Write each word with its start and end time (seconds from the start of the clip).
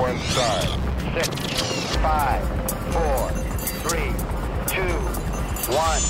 sequence. 0.00 0.22
Six, 1.12 1.96
five, 1.96 2.42
four, 2.92 3.28
three, 3.84 4.12
two, 4.66 4.96
one, 5.74 6.00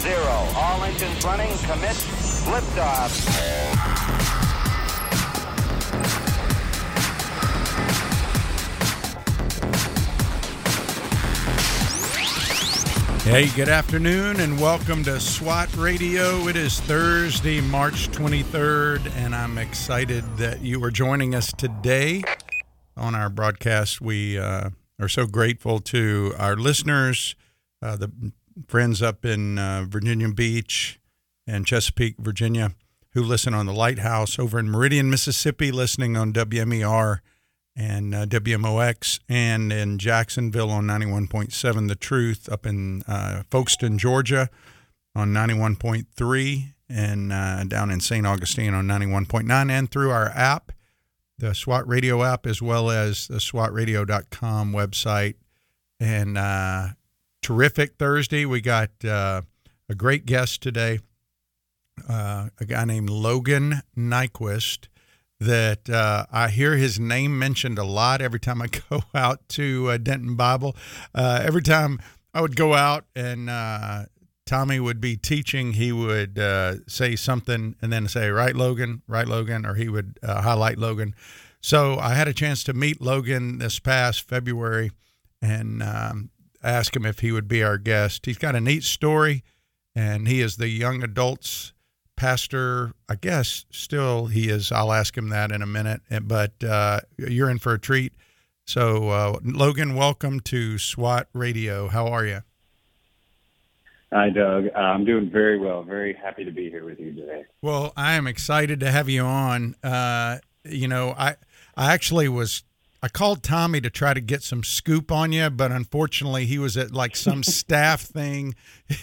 zero. 0.00 0.36
All 0.56 0.82
engines 0.82 1.24
running. 1.24 1.56
Commit. 1.58 1.96
Liftoff. 2.48 3.68
Hey, 13.22 13.48
good 13.48 13.68
afternoon 13.68 14.40
and 14.40 14.58
welcome 14.58 15.04
to 15.04 15.20
SWAT 15.20 15.76
Radio. 15.76 16.48
It 16.48 16.56
is 16.56 16.80
Thursday, 16.80 17.60
March 17.60 18.08
23rd, 18.08 19.14
and 19.16 19.34
I'm 19.34 19.58
excited 19.58 20.24
that 20.38 20.62
you 20.62 20.82
are 20.82 20.90
joining 20.90 21.34
us 21.34 21.52
today 21.52 22.22
on 22.98 23.14
our 23.14 23.30
broadcast. 23.30 24.00
We 24.00 24.38
uh, 24.38 24.70
are 25.00 25.08
so 25.08 25.26
grateful 25.26 25.80
to 25.80 26.34
our 26.38 26.56
listeners, 26.56 27.34
uh, 27.80 27.96
the 27.96 28.32
friends 28.66 29.00
up 29.00 29.24
in 29.24 29.58
uh, 29.58 29.84
Virginia 29.88 30.28
Beach 30.28 31.00
and 31.46 31.66
Chesapeake, 31.66 32.16
Virginia, 32.18 32.72
who 33.12 33.22
listen 33.22 33.54
on 33.54 33.66
the 33.66 33.72
Lighthouse 33.72 34.38
over 34.38 34.58
in 34.58 34.68
Meridian, 34.68 35.10
Mississippi, 35.10 35.70
listening 35.70 36.16
on 36.16 36.32
WMER 36.32 37.20
and 37.76 38.14
uh, 38.14 38.26
WMOX, 38.26 39.20
and 39.28 39.72
in 39.72 39.98
Jacksonville 39.98 40.70
on 40.70 40.86
91.7 40.86 41.88
The 41.88 41.94
Truth, 41.94 42.48
up 42.50 42.66
in 42.66 43.02
uh, 43.06 43.44
Folkston, 43.50 43.98
Georgia 43.98 44.50
on 45.14 45.32
91.3, 45.32 46.74
and 46.90 47.32
uh, 47.32 47.64
down 47.64 47.90
in 47.90 48.00
St. 48.00 48.26
Augustine 48.26 48.74
on 48.74 48.86
91.9, 48.86 49.70
and 49.70 49.90
through 49.90 50.10
our 50.10 50.28
app, 50.30 50.72
the 51.38 51.54
SWAT 51.54 51.86
Radio 51.88 52.22
app, 52.22 52.46
as 52.46 52.60
well 52.60 52.90
as 52.90 53.28
the 53.28 53.38
SWATradio.com 53.38 54.72
website. 54.72 55.34
And 56.00 56.38
uh, 56.38 56.88
terrific 57.42 57.96
Thursday. 57.98 58.44
We 58.44 58.60
got 58.60 58.90
uh, 59.04 59.42
a 59.88 59.94
great 59.94 60.26
guest 60.26 60.62
today, 60.62 61.00
uh, 62.08 62.48
a 62.58 62.64
guy 62.64 62.84
named 62.84 63.10
Logan 63.10 63.82
Nyquist 63.96 64.88
that 65.40 65.88
uh, 65.88 66.26
I 66.32 66.48
hear 66.48 66.76
his 66.76 66.98
name 66.98 67.38
mentioned 67.38 67.78
a 67.78 67.84
lot 67.84 68.20
every 68.20 68.40
time 68.40 68.60
I 68.60 68.66
go 68.90 69.02
out 69.14 69.48
to 69.50 69.90
uh, 69.90 69.96
Denton 69.98 70.36
Bible. 70.36 70.76
Uh, 71.14 71.40
every 71.42 71.62
time 71.62 72.00
I 72.34 72.40
would 72.40 72.56
go 72.56 72.74
out 72.74 73.04
and 73.14 73.48
Tommy 74.48 74.80
would 74.80 74.98
be 74.98 75.14
teaching, 75.14 75.74
he 75.74 75.92
would 75.92 76.38
uh, 76.38 76.76
say 76.86 77.16
something 77.16 77.76
and 77.82 77.92
then 77.92 78.08
say, 78.08 78.30
Right, 78.30 78.56
Logan, 78.56 79.02
right, 79.06 79.28
Logan, 79.28 79.66
or 79.66 79.74
he 79.74 79.90
would 79.90 80.18
uh, 80.22 80.40
highlight 80.40 80.78
Logan. 80.78 81.14
So 81.60 81.98
I 81.98 82.14
had 82.14 82.28
a 82.28 82.32
chance 82.32 82.64
to 82.64 82.72
meet 82.72 83.02
Logan 83.02 83.58
this 83.58 83.78
past 83.78 84.26
February 84.26 84.90
and 85.42 85.82
um, 85.82 86.30
ask 86.62 86.96
him 86.96 87.04
if 87.04 87.18
he 87.18 87.30
would 87.30 87.46
be 87.46 87.62
our 87.62 87.76
guest. 87.76 88.24
He's 88.24 88.38
got 88.38 88.56
a 88.56 88.60
neat 88.60 88.84
story, 88.84 89.44
and 89.94 90.26
he 90.26 90.40
is 90.40 90.56
the 90.56 90.68
young 90.68 91.02
adults 91.02 91.74
pastor. 92.16 92.94
I 93.06 93.16
guess 93.16 93.66
still 93.70 94.28
he 94.28 94.48
is. 94.48 94.72
I'll 94.72 94.94
ask 94.94 95.16
him 95.18 95.28
that 95.28 95.52
in 95.52 95.60
a 95.60 95.66
minute. 95.66 96.00
But 96.22 96.64
uh, 96.64 97.00
you're 97.18 97.50
in 97.50 97.58
for 97.58 97.74
a 97.74 97.78
treat. 97.78 98.14
So, 98.66 99.10
uh, 99.10 99.38
Logan, 99.44 99.94
welcome 99.94 100.40
to 100.40 100.78
SWAT 100.78 101.28
Radio. 101.34 101.88
How 101.88 102.06
are 102.06 102.24
you? 102.24 102.40
Hi, 104.12 104.30
Doug. 104.30 104.68
Uh, 104.74 104.78
I'm 104.78 105.04
doing 105.04 105.30
very 105.30 105.58
well. 105.58 105.82
Very 105.82 106.14
happy 106.14 106.44
to 106.44 106.50
be 106.50 106.70
here 106.70 106.84
with 106.84 106.98
you 106.98 107.12
today. 107.12 107.44
Well, 107.60 107.92
I 107.96 108.14
am 108.14 108.26
excited 108.26 108.80
to 108.80 108.90
have 108.90 109.08
you 109.08 109.22
on. 109.22 109.74
Uh, 109.82 110.38
you 110.64 110.88
know, 110.88 111.14
I 111.16 111.36
I 111.76 111.92
actually 111.92 112.28
was 112.28 112.62
I 113.02 113.08
called 113.08 113.42
Tommy 113.42 113.80
to 113.82 113.90
try 113.90 114.14
to 114.14 114.20
get 114.20 114.42
some 114.42 114.64
scoop 114.64 115.12
on 115.12 115.30
you, 115.30 115.50
but 115.50 115.70
unfortunately, 115.70 116.46
he 116.46 116.58
was 116.58 116.76
at 116.78 116.90
like 116.90 117.16
some 117.16 117.42
staff 117.44 118.00
thing, 118.00 118.54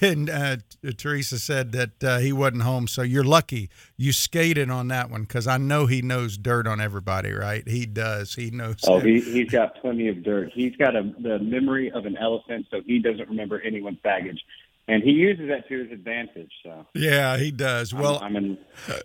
and 0.02 0.28
uh, 0.28 0.58
Teresa 0.98 1.38
said 1.38 1.72
that 1.74 2.04
uh, 2.04 2.18
he 2.18 2.34
wasn't 2.34 2.64
home. 2.64 2.88
So 2.88 3.04
you're 3.04 3.24
lucky 3.24 3.70
you 3.98 4.12
skated 4.12 4.72
on 4.72 4.88
that 4.88 5.12
one 5.12 5.22
because 5.22 5.46
I 5.46 5.58
know 5.58 5.86
he 5.86 6.02
knows 6.02 6.36
dirt 6.36 6.66
on 6.66 6.82
everybody, 6.82 7.32
right? 7.32 7.66
He 7.68 7.86
does. 7.86 8.34
He 8.34 8.50
knows. 8.50 8.78
Oh, 8.88 9.00
he, 9.00 9.22
he's 9.22 9.52
got 9.52 9.80
plenty 9.82 10.08
of 10.08 10.24
dirt. 10.24 10.50
He's 10.52 10.76
got 10.78 10.96
a, 10.96 11.14
the 11.20 11.38
memory 11.40 11.92
of 11.92 12.08
an 12.08 12.18
elephant, 12.18 12.66
so 12.72 12.82
he 12.86 12.98
doesn't 12.98 13.30
remember 13.30 13.62
anyone's 13.62 14.00
baggage 14.04 14.44
and 14.88 15.02
he 15.02 15.12
uses 15.12 15.48
that 15.48 15.68
to 15.68 15.84
his 15.84 15.92
advantage. 15.92 16.52
So 16.64 16.86
yeah, 16.94 17.38
he 17.38 17.52
does. 17.52 17.94
Well, 17.94 18.20
I'm, 18.22 18.36
I'm 18.36 18.44
in. 18.44 18.58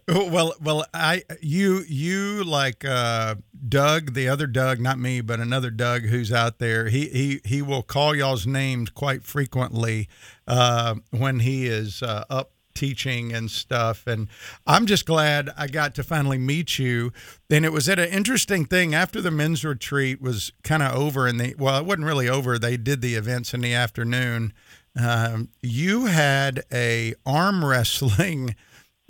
Well, 0.30 0.54
well, 0.60 0.84
I 0.92 1.22
you 1.40 1.84
you 1.88 2.44
like 2.44 2.84
uh, 2.84 3.36
Doug, 3.68 4.14
the 4.14 4.28
other 4.28 4.46
Doug, 4.46 4.80
not 4.80 4.98
me, 4.98 5.20
but 5.20 5.40
another 5.40 5.70
Doug 5.70 6.02
who's 6.02 6.32
out 6.32 6.58
there. 6.58 6.88
He 6.88 7.08
he 7.08 7.40
he 7.44 7.62
will 7.62 7.82
call 7.82 8.14
y'all's 8.14 8.46
names 8.46 8.90
quite 8.90 9.24
frequently 9.24 10.08
uh, 10.46 10.96
when 11.10 11.40
he 11.40 11.66
is 11.66 12.02
uh, 12.02 12.24
up 12.28 12.52
teaching 12.74 13.32
and 13.32 13.50
stuff. 13.50 14.06
And 14.06 14.28
I'm 14.66 14.86
just 14.86 15.06
glad 15.06 15.50
I 15.56 15.66
got 15.66 15.94
to 15.96 16.02
finally 16.02 16.38
meet 16.38 16.78
you. 16.78 17.12
And 17.50 17.64
it 17.64 17.72
was 17.72 17.88
at 17.88 17.98
an 17.98 18.08
interesting 18.08 18.64
thing 18.64 18.94
after 18.94 19.20
the 19.20 19.30
men's 19.30 19.64
retreat 19.64 20.20
was 20.20 20.52
kind 20.62 20.82
of 20.82 20.94
over, 20.94 21.26
and 21.26 21.40
the 21.40 21.54
well, 21.58 21.78
it 21.78 21.86
wasn't 21.86 22.06
really 22.06 22.28
over. 22.28 22.58
They 22.58 22.76
did 22.76 23.00
the 23.00 23.14
events 23.14 23.54
in 23.54 23.60
the 23.60 23.74
afternoon 23.74 24.52
um, 24.98 25.48
you 25.62 26.06
had 26.06 26.64
a 26.72 27.14
arm 27.24 27.64
wrestling 27.64 28.54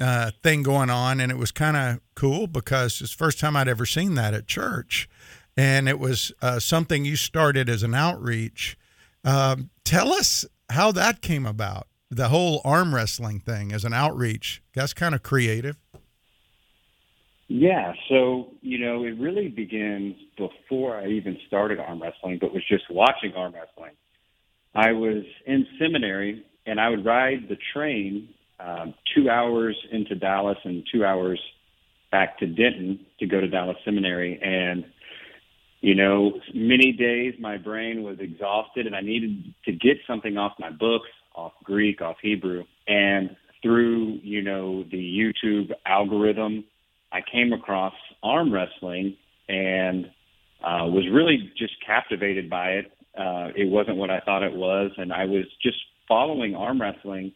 uh, 0.01 0.31
thing 0.43 0.63
going 0.63 0.91
on, 0.91 1.21
and 1.21 1.31
it 1.31 1.39
was 1.39 1.51
kind 1.51 1.77
of 1.77 2.01
cool 2.15 2.47
because 2.47 3.01
it's 3.01 3.13
the 3.13 3.19
first 3.19 3.39
time 3.39 3.57
I'd 3.57 3.69
ever 3.69 3.87
seen 3.87 4.15
that 4.15 4.35
at 4.35 4.47
church, 4.47 5.09
and 5.57 5.89
it 5.89 5.99
was 5.99 6.33
uh, 6.41 6.59
something 6.59 7.05
you 7.05 7.17
started 7.17 7.69
as 7.69 7.83
an 7.83 7.95
outreach. 7.95 8.79
Um, 9.25 9.71
tell 9.85 10.13
us 10.13 10.47
how 10.71 10.93
that 10.93 11.21
came 11.21 11.47
about. 11.47 11.87
The 12.13 12.29
whole 12.29 12.61
arm 12.65 12.95
wrestling 12.95 13.39
thing 13.39 13.71
as 13.73 13.85
an 13.85 13.93
outreach. 13.93 14.63
That's 14.75 14.93
kind 14.93 15.15
of 15.15 15.23
creative. 15.23 15.77
Yeah, 17.47 17.95
so 18.09 18.53
you 18.63 18.79
know, 18.79 19.05
it 19.05 19.19
really 19.19 19.49
begins 19.49 20.15
before 20.37 20.97
I 20.97 21.09
even 21.09 21.37
started 21.47 21.79
arm 21.81 22.01
wrestling, 22.01 22.39
but 22.41 22.55
was 22.55 22.63
just 22.69 22.85
watching 22.91 23.33
arm 23.35 23.55
wrestling. 23.55 23.93
I 24.75 24.93
was 24.93 25.25
in 25.47 25.67
seminary 25.79 26.45
and 26.67 26.81
I 26.81 26.89
would 26.89 27.05
ride 27.05 27.49
the 27.49 27.57
train 27.73 28.29
um, 28.61 28.95
two 29.15 29.31
hours 29.31 29.77
into 29.91 30.15
Dallas 30.15 30.59
and 30.65 30.85
two 30.93 31.05
hours 31.05 31.41
back 32.11 32.39
to 32.39 32.47
Denton 32.47 33.01
to 33.19 33.27
go 33.27 33.41
to 33.41 33.49
Dallas 33.49 33.77
Seminary. 33.85 34.39
And, 34.43 34.85
you 35.81 35.95
know, 35.95 36.33
many 36.55 36.93
days 36.93 37.35
my 37.41 37.57
brain 37.57 38.03
was 38.03 38.19
exhausted 38.21 38.87
and 38.87 38.95
I 38.95 39.01
needed 39.01 39.55
to 39.65 39.73
get 39.73 39.97
something 40.07 40.37
off 40.37 40.53
my 40.59 40.71
books, 40.71 41.09
off 41.35 41.53
Greek, 41.65 42.03
off 42.03 42.17
Hebrew. 42.21 42.65
And 42.87 43.37
through, 43.63 44.21
you 44.23 44.43
know, 44.43 44.85
the 44.85 44.97
YouTube 44.99 45.71
algorithm, 45.87 46.65
I 47.13 47.21
came 47.33 47.53
across 47.53 47.95
arm 48.23 48.53
wrestling 48.53 49.17
and 49.49 50.07
uh, 50.63 50.87
was 50.87 51.07
really 51.11 51.53
just 51.57 51.75
captivated 51.85 52.51
by 52.51 52.71
it 52.73 52.93
uh, 53.17 53.49
it 53.57 53.69
wasn't 53.69 53.97
what 53.97 54.11
I 54.11 54.21
thought 54.21 54.43
it 54.43 54.55
was, 54.55 54.93
and 54.97 55.13
I 55.13 55.25
was 55.25 55.45
just 55.63 55.79
following 56.07 56.55
arm 56.55 56.81
wrestling 56.81 57.33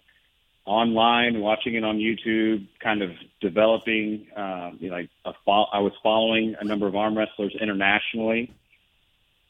online, 0.67 1.41
watching 1.41 1.75
it 1.75 1.85
on 1.85 1.99
YouTube, 1.99 2.67
kind 2.83 3.03
of 3.03 3.11
developing. 3.41 4.27
Uh, 4.37 4.71
you 4.79 4.91
know, 4.91 4.97
like 4.97 5.11
a 5.25 5.33
fo- 5.45 5.67
I 5.73 5.81
was 5.81 5.93
following 6.03 6.55
a 6.61 6.65
number 6.65 6.87
of 6.87 6.95
arm 6.95 7.17
wrestlers 7.19 7.55
internationally, 7.61 8.53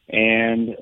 and 0.09 0.77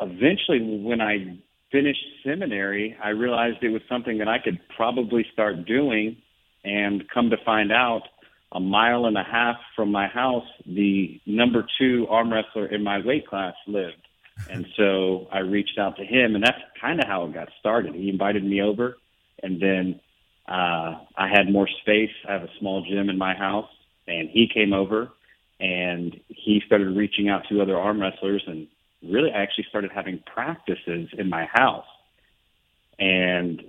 eventually, 0.00 0.80
when 0.82 1.00
I 1.00 1.38
finished 1.70 2.04
seminary, 2.24 2.96
I 3.02 3.10
realized 3.10 3.58
it 3.62 3.70
was 3.70 3.82
something 3.88 4.18
that 4.18 4.28
I 4.28 4.38
could 4.38 4.60
probably 4.76 5.26
start 5.32 5.66
doing. 5.66 6.16
And 6.66 7.04
come 7.12 7.28
to 7.28 7.36
find 7.44 7.70
out, 7.70 8.04
a 8.52 8.60
mile 8.60 9.04
and 9.06 9.18
a 9.18 9.22
half 9.22 9.56
from 9.76 9.90
my 9.90 10.06
house, 10.06 10.46
the 10.64 11.20
number 11.26 11.66
two 11.78 12.06
arm 12.08 12.32
wrestler 12.32 12.66
in 12.66 12.82
my 12.82 13.04
weight 13.04 13.26
class 13.26 13.54
lived 13.66 14.03
and 14.50 14.66
so 14.76 15.28
I 15.32 15.38
reached 15.38 15.78
out 15.78 15.96
to 15.96 16.04
him, 16.04 16.34
and 16.34 16.42
that's 16.42 16.58
kind 16.80 17.00
of 17.00 17.06
how 17.06 17.24
it 17.24 17.34
got 17.34 17.48
started. 17.60 17.94
He 17.94 18.08
invited 18.08 18.44
me 18.44 18.60
over, 18.60 18.96
and 19.42 19.60
then 19.60 20.00
uh, 20.48 20.98
I 21.16 21.28
had 21.32 21.50
more 21.50 21.68
space. 21.82 22.10
I 22.28 22.32
have 22.32 22.42
a 22.42 22.50
small 22.58 22.84
gym 22.88 23.08
in 23.08 23.18
my 23.18 23.34
house, 23.34 23.70
and 24.06 24.28
he 24.28 24.48
came 24.52 24.72
over, 24.72 25.10
and 25.60 26.18
he 26.28 26.62
started 26.66 26.96
reaching 26.96 27.28
out 27.28 27.42
to 27.48 27.62
other 27.62 27.78
arm 27.78 28.00
wrestlers, 28.00 28.42
and 28.46 28.66
really, 29.02 29.30
I 29.32 29.42
actually 29.42 29.66
started 29.68 29.92
having 29.94 30.22
practices 30.32 31.08
in 31.16 31.28
my 31.28 31.46
house. 31.52 31.86
And 32.98 33.62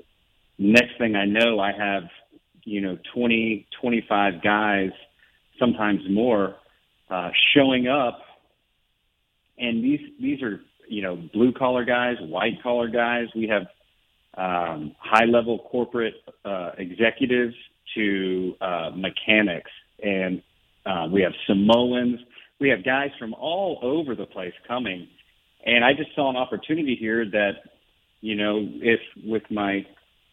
next 0.58 0.98
thing 0.98 1.16
I 1.16 1.26
know, 1.26 1.60
I 1.60 1.72
have 1.72 2.04
you 2.64 2.82
know 2.82 2.98
20, 3.14 3.68
25 3.80 4.42
guys, 4.44 4.92
sometimes 5.60 6.02
more, 6.10 6.56
uh, 7.10 7.30
showing 7.54 7.88
up 7.88 8.25
and 9.58 9.84
these 9.84 10.02
these 10.20 10.42
are 10.42 10.60
you 10.88 11.02
know 11.02 11.16
blue 11.34 11.52
collar 11.52 11.86
guys, 11.86 12.16
white 12.22 12.62
collar 12.62 12.88
guys. 12.88 13.28
We 13.36 13.48
have 13.48 13.64
um, 14.38 14.96
high 15.00 15.26
level 15.26 15.60
corporate 15.72 16.16
uh, 16.44 16.72
executives 16.78 17.56
to 17.96 18.56
uh, 18.62 18.92
mechanics, 18.96 19.72
and 20.04 20.42
uh, 20.86 21.08
we 21.12 21.22
have 21.22 21.34
Samoans. 21.48 22.20
we 22.60 22.70
have 22.70 22.84
guys 22.84 23.12
from 23.18 23.34
all 23.34 23.80
over 23.82 24.16
the 24.16 24.26
place 24.26 24.54
coming, 24.68 25.08
and 25.66 25.84
I 25.84 25.94
just 25.94 26.14
saw 26.16 26.30
an 26.30 26.36
opportunity 26.36 26.96
here 26.96 27.26
that, 27.32 27.54
you 28.22 28.36
know, 28.36 28.68
if 28.82 29.00
with 29.26 29.44
my, 29.50 29.86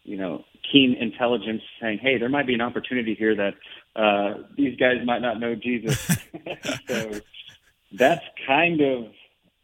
you 0.04 0.16
know, 0.16 0.44
keen 0.70 0.94
intelligence 1.00 1.62
saying, 1.80 1.98
hey, 2.02 2.18
there 2.18 2.28
might 2.28 2.46
be 2.46 2.54
an 2.54 2.60
opportunity 2.60 3.14
here 3.14 3.34
that 3.34 3.54
uh, 3.96 4.42
these 4.56 4.76
guys 4.78 4.96
might 5.04 5.22
not 5.22 5.40
know 5.40 5.54
Jesus. 5.54 5.98
so 6.88 7.20
that's 7.92 8.24
kind 8.46 8.80
of 8.80 9.06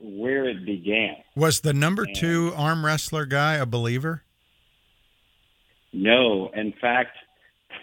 where 0.00 0.48
it 0.48 0.64
began. 0.64 1.16
Was 1.34 1.60
the 1.60 1.72
number 1.72 2.06
two 2.06 2.52
arm 2.56 2.84
wrestler 2.84 3.26
guy 3.26 3.54
a 3.54 3.66
believer? 3.66 4.22
No, 5.92 6.50
in 6.54 6.72
fact, 6.80 7.16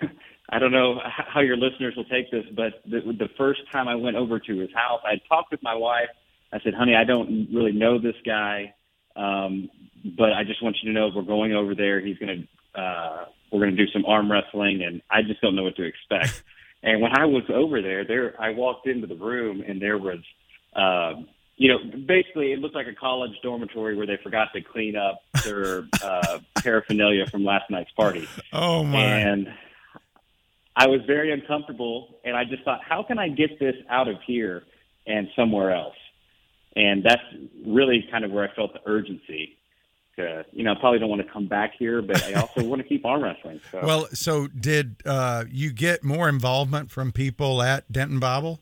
I 0.50 0.60
don't 0.60 0.72
know 0.72 1.00
how 1.04 1.42
your 1.42 1.58
listeners 1.58 1.96
will 1.96 2.06
take 2.06 2.32
this, 2.32 2.46
but 2.56 2.82
the, 2.86 3.02
the 3.02 3.30
first 3.38 3.62
time 3.72 3.88
I 3.88 3.96
went 3.96 4.16
over 4.16 4.40
to 4.40 4.58
his 4.58 4.70
house, 4.74 5.02
I 5.04 5.20
talked 5.28 5.52
with 5.52 5.64
my 5.64 5.76
wife. 5.76 6.10
I 6.54 6.60
said, 6.64 6.74
"Honey, 6.74 6.96
I 6.96 7.04
don't 7.04 7.50
really 7.54 7.72
know 7.72 8.00
this 8.00 8.16
guy, 8.26 8.74
um, 9.16 9.70
but 10.18 10.34
I 10.34 10.44
just 10.44 10.64
want 10.64 10.78
you 10.82 10.94
to 10.94 10.98
know 10.98 11.10
we're 11.14 11.24
going 11.24 11.54
over 11.54 11.74
there. 11.74 12.00
He's 12.00 12.18
going 12.18 12.48
to 12.76 12.82
uh, 12.82 13.26
we're 13.52 13.60
going 13.60 13.76
to 13.76 13.86
do 13.86 13.92
some 13.92 14.06
arm 14.06 14.32
wrestling, 14.32 14.84
and 14.84 15.02
I 15.10 15.24
just 15.24 15.42
don't 15.42 15.56
know 15.56 15.64
what 15.64 15.76
to 15.78 15.84
expect." 15.84 16.44
and 16.86 17.02
when 17.02 17.12
I 17.18 17.26
was 17.26 17.44
over 17.54 17.82
there, 17.82 18.06
there 18.06 18.40
I 18.40 18.52
walked 18.52 18.88
into 18.88 19.08
the 19.08 19.16
room, 19.16 19.62
and 19.68 19.82
there 19.82 19.98
was. 19.98 20.20
Uh, 20.76 21.22
you 21.58 21.70
know, 21.70 21.78
basically, 22.06 22.52
it 22.52 22.60
looked 22.60 22.76
like 22.76 22.88
a 22.88 22.94
college 22.94 23.32
dormitory 23.42 23.96
where 23.96 24.06
they 24.06 24.18
forgot 24.22 24.50
to 24.54 24.62
clean 24.62 24.98
up 24.98 25.22
their 25.46 25.88
uh, 26.04 26.40
paraphernalia 26.62 27.26
from 27.28 27.46
last 27.46 27.70
night's 27.70 27.92
party. 27.92 28.28
Oh 28.52 28.84
my! 28.84 29.00
And 29.02 29.48
I 30.76 30.88
was 30.88 31.00
very 31.08 31.32
uncomfortable, 31.32 32.20
and 32.26 32.36
I 32.36 32.44
just 32.44 32.64
thought, 32.64 32.82
how 32.84 33.04
can 33.04 33.18
I 33.18 33.30
get 33.30 33.58
this 33.60 33.76
out 33.90 34.10
of 34.10 34.18
here 34.28 34.64
and 35.08 35.30
somewhere 35.36 35.72
else? 35.72 35.96
And 36.76 37.04
that's 37.04 37.24
really 37.66 38.06
kind 38.12 38.26
of 38.26 38.32
where 38.32 38.50
I 38.50 38.54
felt 38.54 38.74
the 38.74 38.82
urgency. 38.86 39.58
Uh, 40.18 40.44
you 40.54 40.64
know, 40.64 40.72
I 40.72 40.76
probably 40.80 41.00
don't 41.00 41.10
want 41.10 41.26
to 41.26 41.32
come 41.32 41.48
back 41.48 41.74
here, 41.78 42.02
but 42.02 42.24
I 42.24 42.34
also 42.34 42.64
want 42.64 42.82
to 42.82 42.88
keep 42.88 43.06
arm 43.06 43.22
wrestling. 43.22 43.60
So. 43.70 43.82
Well, 43.84 44.08
so 44.14 44.48
did 44.48 44.96
uh, 45.06 45.44
you 45.52 45.72
get 45.74 46.04
more 46.06 46.30
involvement 46.30 46.90
from 46.90 47.12
people 47.12 47.62
at 47.62 47.92
Denton 47.92 48.20
Bible? 48.20 48.62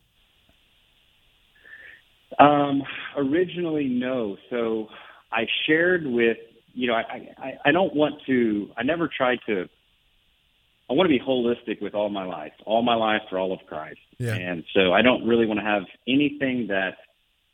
Um, 2.40 2.82
originally, 3.16 3.86
no. 3.86 4.36
So 4.50 4.88
I 5.30 5.46
shared 5.66 6.04
with, 6.04 6.38
you 6.72 6.88
know, 6.88 6.94
I, 6.94 7.34
I, 7.38 7.52
I 7.66 7.70
don't 7.70 7.94
want 7.94 8.16
to, 8.26 8.70
I 8.76 8.82
never 8.82 9.08
tried 9.08 9.38
to, 9.46 9.68
I 10.90 10.92
want 10.92 11.08
to 11.08 11.16
be 11.16 11.20
holistic 11.20 11.80
with 11.80 11.94
all 11.94 12.08
my 12.08 12.24
life, 12.24 12.52
all 12.66 12.82
my 12.82 12.96
life 12.96 13.22
for 13.30 13.38
all 13.38 13.52
of 13.52 13.60
Christ. 13.68 14.00
Yeah. 14.18 14.34
And 14.34 14.64
so 14.74 14.92
I 14.92 15.02
don't 15.02 15.24
really 15.24 15.46
want 15.46 15.60
to 15.60 15.64
have 15.64 15.84
anything 16.08 16.66
that, 16.68 16.96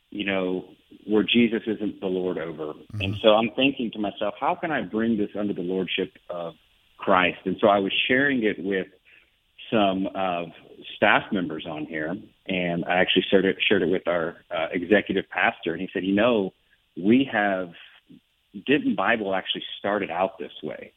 you 0.09 0.25
know, 0.25 0.65
where 1.07 1.23
Jesus 1.23 1.61
isn't 1.67 1.99
the 1.99 2.07
Lord 2.07 2.37
over. 2.37 2.73
Mm-hmm. 2.73 3.01
And 3.01 3.15
so 3.21 3.29
I'm 3.29 3.51
thinking 3.55 3.91
to 3.91 3.99
myself, 3.99 4.35
how 4.39 4.55
can 4.55 4.71
I 4.71 4.81
bring 4.81 5.17
this 5.17 5.29
under 5.37 5.53
the 5.53 5.61
Lordship 5.61 6.13
of 6.29 6.53
Christ? 6.97 7.39
And 7.45 7.57
so 7.59 7.67
I 7.67 7.79
was 7.79 7.91
sharing 8.07 8.43
it 8.43 8.57
with 8.63 8.87
some 9.71 10.07
of 10.15 10.49
staff 10.95 11.23
members 11.31 11.65
on 11.67 11.85
here, 11.85 12.15
and 12.47 12.85
I 12.85 12.95
actually 12.95 13.25
shared 13.29 13.45
it, 13.45 13.57
shared 13.67 13.81
it 13.81 13.89
with 13.89 14.07
our 14.07 14.37
uh, 14.51 14.67
executive 14.71 15.25
pastor, 15.29 15.71
and 15.71 15.81
he 15.81 15.89
said, 15.93 16.03
you 16.03 16.13
know, 16.13 16.53
we 16.97 17.29
have 17.31 17.69
Denton 18.67 18.95
Bible 18.95 19.33
actually 19.33 19.63
started 19.79 20.11
out 20.11 20.37
this 20.37 20.51
way. 20.61 20.91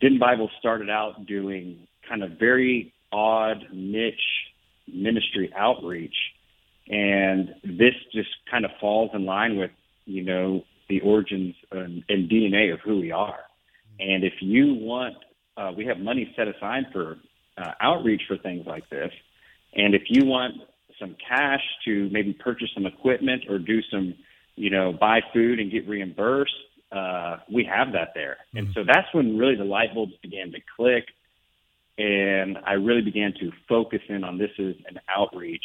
Denton 0.00 0.18
Bible 0.18 0.50
started 0.58 0.88
out 0.88 1.26
doing 1.26 1.86
kind 2.08 2.22
of 2.22 2.32
very 2.38 2.92
odd 3.12 3.66
niche 3.72 4.14
ministry 4.92 5.52
outreach, 5.56 6.14
and 6.90 7.54
this 7.62 7.94
just 8.12 8.28
kind 8.50 8.64
of 8.64 8.72
falls 8.80 9.10
in 9.14 9.24
line 9.24 9.56
with 9.56 9.70
you 10.04 10.24
know 10.24 10.62
the 10.88 11.00
origins 11.00 11.54
and, 11.70 12.02
and 12.08 12.28
DNA 12.28 12.74
of 12.74 12.80
who 12.80 13.00
we 13.00 13.12
are. 13.12 13.38
And 14.00 14.24
if 14.24 14.34
you 14.40 14.74
want, 14.74 15.14
uh, 15.56 15.70
we 15.76 15.86
have 15.86 15.98
money 15.98 16.34
set 16.36 16.48
aside 16.48 16.84
for 16.92 17.16
uh, 17.56 17.70
outreach 17.80 18.22
for 18.26 18.36
things 18.36 18.66
like 18.66 18.88
this. 18.90 19.12
And 19.74 19.94
if 19.94 20.02
you 20.08 20.26
want 20.26 20.54
some 20.98 21.16
cash 21.26 21.62
to 21.84 22.08
maybe 22.10 22.32
purchase 22.32 22.68
some 22.74 22.86
equipment 22.86 23.44
or 23.48 23.58
do 23.60 23.80
some, 23.90 24.14
you 24.56 24.70
know, 24.70 24.92
buy 24.92 25.20
food 25.32 25.60
and 25.60 25.70
get 25.70 25.88
reimbursed, 25.88 26.52
uh, 26.90 27.36
we 27.52 27.64
have 27.64 27.92
that 27.92 28.08
there. 28.14 28.38
Mm-hmm. 28.48 28.58
And 28.58 28.68
so 28.74 28.80
that's 28.84 29.06
when 29.12 29.38
really 29.38 29.54
the 29.54 29.64
light 29.64 29.94
bulbs 29.94 30.14
began 30.22 30.50
to 30.50 30.58
click. 30.76 31.04
And 31.98 32.58
I 32.66 32.72
really 32.72 33.02
began 33.02 33.32
to 33.40 33.52
focus 33.68 34.00
in 34.08 34.24
on 34.24 34.38
this 34.38 34.50
is 34.58 34.74
an 34.88 34.98
outreach 35.14 35.64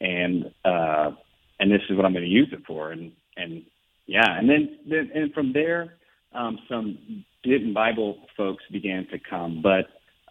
and, 0.00 0.50
uh, 0.64 1.12
and 1.58 1.70
this 1.70 1.82
is 1.88 1.96
what 1.96 2.04
I'm 2.04 2.12
going 2.12 2.24
to 2.24 2.30
use 2.30 2.48
it 2.52 2.62
for. 2.66 2.92
And, 2.92 3.12
and 3.36 3.62
yeah, 4.06 4.38
and 4.38 4.48
then, 4.48 4.78
then 4.88 5.10
and 5.14 5.32
from 5.32 5.52
there, 5.52 5.94
um, 6.32 6.58
some 6.68 7.24
Denton 7.44 7.72
Bible 7.72 8.18
folks 8.36 8.64
began 8.70 9.06
to 9.08 9.18
come, 9.18 9.62
but 9.62 9.86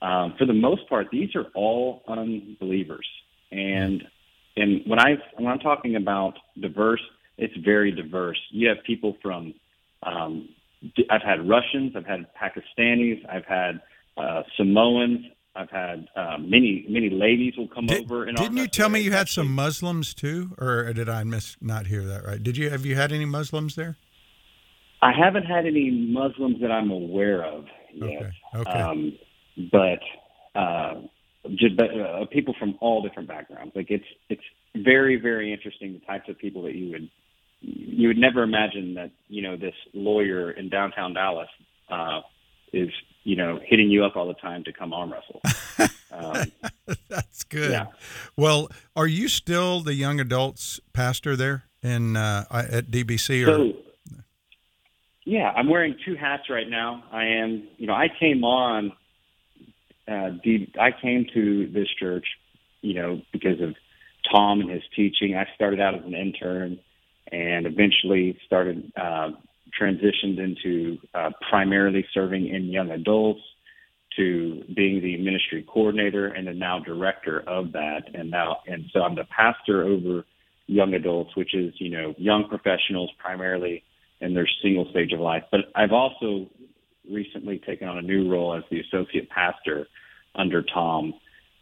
um, 0.05 0.35
for 0.37 0.45
the 0.45 0.53
most 0.53 0.87
part, 0.89 1.07
these 1.11 1.35
are 1.35 1.45
all 1.55 2.03
unbelievers. 2.07 3.07
And 3.51 4.03
and 4.57 4.81
when 4.85 4.99
I 4.99 5.17
when 5.37 5.47
I'm 5.47 5.59
talking 5.59 5.95
about 5.95 6.35
diverse, 6.59 7.01
it's 7.37 7.55
very 7.57 7.91
diverse. 7.91 8.39
You 8.51 8.69
have 8.69 8.77
people 8.85 9.17
from 9.21 9.53
um, 10.03 10.49
I've 11.09 11.21
had 11.21 11.47
Russians, 11.47 11.93
I've 11.95 12.05
had 12.05 12.27
Pakistanis, 12.35 13.25
I've 13.29 13.45
had 13.45 13.81
uh, 14.17 14.43
Samoans, 14.57 15.25
I've 15.55 15.69
had 15.69 16.07
uh, 16.15 16.37
many 16.37 16.85
many 16.89 17.09
ladies 17.09 17.53
will 17.57 17.67
come 17.67 17.87
Did, 17.87 18.03
over. 18.03 18.25
And 18.25 18.37
didn't 18.37 18.57
you 18.57 18.67
tell 18.67 18.89
me 18.89 18.99
you 18.99 19.11
had 19.11 19.29
some 19.29 19.53
Muslims 19.53 20.13
too, 20.13 20.51
or 20.57 20.91
did 20.93 21.07
I 21.07 21.23
miss 21.23 21.55
not 21.61 21.87
hear 21.87 22.03
that 22.03 22.25
right? 22.25 22.41
Did 22.41 22.57
you 22.57 22.69
have 22.69 22.85
you 22.85 22.95
had 22.95 23.11
any 23.11 23.25
Muslims 23.25 23.75
there? 23.75 23.97
I 25.01 25.11
haven't 25.11 25.43
had 25.43 25.65
any 25.65 25.91
Muslims 25.91 26.59
that 26.61 26.71
I'm 26.71 26.91
aware 26.91 27.45
of 27.45 27.65
yet. 27.93 28.07
Okay. 28.07 28.31
Okay. 28.55 28.71
Um, 28.71 29.17
but 29.71 30.59
uh, 30.59 31.01
just 31.51 31.79
uh, 31.79 32.25
people 32.31 32.55
from 32.59 32.77
all 32.81 33.01
different 33.01 33.27
backgrounds. 33.27 33.73
Like 33.75 33.87
it's 33.89 34.05
it's 34.29 34.43
very 34.75 35.15
very 35.15 35.53
interesting 35.53 35.93
the 35.93 36.05
types 36.05 36.27
of 36.29 36.37
people 36.37 36.63
that 36.63 36.75
you 36.75 36.91
would 36.91 37.09
you 37.61 38.07
would 38.09 38.17
never 38.17 38.43
imagine 38.43 38.95
that 38.95 39.11
you 39.27 39.41
know 39.41 39.55
this 39.55 39.75
lawyer 39.93 40.51
in 40.51 40.69
downtown 40.69 41.13
Dallas 41.13 41.49
uh, 41.89 42.21
is 42.73 42.89
you 43.25 43.35
know 43.35 43.59
hitting 43.61 43.89
you 43.89 44.05
up 44.05 44.15
all 44.15 44.27
the 44.27 44.35
time 44.35 44.63
to 44.63 44.71
come 44.71 44.93
arm 44.93 45.11
wrestle. 45.11 45.41
Um, 46.11 46.49
That's 47.09 47.43
good. 47.43 47.71
Yeah. 47.71 47.87
Well, 48.37 48.69
are 48.95 49.05
you 49.05 49.27
still 49.27 49.81
the 49.81 49.93
young 49.93 50.21
adults 50.21 50.79
pastor 50.93 51.35
there 51.35 51.65
in 51.83 52.15
uh, 52.15 52.45
at 52.49 52.89
DBC? 52.89 53.43
Or 53.43 53.45
so, 53.47 53.73
yeah, 55.25 55.51
I'm 55.51 55.67
wearing 55.67 55.97
two 56.05 56.15
hats 56.15 56.43
right 56.49 56.69
now. 56.69 57.03
I 57.11 57.25
am, 57.25 57.67
you 57.75 57.87
know, 57.87 57.93
I 57.95 58.07
came 58.17 58.45
on 58.45 58.93
uh, 60.07 60.29
I 60.79 60.91
came 61.01 61.25
to 61.33 61.67
this 61.67 61.87
church, 61.99 62.25
you 62.81 62.93
know, 62.93 63.21
because 63.31 63.59
of 63.61 63.75
Tom 64.31 64.61
and 64.61 64.69
his 64.69 64.83
teaching. 64.95 65.35
I 65.35 65.47
started 65.55 65.79
out 65.79 65.95
as 65.95 66.05
an 66.05 66.13
intern 66.13 66.79
and 67.31 67.65
eventually 67.65 68.37
started 68.45 68.91
uh, 68.95 69.31
transitioned 69.79 70.39
into 70.39 70.97
uh, 71.13 71.29
primarily 71.49 72.05
serving 72.13 72.47
in 72.47 72.65
young 72.65 72.91
adults 72.91 73.41
to 74.17 74.63
being 74.75 75.01
the 75.01 75.17
ministry 75.17 75.65
coordinator 75.71 76.27
and 76.27 76.47
then 76.47 76.57
now 76.57 76.79
director 76.79 77.43
of 77.47 77.71
that. 77.73 78.03
And 78.13 78.31
now, 78.31 78.57
and 78.67 78.85
so 78.93 79.01
I'm 79.01 79.15
the 79.15 79.25
pastor 79.25 79.83
over 79.83 80.25
young 80.67 80.93
adults, 80.93 81.35
which 81.35 81.53
is, 81.53 81.73
you 81.79 81.89
know, 81.89 82.13
young 82.17 82.47
professionals 82.47 83.11
primarily 83.19 83.83
in 84.21 84.33
their 84.33 84.47
single 84.63 84.89
stage 84.91 85.11
of 85.11 85.19
life. 85.19 85.43
But 85.51 85.61
I've 85.75 85.91
also 85.91 86.49
recently 87.11 87.61
taken 87.65 87.87
on 87.87 87.97
a 87.97 88.01
new 88.01 88.31
role 88.31 88.55
as 88.55 88.63
the 88.71 88.79
associate 88.79 89.29
pastor 89.29 89.87
under 90.33 90.63
Tom 90.63 91.13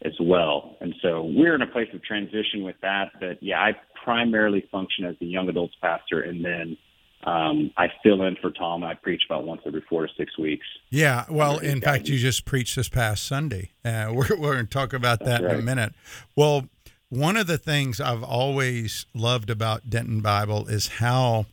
as 0.04 0.12
well. 0.20 0.76
And 0.80 0.94
so 1.02 1.22
we're 1.24 1.54
in 1.54 1.62
a 1.62 1.66
place 1.66 1.88
of 1.94 2.02
transition 2.02 2.62
with 2.62 2.76
that. 2.82 3.06
But 3.20 3.42
yeah, 3.42 3.58
I 3.58 3.72
primarily 4.04 4.66
function 4.70 5.04
as 5.04 5.16
the 5.20 5.26
young 5.26 5.48
adults 5.48 5.74
pastor, 5.80 6.20
and 6.20 6.44
then 6.44 6.76
um, 7.26 7.70
I 7.76 7.88
fill 8.02 8.22
in 8.22 8.36
for 8.36 8.50
Tom. 8.50 8.84
I 8.84 8.94
preach 8.94 9.22
about 9.28 9.44
once 9.44 9.62
every 9.66 9.82
four 9.88 10.06
to 10.06 10.12
six 10.16 10.36
weeks. 10.38 10.66
Yeah, 10.90 11.24
well, 11.30 11.58
in 11.58 11.80
fact, 11.80 12.08
you 12.08 12.18
just 12.18 12.44
preached 12.44 12.76
this 12.76 12.88
past 12.88 13.24
Sunday. 13.24 13.70
Uh, 13.84 14.08
we're, 14.12 14.36
we're 14.36 14.54
going 14.54 14.66
to 14.66 14.70
talk 14.70 14.92
about 14.92 15.20
that 15.20 15.42
right. 15.42 15.54
in 15.54 15.60
a 15.60 15.62
minute. 15.62 15.94
Well, 16.36 16.68
one 17.08 17.36
of 17.36 17.46
the 17.46 17.58
things 17.58 18.00
I've 18.00 18.22
always 18.22 19.06
loved 19.14 19.48
about 19.48 19.88
Denton 19.88 20.20
Bible 20.20 20.66
is 20.66 20.88
how 20.88 21.46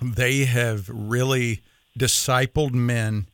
they 0.00 0.44
have 0.44 0.88
really 0.88 1.60
discipled 1.98 2.72
men, 2.72 3.26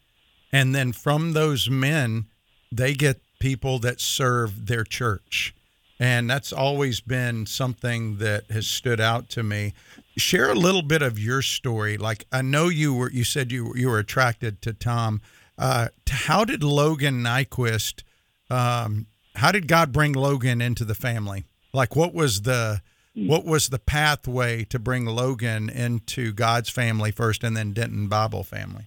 and 0.52 0.74
then 0.74 0.92
from 0.92 1.32
those 1.32 1.70
men, 1.70 2.26
they 2.72 2.94
get 2.94 3.20
people 3.38 3.78
that 3.80 4.00
serve 4.00 4.66
their 4.66 4.84
church. 4.84 5.54
And 5.98 6.28
that's 6.28 6.52
always 6.52 7.00
been 7.00 7.46
something 7.46 8.18
that 8.18 8.50
has 8.50 8.66
stood 8.66 9.00
out 9.00 9.28
to 9.30 9.42
me. 9.42 9.72
Share 10.16 10.50
a 10.50 10.54
little 10.54 10.82
bit 10.82 11.02
of 11.02 11.18
your 11.18 11.42
story. 11.42 11.98
Like 11.98 12.26
I 12.32 12.42
know 12.42 12.68
you 12.68 12.94
were, 12.94 13.10
you 13.10 13.24
said 13.24 13.52
you 13.52 13.72
you 13.76 13.88
were 13.88 13.98
attracted 13.98 14.62
to 14.62 14.72
Tom. 14.72 15.20
Uh, 15.58 15.88
how 16.08 16.44
did 16.44 16.62
Logan 16.62 17.22
Nyquist? 17.22 18.02
Um, 18.50 19.06
how 19.34 19.52
did 19.52 19.68
God 19.68 19.92
bring 19.92 20.12
Logan 20.12 20.60
into 20.60 20.84
the 20.84 20.94
family? 20.94 21.44
Like, 21.72 21.94
what 21.94 22.14
was 22.14 22.42
the 22.42 22.80
what 23.14 23.44
was 23.44 23.68
the 23.68 23.78
pathway 23.78 24.64
to 24.64 24.78
bring 24.78 25.06
Logan 25.06 25.70
into 25.70 26.32
God's 26.32 26.68
family 26.68 27.10
first, 27.10 27.44
and 27.44 27.56
then 27.56 27.72
Denton 27.72 28.08
Bible 28.08 28.42
family? 28.42 28.84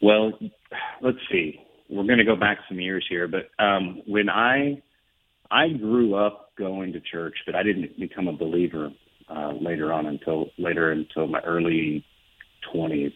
Well, 0.00 0.32
let's 1.00 1.18
see. 1.30 1.60
We're 1.88 2.04
going 2.04 2.18
to 2.18 2.24
go 2.24 2.36
back 2.36 2.58
some 2.68 2.78
years 2.78 3.04
here, 3.08 3.26
but 3.26 3.50
um, 3.62 4.02
when 4.06 4.28
I 4.28 4.80
I 5.50 5.68
grew 5.68 6.14
up 6.14 6.52
going 6.56 6.92
to 6.92 7.00
church, 7.00 7.34
but 7.46 7.56
I 7.56 7.62
didn't 7.62 7.98
become 7.98 8.28
a 8.28 8.32
believer 8.32 8.90
uh, 9.30 9.52
later 9.60 9.92
on 9.92 10.06
until 10.06 10.50
later 10.58 10.90
until 10.90 11.26
my 11.26 11.40
early 11.40 12.04
twenties. 12.72 13.12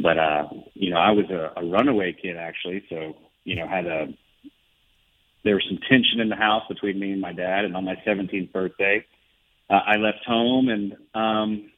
But 0.00 0.18
uh, 0.18 0.48
you 0.74 0.90
know, 0.90 0.98
I 0.98 1.10
was 1.12 1.26
a, 1.30 1.60
a 1.60 1.64
runaway 1.64 2.16
kid 2.20 2.36
actually, 2.36 2.84
so 2.88 3.14
you 3.44 3.56
know, 3.56 3.66
had 3.66 3.86
a 3.86 4.08
there 5.44 5.54
was 5.54 5.64
some 5.68 5.78
tension 5.88 6.20
in 6.20 6.28
the 6.28 6.36
house 6.36 6.62
between 6.68 6.98
me 6.98 7.12
and 7.12 7.20
my 7.20 7.32
dad. 7.32 7.64
And 7.64 7.76
on 7.76 7.84
my 7.84 7.94
17th 8.06 8.52
birthday, 8.52 9.04
uh, 9.70 9.80
I 9.86 9.96
left 9.96 10.24
home, 10.26 10.68
and 10.68 10.96
um, 11.14 11.70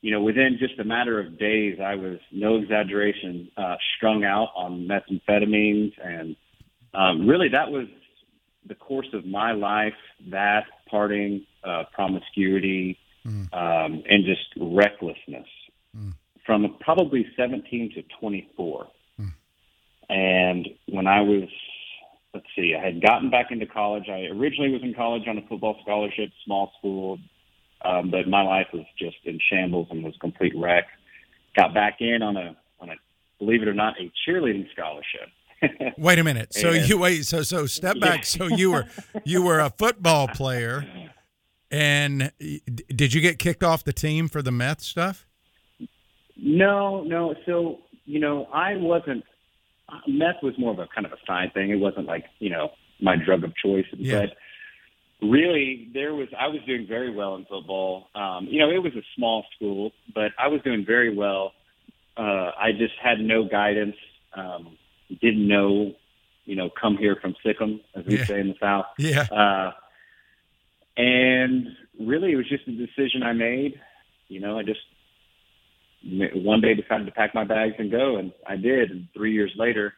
you 0.00 0.10
know, 0.10 0.20
within 0.20 0.56
just 0.58 0.78
a 0.78 0.84
matter 0.84 1.20
of 1.20 1.38
days, 1.38 1.78
I 1.82 1.94
was 1.94 2.18
no 2.32 2.56
exaggeration, 2.56 3.50
uh, 3.56 3.76
strung 3.96 4.24
out 4.24 4.48
on 4.56 4.88
methamphetamines, 4.88 5.92
and 6.02 6.36
um, 6.92 7.26
really 7.26 7.48
that 7.50 7.70
was 7.70 7.86
the 8.66 8.74
course 8.74 9.08
of 9.12 9.24
my 9.24 9.52
life. 9.52 9.94
That 10.30 10.64
parting, 10.88 11.46
uh, 11.64 11.84
promiscuity, 11.92 12.98
mm. 13.26 13.52
um, 13.52 14.02
and 14.08 14.24
just 14.24 14.46
recklessness. 14.56 15.48
Mm. 15.96 16.14
From 16.44 16.76
probably 16.80 17.26
17 17.36 17.92
to 17.94 18.02
24. 18.20 18.86
Mm. 19.20 19.32
And 20.08 20.68
when 20.88 21.06
I 21.06 21.20
was 21.20 21.48
let's 22.34 22.46
see, 22.56 22.74
I 22.78 22.84
had 22.84 23.02
gotten 23.02 23.30
back 23.30 23.50
into 23.50 23.66
college. 23.66 24.04
I 24.08 24.26
originally 24.32 24.72
was 24.72 24.82
in 24.82 24.94
college 24.94 25.24
on 25.28 25.38
a 25.38 25.42
football 25.42 25.76
scholarship, 25.82 26.30
small 26.44 26.72
school, 26.78 27.18
um, 27.84 28.10
but 28.10 28.28
my 28.28 28.42
life 28.42 28.68
was 28.72 28.84
just 28.98 29.16
in 29.24 29.38
shambles 29.50 29.88
and 29.90 30.02
was 30.02 30.14
a 30.16 30.18
complete 30.18 30.54
wreck. 30.56 30.84
Got 31.56 31.74
back 31.74 31.98
in 32.00 32.22
on 32.22 32.36
a 32.36 32.56
on 32.80 32.90
a 32.90 32.94
believe 33.38 33.62
it 33.62 33.68
or 33.68 33.74
not 33.74 33.94
a 34.00 34.10
cheerleading 34.26 34.70
scholarship. 34.72 35.28
Wait 35.98 36.18
a 36.18 36.24
minute. 36.24 36.54
So 36.54 36.70
you 36.70 36.98
wait. 36.98 37.26
So 37.26 37.42
so 37.42 37.66
step 37.66 37.98
back. 38.00 38.20
Yeah. 38.20 38.24
so 38.24 38.46
you 38.46 38.72
were 38.72 38.86
you 39.24 39.42
were 39.42 39.60
a 39.60 39.70
football 39.70 40.28
player, 40.28 40.84
and 41.70 42.32
did 42.88 43.14
you 43.14 43.20
get 43.20 43.38
kicked 43.38 43.62
off 43.62 43.84
the 43.84 43.92
team 43.92 44.28
for 44.28 44.42
the 44.42 44.52
meth 44.52 44.80
stuff? 44.80 45.26
No, 46.36 47.02
no. 47.04 47.34
So 47.46 47.78
you 48.04 48.20
know, 48.20 48.46
I 48.52 48.76
wasn't 48.76 49.24
meth 50.06 50.42
was 50.42 50.54
more 50.58 50.72
of 50.72 50.78
a 50.78 50.88
kind 50.94 51.06
of 51.06 51.12
a 51.12 51.18
side 51.26 51.52
thing. 51.54 51.70
It 51.70 51.76
wasn't 51.76 52.06
like 52.06 52.24
you 52.38 52.50
know 52.50 52.70
my 53.00 53.16
drug 53.16 53.44
of 53.44 53.52
choice. 53.56 53.86
Yeah. 53.96 54.26
But 54.26 55.28
really, 55.28 55.88
there 55.92 56.14
was 56.14 56.28
I 56.38 56.48
was 56.48 56.60
doing 56.66 56.86
very 56.88 57.14
well 57.14 57.36
in 57.36 57.44
football. 57.44 58.08
Um, 58.14 58.46
you 58.50 58.60
know, 58.60 58.70
it 58.70 58.82
was 58.82 58.94
a 58.94 59.02
small 59.16 59.44
school, 59.56 59.92
but 60.14 60.32
I 60.38 60.48
was 60.48 60.60
doing 60.62 60.84
very 60.86 61.14
well. 61.14 61.52
Uh, 62.16 62.50
I 62.58 62.72
just 62.78 62.94
had 63.02 63.20
no 63.20 63.44
guidance. 63.44 63.96
Um, 64.34 64.76
didn't 65.20 65.46
know, 65.46 65.94
you 66.44 66.56
know, 66.56 66.70
come 66.80 66.96
here 66.96 67.16
from 67.20 67.34
sic 67.44 67.56
'em, 67.60 67.80
as 67.94 68.04
we 68.06 68.18
yeah. 68.18 68.24
say 68.24 68.40
in 68.40 68.48
the 68.48 68.54
South. 68.60 68.86
Yeah. 68.98 69.22
Uh, 69.22 69.72
and 70.96 71.68
really, 71.98 72.32
it 72.32 72.36
was 72.36 72.48
just 72.48 72.66
a 72.68 72.72
decision 72.72 73.22
I 73.22 73.32
made. 73.32 73.80
You 74.28 74.40
know, 74.40 74.58
I 74.58 74.62
just 74.62 74.80
one 76.04 76.60
day 76.60 76.74
decided 76.74 77.06
to 77.06 77.12
pack 77.12 77.34
my 77.34 77.44
bags 77.44 77.74
and 77.78 77.90
go, 77.90 78.16
and 78.16 78.32
I 78.46 78.56
did. 78.56 78.90
And 78.90 79.08
three 79.14 79.32
years 79.32 79.52
later, 79.56 79.94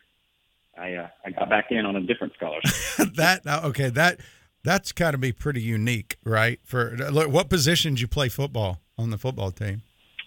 I 0.79 0.95
uh, 0.95 1.09
I 1.25 1.31
got 1.31 1.49
back 1.49 1.67
in 1.71 1.87
on 1.87 1.97
a 1.97 2.01
different 2.01 2.35
scholarship. 2.35 3.15
that 3.15 3.47
okay 3.47 3.91
that 3.91 4.21
that's 4.63 4.93
got 4.93 5.13
to 5.13 5.19
be 5.19 5.33
pretty 5.33 5.63
unique, 5.63 6.19
right? 6.25 6.61
For 6.65 6.97
look, 6.97 7.31
what 7.31 7.49
position 7.49 7.95
did 7.95 8.01
you 8.01 8.09
play 8.09 8.29
football 8.29 8.81
on 8.99 9.11
the 9.11 9.19
football 9.19 9.51
team? 9.51 9.83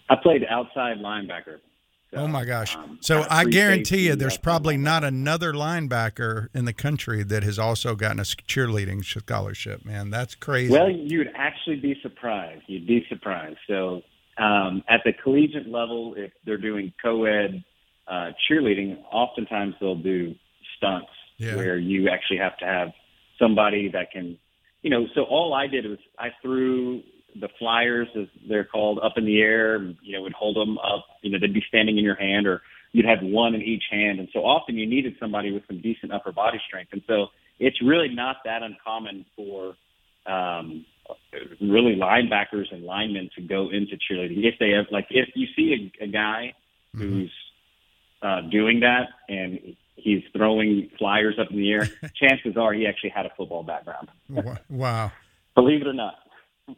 I 0.10 0.16
played 0.16 0.46
outside 0.50 0.98
linebacker. 0.98 1.60
So, 2.14 2.20
oh 2.20 2.28
my 2.28 2.46
gosh! 2.46 2.76
Um, 2.78 3.00
so 3.02 3.26
I 3.30 3.44
guarantee 3.44 4.08
you, 4.08 4.16
there's 4.16 4.38
probably 4.38 4.78
not 4.78 5.04
another 5.04 5.52
linebacker 5.52 6.48
in 6.54 6.64
the 6.64 6.72
country 6.72 7.22
that 7.24 7.44
has 7.44 7.60
also 7.60 7.96
gotten 7.96 8.20
a 8.20 8.24
cheerleading 8.24 9.04
scholarship. 9.04 9.84
Man, 9.84 10.10
that's 10.10 10.34
crazy. 10.34 10.72
Well, 10.72 10.90
you'd 10.90 11.32
actually 11.36 11.76
be 11.78 12.00
surprised. 12.02 12.64
You'd 12.68 12.88
be 12.88 13.06
surprised. 13.10 13.58
So 13.68 14.04
um, 14.38 14.84
at 14.88 15.02
the 15.04 15.12
collegiate 15.22 15.68
level, 15.68 16.14
if 16.16 16.32
they're 16.46 16.58
doing 16.58 16.94
co-ed 17.04 17.62
uh, 18.08 18.32
cheerleading, 18.50 18.98
oftentimes 19.12 19.76
they'll 19.82 19.96
do 19.96 20.34
stunts 20.78 21.10
yeah. 21.38 21.56
where 21.56 21.78
you 21.78 22.08
actually 22.08 22.38
have 22.38 22.58
to 22.60 22.66
have 22.66 22.90
somebody 23.38 23.90
that 23.90 24.12
can, 24.12 24.38
you 24.82 24.90
know. 24.90 25.08
So 25.14 25.24
all 25.24 25.54
I 25.54 25.68
did 25.68 25.86
was 25.86 26.00
I 26.18 26.30
threw 26.42 27.02
the 27.40 27.50
flyers, 27.60 28.08
as 28.20 28.28
they're 28.48 28.66
called, 28.66 29.00
up 29.04 29.14
in 29.18 29.26
the 29.26 29.40
air. 29.42 29.78
You 30.02 30.14
know, 30.14 30.22
would 30.22 30.34
hold 30.34 30.56
them 30.56 30.78
up. 30.78 31.06
You 31.22 31.32
know, 31.32 31.38
they'd 31.40 31.54
be 31.54 31.64
standing 31.68 31.98
in 31.98 32.04
your 32.04 32.16
hand, 32.16 32.48
or 32.48 32.62
you'd 32.92 33.06
have 33.06 33.20
one 33.22 33.56
in 33.56 33.62
each 33.62 33.84
hand. 33.92 34.20
And 34.20 34.28
so 34.34 34.40
often 34.40 34.78
you 34.78 34.88
needed 34.88 35.16
somebody 35.20 35.52
with 35.52 35.64
some 35.68 35.82
decent 35.82 36.12
upper 36.12 36.32
body 36.32 36.60
strength. 36.68 36.94
And 36.94 37.02
so 37.08 37.28
it's 37.60 37.82
really 37.82 38.10
not 38.10 38.38
that 38.46 38.64
uncommon 38.64 39.26
for 39.36 39.76
um, 40.26 40.86
really 41.62 41.96
linebackers 41.96 42.72
and 42.72 42.84
linemen 42.84 43.30
to 43.36 43.42
go 43.42 43.70
into 43.70 43.96
cheerleading 43.96 44.44
if 44.44 44.56
they 44.60 44.72
have 44.72 44.86
like 44.92 45.08
if 45.10 45.30
you 45.36 45.48
see 45.56 45.92
a, 46.02 46.04
a 46.04 46.08
guy 46.08 46.54
mm-hmm. 46.94 47.00
who's 47.00 47.34
uh, 48.22 48.42
doing 48.52 48.82
that 48.82 49.08
and 49.30 49.76
he's 49.96 50.24
throwing 50.36 50.90
flyers 50.98 51.36
up 51.40 51.50
in 51.52 51.58
the 51.58 51.72
air, 51.72 51.88
chances 52.16 52.58
are 52.58 52.74
he 52.74 52.88
actually 52.88 53.10
had 53.10 53.26
a 53.26 53.32
football 53.38 53.64
background. 53.64 54.10
wow. 54.70 55.12
Believe 55.56 55.82
it 55.82 55.88
or 55.88 55.94
not. 55.94 56.16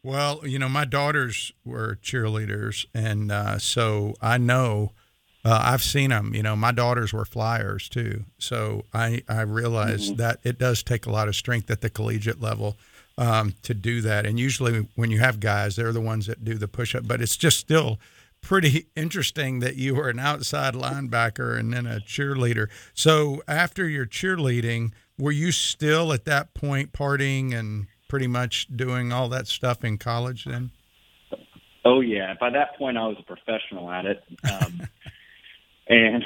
Well, 0.03 0.41
you 0.45 0.59
know, 0.59 0.69
my 0.69 0.85
daughters 0.85 1.51
were 1.65 1.97
cheerleaders, 2.01 2.85
and 2.93 3.31
uh, 3.31 3.57
so 3.57 4.13
I 4.21 4.37
know 4.37 4.91
uh, 5.43 5.61
I've 5.63 5.81
seen 5.81 6.11
them. 6.11 6.35
You 6.35 6.43
know, 6.43 6.55
my 6.55 6.71
daughters 6.71 7.11
were 7.11 7.25
flyers 7.25 7.89
too, 7.89 8.25
so 8.37 8.85
I 8.93 9.23
I 9.27 9.41
realize 9.41 10.07
mm-hmm. 10.07 10.17
that 10.17 10.39
it 10.43 10.59
does 10.59 10.83
take 10.83 11.05
a 11.05 11.11
lot 11.11 11.27
of 11.27 11.35
strength 11.35 11.71
at 11.71 11.81
the 11.81 11.89
collegiate 11.89 12.41
level 12.41 12.77
um, 13.17 13.55
to 13.63 13.73
do 13.73 14.01
that. 14.01 14.25
And 14.25 14.39
usually, 14.39 14.87
when 14.95 15.11
you 15.11 15.19
have 15.19 15.39
guys, 15.39 15.75
they're 15.75 15.91
the 15.91 16.01
ones 16.01 16.27
that 16.27 16.45
do 16.45 16.55
the 16.55 16.67
push 16.67 16.93
up. 16.93 17.07
But 17.07 17.21
it's 17.21 17.35
just 17.35 17.57
still 17.57 17.99
pretty 18.41 18.87
interesting 18.95 19.59
that 19.59 19.75
you 19.75 19.95
were 19.95 20.09
an 20.09 20.19
outside 20.19 20.73
linebacker 20.73 21.59
and 21.59 21.73
then 21.73 21.85
a 21.85 21.99
cheerleader. 21.99 22.69
So 22.93 23.43
after 23.47 23.87
your 23.87 24.05
cheerleading, 24.05 24.91
were 25.17 25.31
you 25.31 25.51
still 25.51 26.13
at 26.13 26.25
that 26.25 26.53
point 26.53 26.93
partying 26.93 27.53
and 27.53 27.87
pretty 28.09 28.27
much 28.27 28.67
doing 28.75 29.13
all 29.13 29.29
that 29.29 29.47
stuff 29.47 29.85
in 29.85 29.97
college 29.97 30.43
then? 30.43 30.71
Oh 31.85 32.01
yeah, 32.01 32.33
by 32.37 32.49
that 32.49 32.77
point 32.77 32.97
I 32.97 33.07
was 33.07 33.15
a 33.19 33.23
professional 33.23 33.89
at 33.89 34.05
it, 34.05 34.21
um, 34.51 34.81
and 35.87 36.25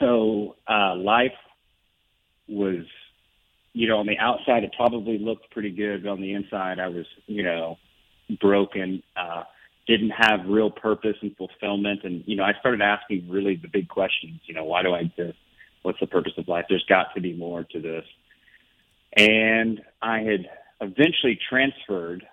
so 0.00 0.56
uh, 0.68 0.96
life 0.96 1.32
was 2.48 2.84
you 3.72 3.88
know, 3.88 3.98
on 3.98 4.06
the 4.06 4.18
outside, 4.18 4.64
it 4.64 4.72
probably 4.76 5.18
looked 5.18 5.50
pretty 5.50 5.70
good, 5.70 6.02
but 6.02 6.10
on 6.10 6.20
the 6.20 6.32
inside, 6.32 6.80
I 6.80 6.88
was, 6.88 7.06
you 7.26 7.42
know, 7.42 7.78
broken, 8.40 9.02
uh, 9.16 9.44
didn't 9.86 10.10
have 10.10 10.40
real 10.46 10.70
purpose 10.70 11.16
and 11.22 11.36
fulfillment. 11.36 12.00
And, 12.04 12.24
you 12.26 12.36
know, 12.36 12.44
I 12.44 12.52
started 12.58 12.80
asking 12.80 13.28
really 13.28 13.56
the 13.56 13.68
big 13.68 13.88
questions, 13.88 14.40
you 14.46 14.54
know, 14.54 14.64
why 14.64 14.82
do 14.82 14.92
I 14.92 15.00
exist? 15.00 15.38
What's 15.82 16.00
the 16.00 16.06
purpose 16.06 16.32
of 16.36 16.48
life? 16.48 16.66
There's 16.68 16.84
got 16.88 17.14
to 17.14 17.20
be 17.20 17.32
more 17.32 17.64
to 17.64 17.80
this. 17.80 18.04
And 19.16 19.80
I 20.02 20.18
had 20.20 20.48
eventually 20.80 21.38
transferred 21.48 22.24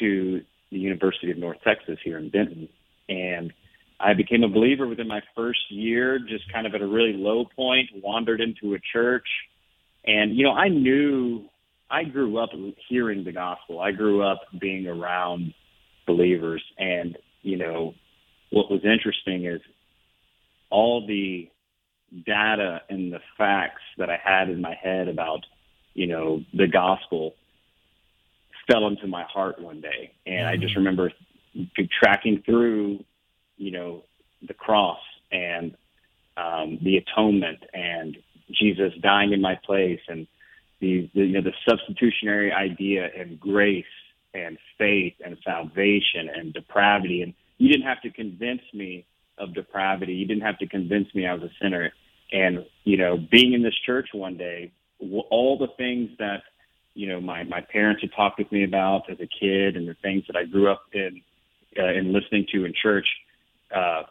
to 0.00 0.40
the 0.70 0.78
University 0.78 1.30
of 1.30 1.38
North 1.38 1.58
Texas 1.64 1.98
here 2.04 2.18
in 2.18 2.30
Denton. 2.30 2.68
And 3.08 3.52
I 4.00 4.14
became 4.14 4.42
a 4.42 4.48
believer 4.48 4.86
within 4.86 5.06
my 5.06 5.20
first 5.36 5.60
year, 5.70 6.18
just 6.18 6.50
kind 6.52 6.66
of 6.66 6.74
at 6.74 6.82
a 6.82 6.86
really 6.86 7.12
low 7.12 7.44
point, 7.56 7.90
wandered 8.02 8.40
into 8.40 8.74
a 8.74 8.78
church, 8.92 9.26
and, 10.06 10.36
you 10.36 10.44
know, 10.44 10.52
I 10.52 10.68
knew, 10.68 11.44
I 11.90 12.04
grew 12.04 12.38
up 12.38 12.50
hearing 12.88 13.24
the 13.24 13.32
gospel. 13.32 13.80
I 13.80 13.92
grew 13.92 14.22
up 14.22 14.40
being 14.60 14.86
around 14.86 15.54
believers. 16.06 16.62
And, 16.78 17.16
you 17.42 17.56
know, 17.56 17.94
what 18.50 18.70
was 18.70 18.80
interesting 18.84 19.46
is 19.46 19.60
all 20.70 21.06
the 21.06 21.48
data 22.26 22.82
and 22.88 23.12
the 23.12 23.20
facts 23.38 23.82
that 23.98 24.10
I 24.10 24.18
had 24.22 24.50
in 24.50 24.60
my 24.60 24.74
head 24.80 25.08
about, 25.08 25.40
you 25.94 26.06
know, 26.06 26.42
the 26.52 26.66
gospel 26.66 27.34
fell 28.70 28.86
into 28.86 29.06
my 29.06 29.24
heart 29.24 29.60
one 29.60 29.80
day. 29.80 30.12
And 30.26 30.36
mm-hmm. 30.36 30.48
I 30.48 30.56
just 30.56 30.74
mm-hmm. 30.74 30.78
remember 30.78 31.12
tracking 32.02 32.42
through, 32.44 33.04
you 33.56 33.70
know, 33.70 34.04
the 34.46 34.54
cross 34.54 34.98
and 35.32 35.76
um, 36.36 36.78
the 36.82 36.96
atonement 36.96 37.64
and 37.72 38.16
Jesus 38.50 38.92
dying 39.00 39.32
in 39.32 39.40
my 39.40 39.58
place 39.64 40.00
and 40.08 40.26
the, 40.80 41.08
the 41.14 41.24
you 41.24 41.32
know 41.32 41.42
the 41.42 41.54
substitutionary 41.68 42.52
idea 42.52 43.08
and 43.16 43.38
grace 43.40 43.84
and 44.34 44.58
faith 44.76 45.14
and 45.24 45.36
salvation 45.44 46.28
and 46.34 46.52
depravity 46.52 47.22
and 47.22 47.32
you 47.58 47.68
didn't 47.68 47.86
have 47.86 48.02
to 48.02 48.10
convince 48.10 48.62
me 48.72 49.06
of 49.38 49.54
depravity 49.54 50.12
you 50.12 50.26
didn't 50.26 50.42
have 50.42 50.58
to 50.58 50.66
convince 50.66 51.12
me 51.14 51.26
I 51.26 51.34
was 51.34 51.44
a 51.44 51.50
sinner 51.62 51.92
and 52.32 52.66
you 52.82 52.96
know 52.96 53.16
being 53.16 53.52
in 53.52 53.62
this 53.62 53.78
church 53.86 54.08
one 54.12 54.36
day 54.36 54.72
all 55.30 55.56
the 55.58 55.68
things 55.78 56.10
that 56.18 56.42
you 56.94 57.08
know 57.08 57.20
my 57.20 57.44
my 57.44 57.60
parents 57.60 58.02
had 58.02 58.10
talked 58.16 58.38
with 58.38 58.50
me 58.50 58.64
about 58.64 59.10
as 59.10 59.18
a 59.20 59.28
kid, 59.40 59.76
and 59.76 59.88
the 59.88 59.96
things 60.02 60.24
that 60.26 60.36
I 60.36 60.44
grew 60.44 60.70
up 60.70 60.82
in 60.92 61.20
uh, 61.78 61.84
and 61.84 62.12
listening 62.12 62.46
to 62.52 62.64
in 62.64 62.72
church. 62.80 63.06
Uh, 63.74 64.02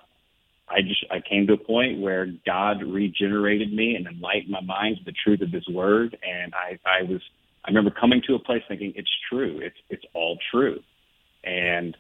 I 0.70 0.82
just 0.82 1.06
I 1.12 1.20
came 1.28 1.48
to 1.48 1.54
a 1.54 1.58
point 1.58 2.02
where 2.02 2.28
God 2.46 2.84
regenerated 2.84 3.74
me 3.74 3.96
and 3.96 4.08
enlightened 4.08 4.52
my 4.52 4.62
mind 4.62 4.98
to 4.98 5.04
the 5.04 5.14
truth 5.24 5.42
of 5.42 5.52
His 5.52 5.68
Word, 5.68 6.18
and 6.24 6.54
I 6.54 6.80
I 6.86 7.04
was 7.04 7.22
I 7.66 7.70
remember 7.70 7.92
coming 7.92 8.22
to 8.28 8.36
a 8.36 8.40
place 8.40 8.64
thinking 8.68 8.94
it's 8.96 9.12
true, 9.30 9.60
it's 9.62 9.78
it's 9.90 10.04
all 10.14 10.38
true, 10.52 10.80
and 11.44 11.96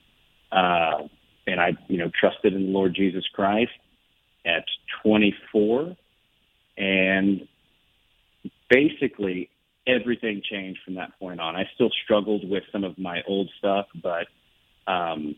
uh, 0.51 1.07
and 1.47 1.59
I 1.59 1.71
you 1.87 1.97
know 1.97 2.09
trusted 2.19 2.53
in 2.53 2.67
the 2.67 2.71
Lord 2.71 2.93
Jesus 2.95 3.23
Christ 3.33 3.71
at 4.45 4.65
24, 5.03 5.95
and 6.77 7.47
basically 8.69 9.49
everything 9.87 10.41
changed 10.49 10.79
from 10.85 10.95
that 10.95 11.17
point 11.19 11.39
on. 11.39 11.55
I 11.55 11.63
still 11.75 11.89
struggled 12.03 12.47
with 12.49 12.63
some 12.71 12.83
of 12.83 12.97
my 12.97 13.21
old 13.27 13.49
stuff, 13.57 13.87
but 14.01 14.27
um, 14.87 15.35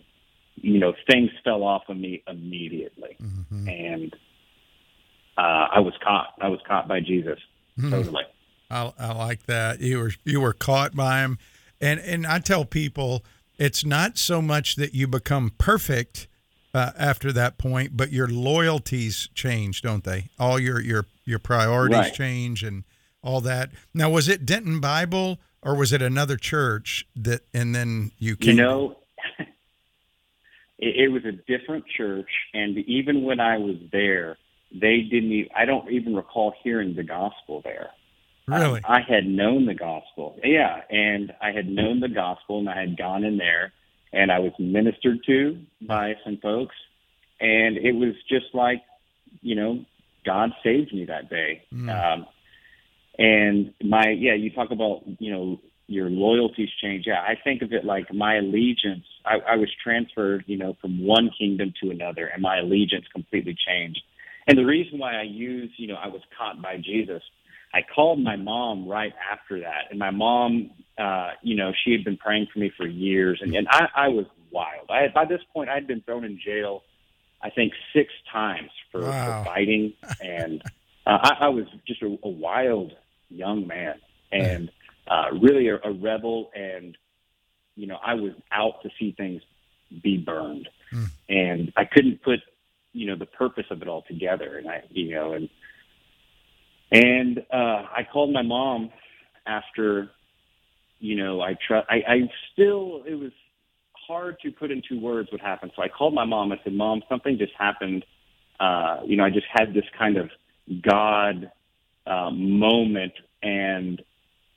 you 0.56 0.80
know, 0.80 0.94
things 1.10 1.30
fell 1.44 1.64
off 1.64 1.84
of 1.90 1.98
me 1.98 2.24
immediately, 2.28 3.18
mm-hmm. 3.22 3.68
and 3.68 4.16
uh, 5.38 5.68
I 5.76 5.80
was 5.80 5.94
caught. 6.04 6.34
I 6.42 6.48
was 6.48 6.60
caught 6.68 6.88
by 6.88 7.00
Jesus. 7.00 7.40
Mm-hmm. 7.78 7.92
Totally. 7.92 8.24
I, 8.70 8.94
I 8.98 9.14
like 9.14 9.46
that. 9.46 9.82
You 9.82 10.00
were 10.00 10.12
you 10.24 10.42
were 10.42 10.54
caught 10.54 10.96
by 10.96 11.20
him, 11.20 11.38
and 11.82 12.00
and 12.00 12.26
I 12.26 12.40
tell 12.40 12.66
people 12.66 13.24
it's 13.58 13.86
not 13.86 14.18
so 14.18 14.42
much 14.42 14.76
that 14.76 14.94
you 14.94 15.08
become 15.08 15.52
perfect 15.58 16.28
uh, 16.74 16.92
after 16.98 17.32
that 17.32 17.58
point, 17.58 17.96
but 17.96 18.12
your 18.12 18.28
loyalties 18.28 19.30
change, 19.34 19.82
don't 19.82 20.04
they? 20.04 20.30
All 20.40 20.60
your 20.60 20.82
your 20.82 21.06
your 21.26 21.40
priorities 21.40 21.98
right. 21.98 22.14
change 22.14 22.64
and 22.64 22.84
all 23.26 23.42
that. 23.42 23.72
Now, 23.94 24.10
was 24.10 24.30
it 24.30 24.46
Denton 24.46 24.80
Bible 24.80 25.40
or 25.62 25.76
was 25.76 25.92
it 25.92 26.02
another 26.02 26.38
church 26.38 27.06
that? 27.16 27.42
And 27.54 27.76
then 27.76 28.12
you 28.20 28.38
came. 28.38 28.56
You 28.56 28.64
know, 28.64 28.98
it, 30.80 30.96
it 30.96 31.12
was 31.12 31.26
a 31.26 31.32
different 31.32 31.86
church, 31.98 32.30
and 32.54 32.78
even 32.78 33.24
when 33.24 33.40
I 33.40 33.58
was 33.58 33.76
there, 33.92 34.38
they 34.72 35.02
didn't. 35.02 35.32
Even, 35.32 35.50
I 35.56 35.66
don't 35.66 35.92
even 35.92 36.16
recall 36.16 36.54
hearing 36.64 36.96
the 36.96 37.04
gospel 37.04 37.62
there. 37.64 37.90
Really? 38.48 38.82
I 38.88 39.00
had 39.02 39.26
known 39.26 39.66
the 39.66 39.74
gospel. 39.74 40.40
Yeah, 40.44 40.82
and 40.92 41.34
I 41.42 41.52
had 41.52 41.68
known 41.68 42.00
the 42.00 42.10
gospel, 42.10 42.60
and 42.60 42.70
I 42.70 42.80
had 42.80 42.96
gone 42.96 43.24
in 43.24 43.38
there, 43.38 43.74
and 44.14 44.32
I 44.32 44.38
was 44.38 44.52
ministered 44.60 45.24
to 45.26 45.60
by 45.82 46.14
some 46.24 46.38
folks, 46.38 46.76
and 47.40 47.76
it 47.78 47.94
was 47.94 48.14
just 48.30 48.54
like, 48.54 48.84
you 49.42 49.56
know, 49.56 49.84
God 50.26 50.52
saved 50.64 50.94
me 50.94 51.06
that 51.06 51.30
day. 51.30 51.64
Mm. 51.74 51.90
Um, 51.90 52.26
and 53.18 53.74
my 53.84 54.10
yeah, 54.10 54.34
you 54.34 54.52
talk 54.52 54.72
about 54.72 55.04
you 55.20 55.32
know 55.32 55.60
your 55.88 56.10
loyalties 56.10 56.70
change. 56.82 57.06
Yeah, 57.08 57.22
I 57.22 57.36
think 57.44 57.62
of 57.62 57.72
it 57.72 57.86
like 57.86 58.12
my 58.14 58.38
allegiance. 58.38 59.06
I, 59.26 59.54
I 59.54 59.56
was 59.56 59.70
transferred, 59.84 60.44
you 60.48 60.58
know, 60.58 60.76
from 60.82 61.06
one 61.06 61.30
kingdom 61.38 61.74
to 61.84 61.92
another, 61.92 62.26
and 62.28 62.42
my 62.42 62.58
allegiance 62.58 63.06
completely 63.14 63.56
changed. 63.68 64.02
And 64.48 64.58
the 64.58 64.66
reason 64.66 65.00
why 65.00 65.14
I 65.20 65.24
use, 65.24 65.72
you 65.78 65.88
know, 65.88 65.96
I 65.96 66.08
was 66.08 66.22
caught 66.38 66.62
by 66.62 66.78
Jesus 66.78 67.22
I 67.76 67.82
called 67.94 68.22
my 68.22 68.38
mom 68.38 68.88
right 68.88 69.12
after 69.30 69.60
that, 69.60 69.90
and 69.90 70.00
my 70.00 70.10
mom, 70.10 70.72
uh, 70.98 71.32
you 71.44 71.58
know, 71.58 71.74
she 71.84 71.92
had 71.92 72.06
been 72.06 72.16
praying 72.16 72.48
for 72.54 72.60
me 72.60 72.72
for 72.78 72.88
years, 72.88 73.40
and, 73.42 73.54
and 73.54 73.68
I, 73.70 73.88
I 73.94 74.08
was 74.08 74.26
wild. 74.50 74.90
I 74.90 75.02
had, 75.02 75.14
by 75.14 75.26
this 75.26 75.42
point, 75.54 75.70
I'd 75.70 75.86
been 75.86 76.00
thrown 76.00 76.24
in 76.24 76.40
jail, 76.40 76.84
I 77.44 77.50
think 77.50 77.74
six 77.94 78.14
times 78.32 78.70
for, 78.94 79.02
wow. 79.02 79.44
for 79.44 79.50
fighting, 79.50 79.92
and 80.22 80.64
uh, 81.06 81.18
I, 81.22 81.32
I 81.42 81.48
was 81.50 81.66
just 81.86 82.02
a, 82.02 82.18
a 82.24 82.30
wild 82.30 82.94
young 83.36 83.68
man, 83.68 83.96
and 84.32 84.72
uh, 85.08 85.26
really 85.40 85.68
a, 85.70 85.76
a 85.84 85.92
rebel, 85.92 86.52
and 86.56 86.98
you 87.76 87.88
know, 87.88 87.98
I 88.06 88.14
was 88.16 88.34
out 88.52 88.82
to 88.84 88.90
see 89.00 89.14
things 89.18 89.42
be 90.02 90.18
burned, 90.18 90.68
mm. 90.94 91.10
and 91.30 91.72
I 91.76 91.86
couldn't 91.86 92.24
put, 92.24 92.40
you 92.94 93.08
know, 93.08 93.16
the 93.16 93.26
purpose 93.26 93.66
of 93.70 93.82
it 93.82 93.88
all 93.88 94.04
together, 94.08 94.58
and 94.58 94.70
I, 94.70 94.84
you 94.90 95.14
know, 95.14 95.34
and 95.34 95.50
and 96.92 97.40
uh, 97.52 97.84
I 97.96 98.08
called 98.12 98.32
my 98.32 98.42
mom 98.42 98.92
after, 99.46 100.10
you 101.00 101.16
know, 101.16 101.42
I 101.42 101.56
try. 101.68 101.82
I, 101.90 101.96
I 102.08 102.32
still 102.54 103.04
it 103.06 103.16
was 103.16 103.32
hard 104.08 104.38
to 104.42 104.52
put 104.52 104.72
into 104.72 105.00
words 105.00 105.32
what 105.32 105.42
happened. 105.42 105.72
So 105.76 105.82
I 105.82 105.90
called 105.90 106.14
my 106.14 106.26
mom. 106.26 106.52
I 106.52 106.60
said, 106.64 106.74
"Mom, 106.74 107.02
something 107.10 107.38
just 107.38 107.54
happened. 107.58 108.06
Uh, 108.60 109.00
you 109.06 109.18
know, 109.18 109.26
I 109.26 109.30
just 109.30 109.48
had 109.52 109.74
this 109.74 109.86
kind 109.98 110.18
of 110.18 110.30
God 110.82 111.52
uh, 112.06 112.30
moment, 112.32 113.14
and 113.42 114.02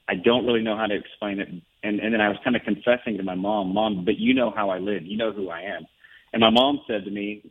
I 0.08 0.14
don't 0.14 0.46
really 0.46 0.62
know 0.62 0.76
how 0.76 0.86
to 0.86 0.94
explain 0.94 1.40
it." 1.40 1.48
And, 1.82 2.00
and 2.00 2.12
then 2.12 2.20
I 2.20 2.28
was 2.28 2.38
kind 2.42 2.56
of 2.56 2.62
confessing 2.62 3.16
to 3.18 3.22
my 3.22 3.34
mom, 3.34 3.74
"Mom, 3.74 4.04
but 4.04 4.18
you 4.18 4.34
know 4.34 4.50
how 4.54 4.70
I 4.70 4.78
live. 4.78 5.04
You 5.04 5.16
know 5.16 5.32
who 5.32 5.50
I 5.50 5.62
am." 5.62 5.86
And 6.32 6.40
my 6.40 6.50
mom 6.50 6.80
said 6.86 7.04
to 7.04 7.10
me, 7.10 7.50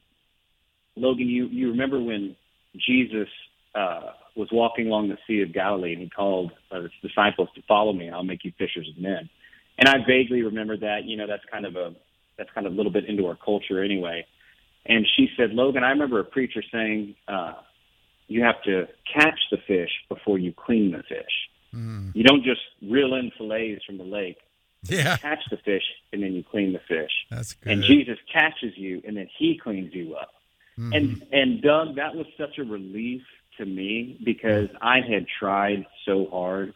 "Logan, 0.96 1.28
you 1.28 1.48
you 1.48 1.72
remember 1.72 2.02
when 2.02 2.36
Jesus 2.76 3.30
uh, 3.76 4.12
was 4.36 4.50
walking 4.52 4.88
along 4.88 5.10
the 5.10 5.18
Sea 5.28 5.42
of 5.42 5.54
Galilee, 5.54 5.94
and 5.94 6.02
he 6.02 6.10
called 6.10 6.52
uh, 6.72 6.82
his 6.82 6.92
disciples 7.02 7.50
to 7.56 7.62
follow 7.68 7.94
me, 7.94 8.08
and 8.08 8.16
I'll 8.16 8.24
make 8.24 8.44
you 8.44 8.52
fishers 8.58 8.90
of 8.90 9.02
men. 9.02 9.30
And 9.80 9.88
I 9.88 9.98
vaguely 10.08 10.42
remember 10.42 10.78
that. 10.78 11.06
You 11.06 11.18
know, 11.18 11.28
that's 11.28 11.44
kind 11.52 11.66
of 11.66 11.76
a 11.76 11.94
that's 12.38 12.50
kind 12.54 12.68
of 12.68 12.74
a 12.74 12.76
little 12.76 12.92
bit 12.92 13.06
into 13.06 13.26
our 13.28 13.36
culture 13.36 13.84
anyway. 13.84 14.26
And 14.86 15.06
she 15.18 15.28
said, 15.36 15.52
Logan, 15.52 15.84
I 15.84 15.90
remember 15.90 16.20
a 16.20 16.24
preacher 16.24 16.64
saying, 16.72 17.16
uh, 17.28 17.54
you 18.28 18.44
have 18.44 18.62
to 18.64 18.88
catch 19.12 19.40
the 19.52 19.58
fish 19.58 19.92
before 20.10 20.38
you 20.38 20.54
clean 20.54 20.92
the 20.92 21.04
fish. 21.04 21.50
Mm. 21.74 22.16
You 22.16 22.24
don't 22.24 22.44
just 22.44 22.62
reel 22.82 23.16
in 23.16 23.32
fillets 23.38 23.84
from 23.86 23.98
the 23.98 24.04
lake. 24.04 24.38
Yeah. 24.84 25.14
You 25.14 25.18
catch 25.18 25.44
the 25.50 25.58
fish 25.58 25.84
and 26.14 26.24
then 26.24 26.34
you 26.34 26.44
clean 26.44 26.74
the 26.74 26.80
fish. 26.88 27.12
That's 27.30 27.54
good. 27.54 27.72
And 27.72 27.84
Jesus 27.84 28.18
catches 28.32 28.78
you 28.78 29.02
and 29.06 29.18
then 29.18 29.28
he 29.38 29.60
cleans 29.62 29.94
you 29.94 30.16
up. 30.16 30.30
Mm-hmm. 30.78 30.94
And 30.94 31.28
and 31.32 31.62
Doug, 31.62 31.96
that 31.96 32.16
was 32.16 32.28
such 32.38 32.58
a 32.60 32.64
relief 32.64 33.24
to 33.58 33.66
me 33.66 34.20
because 34.24 34.70
I 34.82 34.98
had 35.02 35.26
tried 35.40 35.86
so 36.06 36.28
hard 36.30 36.74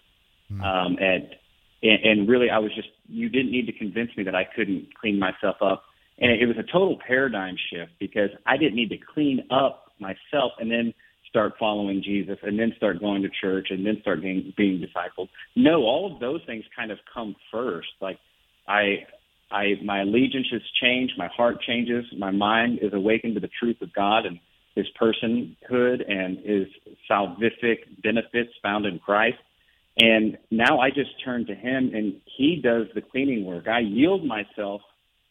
hmm. 0.50 0.62
um, 0.62 0.98
at 1.00 1.40
and, 1.84 2.04
and 2.04 2.30
really 2.30 2.50
I 2.50 2.58
was 2.58 2.74
just 2.74 2.90
you 3.08 3.30
didn't 3.30 3.52
need 3.52 3.68
to 3.68 3.74
convince 3.74 4.16
me 4.18 4.24
that 4.24 4.36
I 4.36 4.44
couldn't 4.44 4.96
clean 5.00 5.20
myself 5.20 5.58
up. 5.62 5.84
And 6.18 6.32
it 6.32 6.46
was 6.46 6.58
a 6.58 6.64
total 6.64 6.98
paradigm 7.06 7.56
shift 7.72 7.94
because 8.00 8.30
I 8.46 8.58
didn't 8.58 8.76
need 8.76 8.90
to 8.90 8.98
clean 8.98 9.46
up 9.50 9.92
myself 10.00 10.54
and 10.60 10.72
then 10.72 10.94
start 11.32 11.54
following 11.58 12.04
Jesus 12.04 12.38
and 12.44 12.60
then 12.60 12.74
start 12.78 13.00
going 13.00 13.24
to 13.24 13.30
church 13.41 13.67
and 13.72 13.86
then 13.86 13.98
start 14.02 14.22
being 14.22 14.54
being 14.56 14.80
discipled. 14.80 15.30
No, 15.56 15.84
all 15.84 16.13
of 16.13 16.20
those 16.20 16.41
things 16.46 16.63
kind 16.76 16.91
of 16.91 17.00
come 17.12 17.36
first. 17.52 17.88
Like 18.00 18.20
I 18.67 19.08
I 19.50 19.76
my 19.84 20.02
allegiance 20.02 20.48
has 20.52 20.62
changed, 20.82 21.13
my 21.17 21.28
heart 21.28 21.62
changes, 21.62 22.06
my 22.17 22.32
mind 22.32 22.80
is 22.82 22.94
awakened 22.94 23.36
to 23.36 23.39
the 23.39 23.50
truth 23.60 23.82
of 23.82 23.94
God 23.94 24.26
and 24.26 24.39
his 24.76 24.88
personhood 25.02 26.10
and 26.10 26.38
his 26.39 26.67
salvific 27.10 28.02
benefits 28.04 28.52
found 28.62 28.86
in 28.86 29.00
Christ. 29.00 29.38
And 29.98 30.38
now 30.50 30.80
I 30.80 30.89
just 30.89 31.12
turn 31.24 31.46
to 31.48 31.56
him 31.56 31.91
and 31.94 32.22
he 32.38 32.62
does 32.62 32.88
the 32.94 33.02
cleaning 33.02 33.46
work. 33.46 33.67
I 33.67 33.80
yield 33.80 34.26
myself 34.26 34.82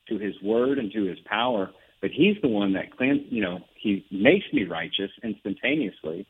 to 0.09 0.19
his 0.19 0.35
word 0.43 0.79
and 0.79 0.93
to 0.93 1.05
his 1.05 1.19
power, 1.25 1.71
but 2.01 2.11
he's 2.11 2.37
the 2.43 2.49
one 2.49 2.73
that 2.75 2.97
clean, 2.97 3.27
you 3.31 3.43
know, 3.43 3.61
he 3.75 4.07
makes 4.11 4.47
me 4.53 4.65
righteous 4.65 5.11
instantaneously, 5.23 6.27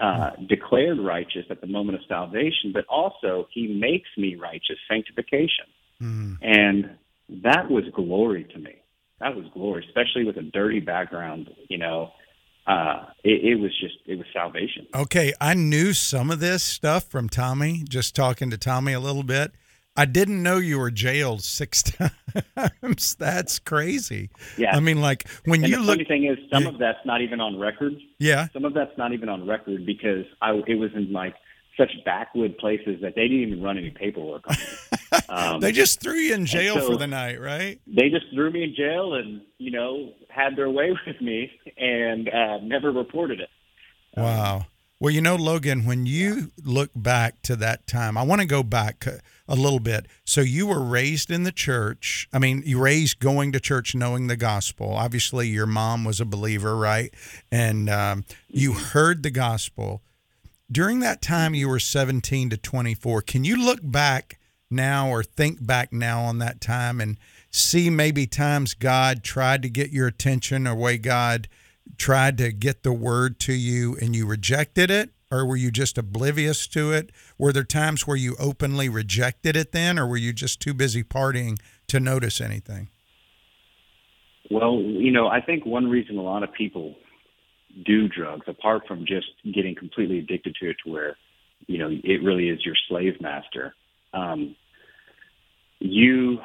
uh, 0.00 0.30
declared 0.48 0.98
righteous 0.98 1.44
at 1.50 1.60
the 1.60 1.66
moment 1.66 1.98
of 1.98 2.04
salvation, 2.08 2.72
but 2.72 2.84
also 2.88 3.46
he 3.52 3.68
makes 3.68 4.08
me 4.16 4.36
righteous, 4.36 4.76
sanctification. 4.88 5.66
Mm. 6.02 6.38
And 6.42 6.90
that 7.42 7.70
was 7.70 7.84
glory 7.94 8.44
to 8.52 8.58
me. 8.58 8.76
That 9.20 9.36
was 9.36 9.46
glory, 9.54 9.84
especially 9.86 10.24
with 10.24 10.36
a 10.36 10.42
dirty 10.42 10.80
background, 10.80 11.48
you 11.68 11.78
know, 11.78 12.10
uh, 12.66 13.06
it, 13.22 13.44
it, 13.44 13.54
was 13.56 13.70
just 13.78 13.96
it 14.06 14.16
was 14.16 14.26
salvation. 14.32 14.86
Okay, 14.94 15.34
I 15.40 15.52
knew 15.54 15.92
some 15.92 16.30
of 16.30 16.40
this 16.40 16.62
stuff 16.62 17.04
from 17.04 17.28
Tommy, 17.28 17.84
just 17.86 18.16
talking 18.16 18.50
to 18.50 18.58
Tommy 18.58 18.94
a 18.94 19.00
little 19.00 19.22
bit. 19.22 19.52
I 19.96 20.06
didn't 20.06 20.42
know 20.42 20.58
you 20.58 20.78
were 20.78 20.90
jailed 20.90 21.42
six 21.42 21.82
times. 22.82 23.14
that's 23.14 23.58
crazy. 23.60 24.30
Yeah, 24.58 24.76
I 24.76 24.80
mean, 24.80 25.00
like 25.00 25.28
when 25.44 25.62
and 25.62 25.70
you 25.70 25.76
the 25.76 25.82
look. 25.82 25.96
Funny 25.96 26.04
thing 26.04 26.24
is, 26.24 26.38
some 26.52 26.66
of 26.66 26.78
that's 26.78 27.04
not 27.04 27.20
even 27.20 27.40
on 27.40 27.58
record. 27.58 27.94
Yeah, 28.18 28.48
some 28.52 28.64
of 28.64 28.74
that's 28.74 28.96
not 28.98 29.12
even 29.12 29.28
on 29.28 29.46
record 29.46 29.86
because 29.86 30.24
I 30.42 30.60
it 30.66 30.74
was 30.74 30.90
in 30.94 31.12
like 31.12 31.34
such 31.76 31.92
backwood 32.04 32.56
places 32.58 33.00
that 33.02 33.14
they 33.14 33.22
didn't 33.22 33.48
even 33.48 33.62
run 33.62 33.78
any 33.78 33.90
paperwork 33.90 34.44
on 34.48 34.56
me. 34.56 34.98
Um, 35.28 35.60
they 35.60 35.70
just 35.70 36.00
threw 36.00 36.14
you 36.14 36.34
in 36.34 36.44
jail 36.44 36.74
so 36.74 36.86
for 36.92 36.96
the 36.96 37.06
night, 37.06 37.40
right? 37.40 37.80
They 37.86 38.10
just 38.10 38.26
threw 38.34 38.50
me 38.50 38.64
in 38.64 38.74
jail 38.74 39.14
and 39.14 39.42
you 39.58 39.70
know 39.70 40.12
had 40.28 40.56
their 40.56 40.68
way 40.68 40.90
with 41.06 41.20
me 41.20 41.50
and 41.78 42.28
uh, 42.28 42.58
never 42.58 42.90
reported 42.90 43.40
it. 43.40 43.48
Wow. 44.16 44.66
Well, 45.04 45.12
you 45.12 45.20
know, 45.20 45.36
Logan, 45.36 45.84
when 45.84 46.06
you 46.06 46.50
look 46.64 46.88
back 46.96 47.42
to 47.42 47.56
that 47.56 47.86
time, 47.86 48.16
I 48.16 48.22
want 48.22 48.40
to 48.40 48.46
go 48.46 48.62
back 48.62 49.06
a 49.46 49.54
little 49.54 49.78
bit. 49.78 50.06
So 50.24 50.40
you 50.40 50.66
were 50.66 50.80
raised 50.80 51.30
in 51.30 51.42
the 51.42 51.52
church. 51.52 52.26
I 52.32 52.38
mean, 52.38 52.62
you 52.64 52.80
raised 52.80 53.18
going 53.18 53.52
to 53.52 53.60
church, 53.60 53.94
knowing 53.94 54.28
the 54.28 54.36
gospel. 54.36 54.94
Obviously, 54.94 55.48
your 55.48 55.66
mom 55.66 56.04
was 56.04 56.22
a 56.22 56.24
believer, 56.24 56.74
right? 56.74 57.12
And 57.52 57.90
um, 57.90 58.24
you 58.48 58.72
heard 58.72 59.22
the 59.22 59.30
gospel 59.30 60.00
during 60.72 61.00
that 61.00 61.20
time 61.20 61.54
you 61.54 61.68
were 61.68 61.78
17 61.78 62.48
to 62.48 62.56
24, 62.56 63.20
can 63.20 63.44
you 63.44 63.62
look 63.62 63.80
back 63.82 64.38
now 64.70 65.10
or 65.10 65.22
think 65.22 65.66
back 65.66 65.92
now 65.92 66.22
on 66.22 66.38
that 66.38 66.62
time 66.62 66.98
and 67.02 67.18
see 67.50 67.90
maybe 67.90 68.26
times 68.26 68.72
God 68.72 69.22
tried 69.22 69.60
to 69.64 69.68
get 69.68 69.90
your 69.90 70.06
attention 70.06 70.66
or 70.66 70.74
way 70.74 70.96
God 70.96 71.46
tried 71.98 72.38
to 72.38 72.52
get 72.52 72.82
the 72.82 72.92
word 72.92 73.38
to 73.40 73.52
you 73.52 73.96
and 74.00 74.14
you 74.14 74.26
rejected 74.26 74.90
it? 74.90 75.10
Or 75.30 75.44
were 75.44 75.56
you 75.56 75.72
just 75.72 75.98
oblivious 75.98 76.68
to 76.68 76.92
it? 76.92 77.10
Were 77.38 77.52
there 77.52 77.64
times 77.64 78.06
where 78.06 78.16
you 78.16 78.36
openly 78.38 78.88
rejected 78.88 79.56
it 79.56 79.72
then, 79.72 79.98
or 79.98 80.06
were 80.06 80.16
you 80.16 80.32
just 80.32 80.60
too 80.60 80.74
busy 80.74 81.02
partying 81.02 81.58
to 81.88 81.98
notice 81.98 82.40
anything? 82.40 82.88
Well, 84.50 84.80
you 84.80 85.10
know, 85.10 85.26
I 85.26 85.40
think 85.40 85.66
one 85.66 85.88
reason 85.88 86.18
a 86.18 86.22
lot 86.22 86.44
of 86.44 86.52
people 86.52 86.94
do 87.84 88.06
drugs, 88.06 88.46
apart 88.46 88.82
from 88.86 89.06
just 89.06 89.26
getting 89.52 89.74
completely 89.74 90.18
addicted 90.20 90.54
to 90.60 90.70
it 90.70 90.76
to 90.84 90.92
where, 90.92 91.16
you 91.66 91.78
know, 91.78 91.88
it 91.90 92.22
really 92.22 92.48
is 92.48 92.64
your 92.64 92.76
slave 92.88 93.20
master, 93.20 93.74
um, 94.12 94.54
you 95.80 96.38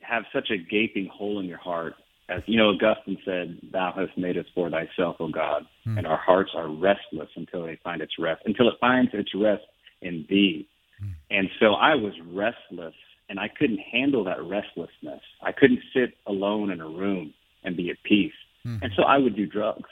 have 0.00 0.24
such 0.32 0.50
a 0.50 0.56
gaping 0.56 1.06
hole 1.06 1.38
in 1.38 1.46
your 1.46 1.58
heart. 1.58 1.94
As 2.28 2.42
you 2.46 2.58
know, 2.58 2.70
Augustine 2.70 3.18
said, 3.24 3.58
Thou 3.72 3.92
hast 3.96 4.16
made 4.18 4.36
us 4.36 4.44
for 4.54 4.70
thyself, 4.70 5.16
O 5.18 5.28
God, 5.28 5.62
mm. 5.86 5.96
and 5.96 6.06
our 6.06 6.18
hearts 6.18 6.50
are 6.54 6.68
restless 6.68 7.30
until 7.36 7.64
they 7.64 7.78
find 7.82 8.02
its 8.02 8.12
rest, 8.18 8.42
until 8.44 8.68
it 8.68 8.74
finds 8.80 9.10
its 9.14 9.30
rest 9.34 9.62
in 10.02 10.26
thee. 10.28 10.68
Mm. 11.02 11.14
And 11.30 11.48
so 11.58 11.74
I 11.74 11.94
was 11.94 12.12
restless 12.32 12.94
and 13.28 13.38
I 13.38 13.48
couldn't 13.48 13.78
handle 13.78 14.24
that 14.24 14.42
restlessness. 14.42 15.20
I 15.42 15.52
couldn't 15.52 15.80
sit 15.94 16.14
alone 16.26 16.70
in 16.70 16.80
a 16.80 16.88
room 16.88 17.34
and 17.64 17.76
be 17.76 17.90
at 17.90 17.96
peace. 18.02 18.32
Mm-hmm. 18.66 18.84
And 18.84 18.92
so 18.96 19.02
I 19.02 19.18
would 19.18 19.36
do 19.36 19.46
drugs. 19.46 19.88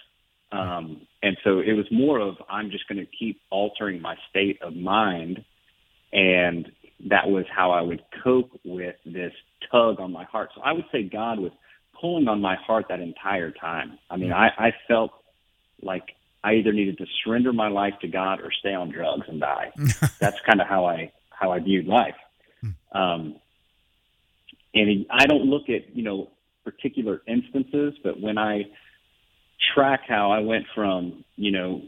Um, 0.53 1.03
and 1.23 1.37
so 1.45 1.59
it 1.59 1.73
was 1.73 1.87
more 1.91 2.21
of 2.21 2.37
I'm 2.49 2.71
just 2.71 2.89
going 2.89 3.05
to 3.05 3.07
keep 3.19 3.41
altering 3.51 4.01
my 4.01 4.15
state 4.31 4.63
of 4.63 4.75
mind, 4.75 5.45
and 6.13 6.71
that 7.11 7.27
was 7.27 7.45
how 7.55 7.73
I 7.73 7.83
would 7.83 8.03
cope 8.23 8.53
with 8.65 8.95
this 9.05 9.33
tug 9.71 10.01
on 10.01 10.13
my 10.13 10.25
heart. 10.25 10.51
So 10.55 10.63
I 10.63 10.73
would 10.73 10.85
say 10.93 11.03
God 11.03 11.41
was 11.41 11.51
pulling 12.01 12.29
on 12.29 12.41
my 12.41 12.57
heart 12.57 12.87
that 12.89 13.01
entire 13.01 13.51
time. 13.51 13.99
I 14.11 14.17
mean, 14.17 14.33
I, 14.33 14.49
I 14.59 14.75
felt 14.89 15.13
like 15.83 16.15
I 16.43 16.55
either 16.55 16.73
needed 16.73 16.99
to 16.99 17.07
surrender 17.23 17.53
my 17.53 17.69
life 17.69 17.95
to 18.03 18.09
God 18.09 18.41
or 18.41 18.53
stay 18.53 18.75
on 18.75 18.91
drugs 18.91 19.27
and 19.29 19.41
die. 19.41 19.73
That's 20.21 20.41
kind 20.47 20.61
of 20.61 20.67
how 20.67 20.87
I 20.87 21.13
how 21.31 21.53
I 21.53 21.61
viewed 21.61 21.87
life. 21.87 22.15
Um, 22.93 23.37
and 24.75 25.07
I 25.11 25.27
don't 25.27 25.45
look 25.45 25.69
at, 25.69 25.95
you 25.95 26.03
know, 26.03 26.31
particular 26.65 27.23
instances, 27.27 27.95
but 28.03 28.21
when 28.21 28.39
I 28.39 28.65
track 29.75 30.03
how 30.07 30.31
I 30.33 30.41
went 30.41 30.67
from, 30.75 31.25
you 31.37 31.51
know, 31.51 31.83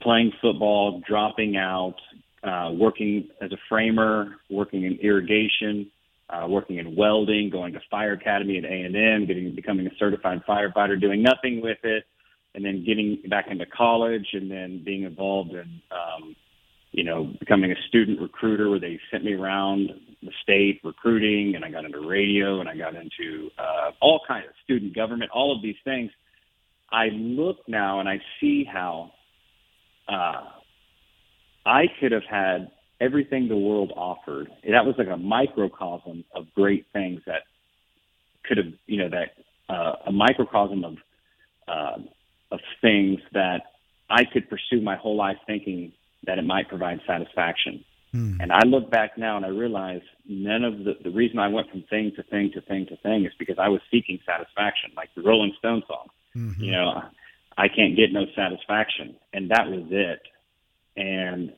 playing 0.00 0.32
football, 0.40 1.02
dropping 1.06 1.56
out, 1.56 1.96
uh, 2.42 2.70
working 2.72 3.28
as 3.40 3.52
a 3.52 3.56
framer, 3.68 4.36
working 4.50 4.84
in 4.84 4.98
irrigation, 5.00 5.90
uh, 6.30 6.46
working 6.48 6.78
in 6.78 6.96
welding, 6.96 7.50
going 7.50 7.72
to 7.72 7.80
fire 7.90 8.12
academy 8.12 8.58
at 8.58 8.64
A&M, 8.64 9.26
getting 9.26 9.54
becoming 9.54 9.86
a 9.86 9.90
certified 9.98 10.42
firefighter, 10.48 11.00
doing 11.00 11.22
nothing 11.22 11.60
with 11.60 11.78
it, 11.84 12.04
and 12.54 12.64
then 12.64 12.84
getting 12.84 13.22
back 13.28 13.46
into 13.48 13.66
college, 13.66 14.28
and 14.32 14.50
then 14.50 14.82
being 14.84 15.04
involved 15.04 15.52
in 15.52 15.80
um, 15.90 16.34
you 16.96 17.04
know, 17.04 17.30
becoming 17.38 17.70
a 17.70 17.74
student 17.88 18.18
recruiter 18.20 18.70
where 18.70 18.80
they 18.80 18.98
sent 19.10 19.22
me 19.22 19.34
around 19.34 19.90
the 20.22 20.30
state 20.42 20.80
recruiting 20.82 21.54
and 21.54 21.62
I 21.62 21.70
got 21.70 21.84
into 21.84 22.00
radio 22.00 22.60
and 22.60 22.70
I 22.70 22.76
got 22.76 22.94
into 22.94 23.50
uh, 23.58 23.90
all 24.00 24.22
kinds 24.26 24.46
of 24.48 24.54
student 24.64 24.94
government, 24.94 25.30
all 25.30 25.54
of 25.54 25.62
these 25.62 25.76
things. 25.84 26.10
I 26.90 27.08
look 27.12 27.58
now 27.68 28.00
and 28.00 28.08
I 28.08 28.18
see 28.40 28.64
how 28.64 29.12
uh, 30.08 30.44
I 31.66 31.84
could 32.00 32.12
have 32.12 32.24
had 32.24 32.70
everything 33.00 33.48
the 33.48 33.56
world 33.56 33.92
offered. 33.96 34.48
That 34.62 34.86
was 34.86 34.94
like 34.98 35.08
a 35.08 35.16
microcosm 35.16 36.24
of 36.34 36.46
great 36.54 36.86
things 36.92 37.20
that 37.26 37.42
could 38.44 38.58
have, 38.58 38.72
you 38.86 38.98
know, 38.98 39.08
that 39.10 39.72
uh, 39.72 39.96
a 40.06 40.12
microcosm 40.12 40.84
of 40.84 40.96
uh, 41.68 41.98
of 42.52 42.60
things 42.80 43.20
that 43.32 43.62
I 44.08 44.24
could 44.24 44.48
pursue 44.48 44.80
my 44.80 44.96
whole 44.96 45.16
life 45.16 45.36
thinking 45.46 45.92
that 46.26 46.38
it 46.38 46.44
might 46.44 46.68
provide 46.68 47.00
satisfaction. 47.06 47.84
Hmm. 48.12 48.40
And 48.40 48.52
I 48.52 48.60
look 48.64 48.90
back 48.90 49.18
now 49.18 49.36
and 49.36 49.44
I 49.44 49.48
realize 49.48 50.02
none 50.28 50.64
of 50.64 50.78
the, 50.84 50.94
the 51.02 51.10
reason 51.10 51.38
I 51.38 51.48
went 51.48 51.70
from 51.70 51.82
thing 51.90 52.12
to 52.16 52.22
thing 52.22 52.52
to 52.54 52.60
thing 52.60 52.86
to 52.86 52.96
thing 52.98 53.24
is 53.24 53.32
because 53.38 53.56
I 53.58 53.68
was 53.68 53.80
seeking 53.90 54.18
satisfaction, 54.24 54.92
like 54.96 55.10
the 55.16 55.22
Rolling 55.22 55.54
Stone 55.58 55.82
song. 55.88 56.06
Mm-hmm. 56.36 56.62
You 56.62 56.72
know, 56.72 57.02
I 57.58 57.68
can't 57.68 57.96
get 57.96 58.12
no 58.12 58.26
satisfaction. 58.36 59.16
And 59.32 59.50
that 59.50 59.68
was 59.68 59.86
it. 59.90 60.22
And 60.96 61.52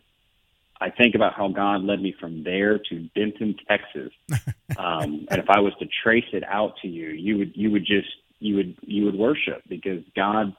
I 0.81 0.91
think 0.91 1.15
about 1.15 1.35
how 1.35 1.49
God 1.49 1.83
led 1.83 2.01
me 2.01 2.15
from 2.19 2.45
there 2.45 2.79
to 2.79 3.09
Denton, 3.15 3.57
Texas. 3.69 4.13
um, 4.77 5.27
and 5.31 5.41
if 5.41 5.51
I 5.51 5.61
was 5.61 5.73
to 5.81 5.87
trace 6.03 6.29
it 6.33 6.45
out 6.45 6.75
to 6.83 6.89
you, 6.89 7.09
you 7.09 7.39
would 7.39 7.53
you 7.55 7.71
would 7.71 7.85
just 7.85 8.09
you 8.39 8.57
would 8.57 8.77
you 8.83 9.05
would 9.05 9.17
worship 9.17 9.63
because 9.69 10.03
God, 10.15 10.55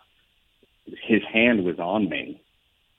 His 0.85 1.21
hand 1.31 1.63
was 1.63 1.79
on 1.79 2.09
me, 2.09 2.41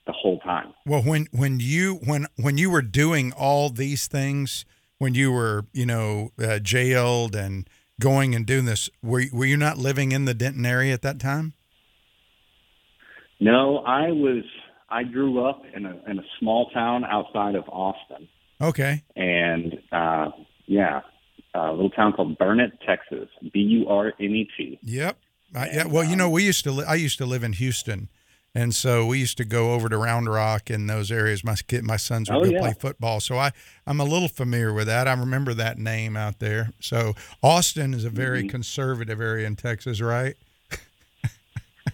the 0.05 0.13
whole 0.13 0.39
time. 0.39 0.73
Well, 0.85 1.01
when 1.01 1.27
when 1.31 1.59
you 1.59 1.95
when 2.03 2.27
when 2.37 2.57
you 2.57 2.69
were 2.69 2.81
doing 2.81 3.31
all 3.33 3.69
these 3.69 4.07
things, 4.07 4.65
when 4.97 5.13
you 5.13 5.31
were 5.31 5.65
you 5.73 5.85
know 5.85 6.31
uh, 6.41 6.59
jailed 6.59 7.35
and 7.35 7.69
going 7.99 8.33
and 8.33 8.45
doing 8.45 8.65
this, 8.65 8.89
were 9.03 9.23
were 9.31 9.45
you 9.45 9.57
not 9.57 9.77
living 9.77 10.11
in 10.11 10.25
the 10.25 10.33
Denton 10.33 10.65
area 10.65 10.93
at 10.93 11.01
that 11.03 11.19
time? 11.19 11.53
No, 13.39 13.79
I 13.79 14.11
was. 14.11 14.43
I 14.91 15.03
grew 15.03 15.45
up 15.45 15.63
in 15.73 15.85
a 15.85 15.99
in 16.07 16.19
a 16.19 16.23
small 16.39 16.69
town 16.71 17.03
outside 17.05 17.55
of 17.55 17.67
Austin. 17.69 18.27
Okay. 18.59 19.03
And 19.15 19.79
uh, 19.91 20.29
yeah, 20.67 21.01
a 21.55 21.71
little 21.71 21.89
town 21.89 22.13
called 22.13 22.37
Burnet, 22.37 22.79
Texas. 22.85 23.29
B 23.53 23.59
U 23.59 23.87
R 23.87 24.13
N 24.19 24.31
E 24.31 24.49
T. 24.57 24.79
Yep. 24.83 25.17
I, 25.55 25.69
yeah. 25.69 25.85
Well, 25.85 26.03
you 26.03 26.15
know, 26.15 26.27
um, 26.27 26.31
we 26.31 26.43
used 26.43 26.63
to. 26.65 26.71
Li- 26.71 26.85
I 26.87 26.95
used 26.95 27.17
to 27.17 27.25
live 27.25 27.43
in 27.43 27.53
Houston 27.53 28.09
and 28.53 28.75
so 28.75 29.05
we 29.05 29.19
used 29.19 29.37
to 29.37 29.45
go 29.45 29.73
over 29.73 29.87
to 29.87 29.97
Round 29.97 30.27
Rock 30.27 30.69
and 30.69 30.89
those 30.89 31.09
areas. 31.11 31.43
My 31.43 31.55
kid, 31.55 31.83
my 31.83 31.95
sons 31.95 32.29
would 32.29 32.41
oh, 32.41 32.45
go 32.45 32.51
yeah. 32.51 32.59
play 32.59 32.73
football, 32.77 33.19
so 33.21 33.37
I 33.37 33.51
I'm 33.87 33.99
a 33.99 34.03
little 34.03 34.27
familiar 34.27 34.73
with 34.73 34.87
that. 34.87 35.07
I 35.07 35.13
remember 35.13 35.53
that 35.53 35.77
name 35.77 36.17
out 36.17 36.39
there. 36.39 36.71
So 36.79 37.13
Austin 37.41 37.93
is 37.93 38.03
a 38.03 38.09
very 38.09 38.41
mm-hmm. 38.41 38.49
conservative 38.49 39.21
area 39.21 39.47
in 39.47 39.55
Texas, 39.55 40.01
right? 40.01 40.35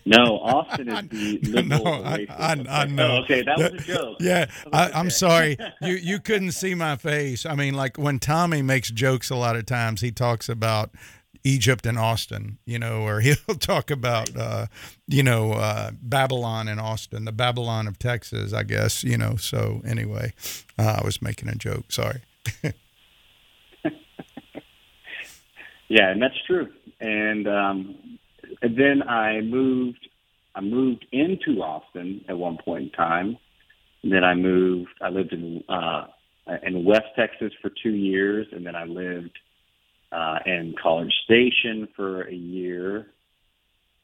No, 0.07 0.39
Austin 0.39 0.87
is 0.89 1.41
the 1.41 1.61
liberal. 1.61 1.83
no, 1.83 2.03
I, 2.03 2.25
I, 2.29 2.65
I 2.69 2.85
know. 2.85 3.17
Oh, 3.17 3.23
okay, 3.23 3.43
that 3.43 3.57
was 3.57 3.73
a 3.73 3.77
joke. 3.85 4.17
Yeah, 4.21 4.45
I, 4.71 4.91
I'm 4.91 5.09
sorry. 5.09 5.57
You 5.81 5.93
you 5.95 6.19
couldn't 6.19 6.53
see 6.53 6.73
my 6.75 6.95
face. 6.95 7.45
I 7.45 7.55
mean, 7.55 7.73
like 7.73 7.97
when 7.97 8.19
Tommy 8.19 8.61
makes 8.61 8.89
jokes, 8.89 9.29
a 9.29 9.35
lot 9.35 9.55
of 9.55 9.65
times 9.65 10.01
he 10.01 10.11
talks 10.11 10.49
about 10.49 10.91
Egypt 11.43 11.85
and 11.85 11.99
Austin, 11.99 12.57
you 12.65 12.79
know, 12.79 13.01
or 13.01 13.19
he'll 13.21 13.35
talk 13.59 13.91
about, 13.91 14.35
uh, 14.35 14.67
you 15.07 15.23
know, 15.23 15.53
uh, 15.53 15.91
Babylon 16.01 16.67
and 16.67 16.79
Austin, 16.79 17.25
the 17.25 17.31
Babylon 17.31 17.87
of 17.87 17.99
Texas, 17.99 18.53
I 18.53 18.63
guess, 18.63 19.03
you 19.03 19.17
know. 19.17 19.35
So 19.35 19.81
anyway, 19.85 20.33
uh, 20.79 20.99
I 21.01 21.05
was 21.05 21.21
making 21.21 21.49
a 21.49 21.55
joke. 21.55 21.91
Sorry. 21.91 22.21
yeah, 25.89 26.09
and 26.11 26.21
that's 26.21 26.41
true. 26.45 26.67
And, 26.99 27.47
um, 27.47 27.95
and 28.61 28.77
then 28.77 29.03
I 29.07 29.41
moved. 29.41 30.07
I 30.55 30.61
moved 30.61 31.05
into 31.11 31.61
Austin 31.61 32.25
at 32.27 32.37
one 32.37 32.57
point 32.63 32.85
in 32.85 32.89
time. 32.91 33.37
And 34.03 34.11
then 34.11 34.23
I 34.23 34.33
moved. 34.33 34.89
I 35.01 35.09
lived 35.09 35.33
in 35.33 35.63
uh, 35.69 36.05
in 36.63 36.85
West 36.85 37.07
Texas 37.15 37.51
for 37.61 37.71
two 37.83 37.91
years, 37.91 38.47
and 38.51 38.65
then 38.65 38.75
I 38.75 38.85
lived 38.85 39.37
uh, 40.11 40.39
in 40.45 40.75
College 40.81 41.13
Station 41.25 41.87
for 41.95 42.21
a 42.23 42.33
year, 42.33 43.07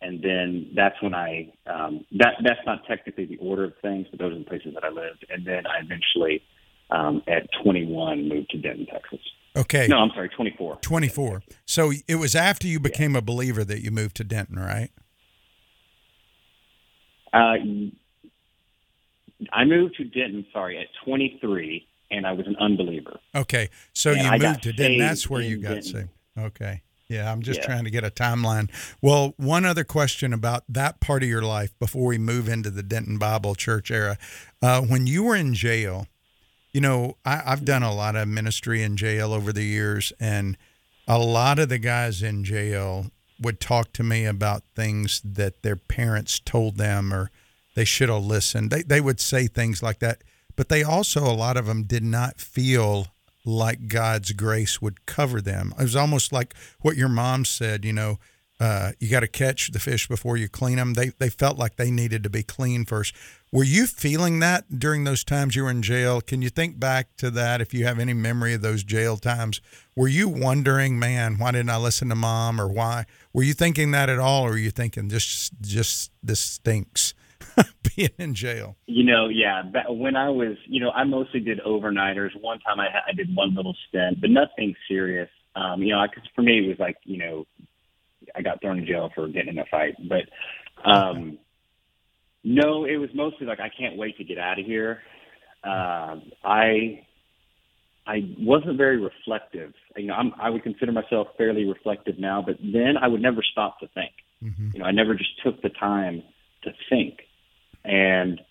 and 0.02 0.22
then 0.22 0.72
that's 0.76 1.02
when 1.02 1.14
I 1.14 1.54
um, 1.68 2.06
that 2.20 2.36
that's 2.44 2.60
not 2.66 2.86
technically 2.88 3.26
the 3.26 3.38
order 3.38 3.66
of 3.66 3.74
things, 3.82 4.08
but 4.10 4.20
those 4.20 4.34
are 4.34 4.40
the 4.40 4.46
places 4.46 4.74
that 4.74 4.84
I 4.84 4.90
lived, 4.90 5.26
and 5.30 5.46
then 5.46 5.66
I 5.66 5.80
eventually 5.80 6.44
um, 6.94 7.24
at 7.28 7.50
21 7.64 8.30
moved 8.30 8.52
to 8.52 8.58
Denton, 8.58 8.86
Texas. 8.86 9.20
Okay. 9.56 9.88
No, 9.88 9.98
I'm 9.98 10.10
sorry, 10.14 10.30
24. 10.30 10.78
24. 10.78 11.44
So 11.66 11.92
it 12.08 12.16
was 12.16 12.36
after 12.36 12.68
you 12.68 12.80
became 12.80 13.14
yeah. 13.14 13.20
a 13.20 13.22
believer 13.22 13.64
that 13.64 13.82
you 13.82 13.92
moved 13.92 14.16
to 14.18 14.24
Denton, 14.24 14.58
right? 14.58 14.90
Uh, 17.34 17.56
I 19.52 19.66
moved 19.66 19.96
to 19.98 20.04
Denton, 20.04 20.46
sorry, 20.54 20.78
at 20.78 20.88
23 21.06 21.88
and 22.12 22.28
I 22.28 22.34
was 22.34 22.46
an 22.46 22.56
unbeliever. 22.60 23.20
Okay, 23.34 23.70
so 23.92 24.12
and 24.12 24.22
you 24.22 24.28
I 24.28 24.38
moved 24.38 24.64
to 24.64 24.74
Denton. 24.74 25.00
That's 25.00 25.30
where 25.30 25.42
you 25.42 25.58
got 25.58 25.70
Denton. 25.70 25.92
saved. 25.92 26.10
Okay. 26.38 26.82
Yeah, 27.10 27.32
I'm 27.32 27.42
just 27.42 27.60
yeah. 27.60 27.66
trying 27.66 27.84
to 27.84 27.90
get 27.92 28.04
a 28.04 28.10
timeline. 28.10 28.70
Well, 29.02 29.34
one 29.38 29.66
other 29.66 29.84
question 29.84 30.34
about 30.34 30.64
that 30.70 31.00
part 31.00 31.22
of 31.22 31.30
your 31.30 31.42
life 31.42 31.78
before 31.78 32.06
we 32.06 32.18
move 32.18 32.48
into 32.48 32.72
the 32.72 32.82
Denton 32.82 33.18
Bible 33.18 33.56
Church 33.56 33.92
era. 33.92 34.18
Uh, 34.62 34.82
when 34.82 35.06
you 35.06 35.24
were 35.24 35.36
in 35.36 35.54
jail, 35.54 36.08
you 36.74 36.82
know, 36.82 37.18
I, 37.24 37.42
I've 37.46 37.66
done 37.66 37.84
a 37.84 37.94
lot 37.94 38.16
of 38.16 38.28
ministry 38.28 38.82
in 38.82 38.98
jail 38.98 39.32
over 39.32 39.54
the 39.54 39.64
years, 39.64 40.12
and 40.20 40.58
a 41.08 41.20
lot 41.20 41.60
of 41.60 41.70
the 41.70 41.78
guys 41.78 42.24
in 42.24 42.44
jail 42.44 43.12
would 43.40 43.60
talk 43.60 43.94
to 43.94 44.04
me 44.04 44.26
about 44.26 44.64
things 44.76 45.22
that 45.24 45.62
their 45.62 45.76
parents 45.76 46.40
told 46.40 46.78
them 46.78 47.14
or 47.14 47.30
they 47.76 47.86
should 47.86 48.10
have 48.10 48.24
listened. 48.24 48.72
They 48.72 48.82
they 48.82 49.02
would 49.02 49.20
say 49.20 49.48
things 49.48 49.84
like 49.84 50.00
that, 50.00 50.24
but 50.56 50.70
they 50.70 50.84
also 50.84 51.24
a 51.24 51.34
lot 51.34 51.58
of 51.58 51.66
them 51.66 51.84
did 51.84 52.04
not 52.04 52.40
feel 52.40 53.08
like 53.46 53.88
God's 53.88 54.32
grace 54.32 54.82
would 54.82 55.06
cover 55.06 55.42
them. 55.42 55.74
It 55.78 55.84
was 55.84 55.96
almost 55.96 56.32
like 56.32 56.54
what 56.82 56.96
your 56.96 57.10
mom 57.10 57.46
said, 57.46 57.84
you 57.84 57.94
know, 57.94 58.20
uh, 58.60 58.92
you 59.00 59.10
got 59.10 59.22
to 59.22 59.28
catch 59.28 59.72
the 59.72 59.80
fish 59.80 60.08
before 60.08 60.38
you 60.38 60.48
clean 60.48 60.78
them. 60.78 60.94
They 60.94 61.10
they 61.18 61.30
felt 61.30 61.58
like 61.58 61.76
they 61.76 61.92
needed 61.92 62.24
to 62.24 62.30
be 62.30 62.44
clean 62.44 62.86
first. 62.86 63.16
Were 63.52 63.64
you 63.64 63.86
feeling 63.88 64.40
that 64.40 64.80
during 64.80 65.04
those 65.04 65.24
times 65.24 65.56
you 65.56 65.64
were 65.64 65.70
in 65.70 65.82
jail? 65.82 66.22
Can 66.22 66.42
you 66.42 66.50
think 66.50 66.80
back 66.80 67.16
to 67.18 67.30
that 67.32 67.62
if 67.62 67.74
you 67.74 67.86
have 67.86 68.00
any 68.00 68.14
memory 68.14 68.54
of 68.54 68.62
those 68.62 68.84
jail 68.84 69.18
times? 69.18 69.62
Were 69.96 70.08
you 70.08 70.28
wondering, 70.30 70.98
man, 70.98 71.38
why 71.38 71.52
didn't 71.52 71.70
I 71.70 71.78
listen 71.78 72.10
to 72.10 72.16
mom 72.16 72.60
or 72.60 72.68
why? 72.68 73.06
Were 73.32 73.44
you 73.44 73.54
thinking 73.54 73.92
that 73.92 74.10
at 74.10 74.20
all 74.20 74.44
or 74.44 74.52
were 74.52 74.58
you 74.58 74.72
thinking 74.72 75.10
just 75.10 75.54
just 75.62 76.12
this 76.22 76.40
stinks 76.40 77.14
being 77.96 78.12
in 78.18 78.34
jail? 78.34 78.78
You 78.86 79.04
know, 79.04 79.30
yeah. 79.30 79.64
When 79.90 80.16
I 80.16 80.30
was, 80.30 80.58
you 80.68 80.80
know, 80.80 80.92
I 80.92 81.04
mostly 81.04 81.40
did 81.40 81.60
overnighters. 81.60 82.40
One 82.40 82.60
time 82.60 82.80
I, 82.80 82.88
I 83.08 83.14
did 83.14 83.36
one 83.36 83.56
little 83.56 83.76
stint, 83.90 84.22
but 84.22 84.30
nothing 84.30 84.76
serious. 84.88 85.30
Um, 85.56 85.84
you 85.84 85.94
know, 85.94 86.04
because 86.10 86.28
for 86.36 86.42
me 86.42 86.66
it 86.66 86.68
was 86.68 86.80
like, 86.80 86.98
you 87.04 87.18
know, 87.18 87.46
I 88.36 88.42
got 88.42 88.62
thrown 88.62 88.80
in 88.80 88.86
jail 88.86 89.10
for 89.14 89.28
getting 89.28 89.50
in 89.50 89.60
a 89.60 89.66
fight. 89.70 89.96
But 90.08 90.90
um, 90.90 91.38
no, 92.44 92.86
it 92.86 92.98
was 92.98 93.10
mostly 93.14 93.48
like 93.48 93.60
I 93.60 93.70
can't 93.70 93.98
wait 93.98 94.18
to 94.18 94.24
get 94.24 94.38
out 94.38 94.60
of 94.60 94.66
here. 94.66 95.02
Um, 95.64 96.32
I 96.44 97.06
I 98.06 98.36
wasn't 98.38 98.78
very 98.78 99.00
reflective. 99.00 99.74
You 99.96 100.08
know, 100.08 100.16
I'm, 100.16 100.34
I 100.40 100.50
would 100.50 100.64
consider 100.64 100.92
myself 100.92 101.28
fairly 101.38 101.64
reflective 101.66 102.20
now, 102.20 102.44
but 102.46 102.58
then 102.62 102.96
I 103.02 103.08
would 103.08 103.22
never 103.22 103.42
stop 103.50 103.80
to 103.80 103.88
think. 103.88 104.12
Mm-hmm. 104.44 104.70
You 104.74 104.80
know, 104.80 104.86
I 104.86 104.92
never 104.92 105.16
just 105.16 105.42
took 105.44 105.62
the 105.62 105.70
time 105.70 106.22
to 106.64 106.72
think. 106.90 107.20
And 107.86 108.42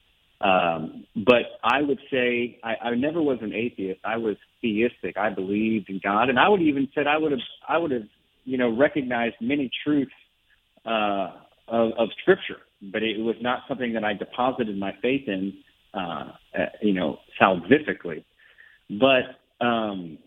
um, 0.40 1.06
but 1.14 1.42
I 1.62 1.82
would 1.82 2.00
say 2.10 2.58
I, 2.64 2.88
I 2.88 2.94
never 2.94 3.22
was 3.22 3.38
an 3.42 3.52
atheist. 3.52 4.00
I 4.04 4.16
was 4.16 4.36
theistic. 4.60 5.16
I 5.16 5.30
believed 5.30 5.88
in 5.88 6.00
God, 6.02 6.30
and 6.30 6.38
I 6.38 6.48
would 6.48 6.62
even 6.62 6.88
said 6.94 7.06
I 7.06 7.18
would 7.18 7.32
have 7.32 7.40
I 7.68 7.78
would 7.78 7.90
have 7.90 8.08
you 8.44 8.59
know, 8.59 8.74
recognized 8.74 9.37
many 9.40 9.70
truths 9.85 10.12
uh, 10.85 11.31
of, 11.68 11.92
of 11.98 12.09
Scripture, 12.20 12.61
but 12.81 13.02
it 13.02 13.18
was 13.18 13.37
not 13.40 13.61
something 13.68 13.92
that 13.94 14.05
I 14.05 14.14
deposited 14.14 14.76
my 14.78 14.92
faith 15.00 15.28
in, 15.28 15.55
uh, 15.94 16.33
uh, 16.59 16.66
you 16.81 16.92
know, 16.92 17.18
salvifically. 17.40 18.24
But 18.90 19.64
um, 19.64 20.18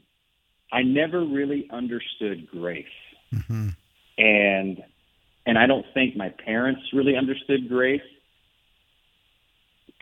I 0.71 0.81
never 0.83 1.23
really 1.25 1.67
understood 1.71 2.47
grace, 2.49 2.85
mm-hmm. 3.33 3.69
and 4.17 4.83
and 5.45 5.57
I 5.57 5.67
don't 5.67 5.85
think 5.93 6.15
my 6.15 6.29
parents 6.43 6.81
really 6.93 7.15
understood 7.15 7.69
grace 7.69 8.01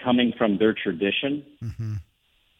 coming 0.03 0.33
from 0.37 0.57
their 0.57 0.73
tradition. 0.73 1.45
Mm-hmm. 1.61 1.93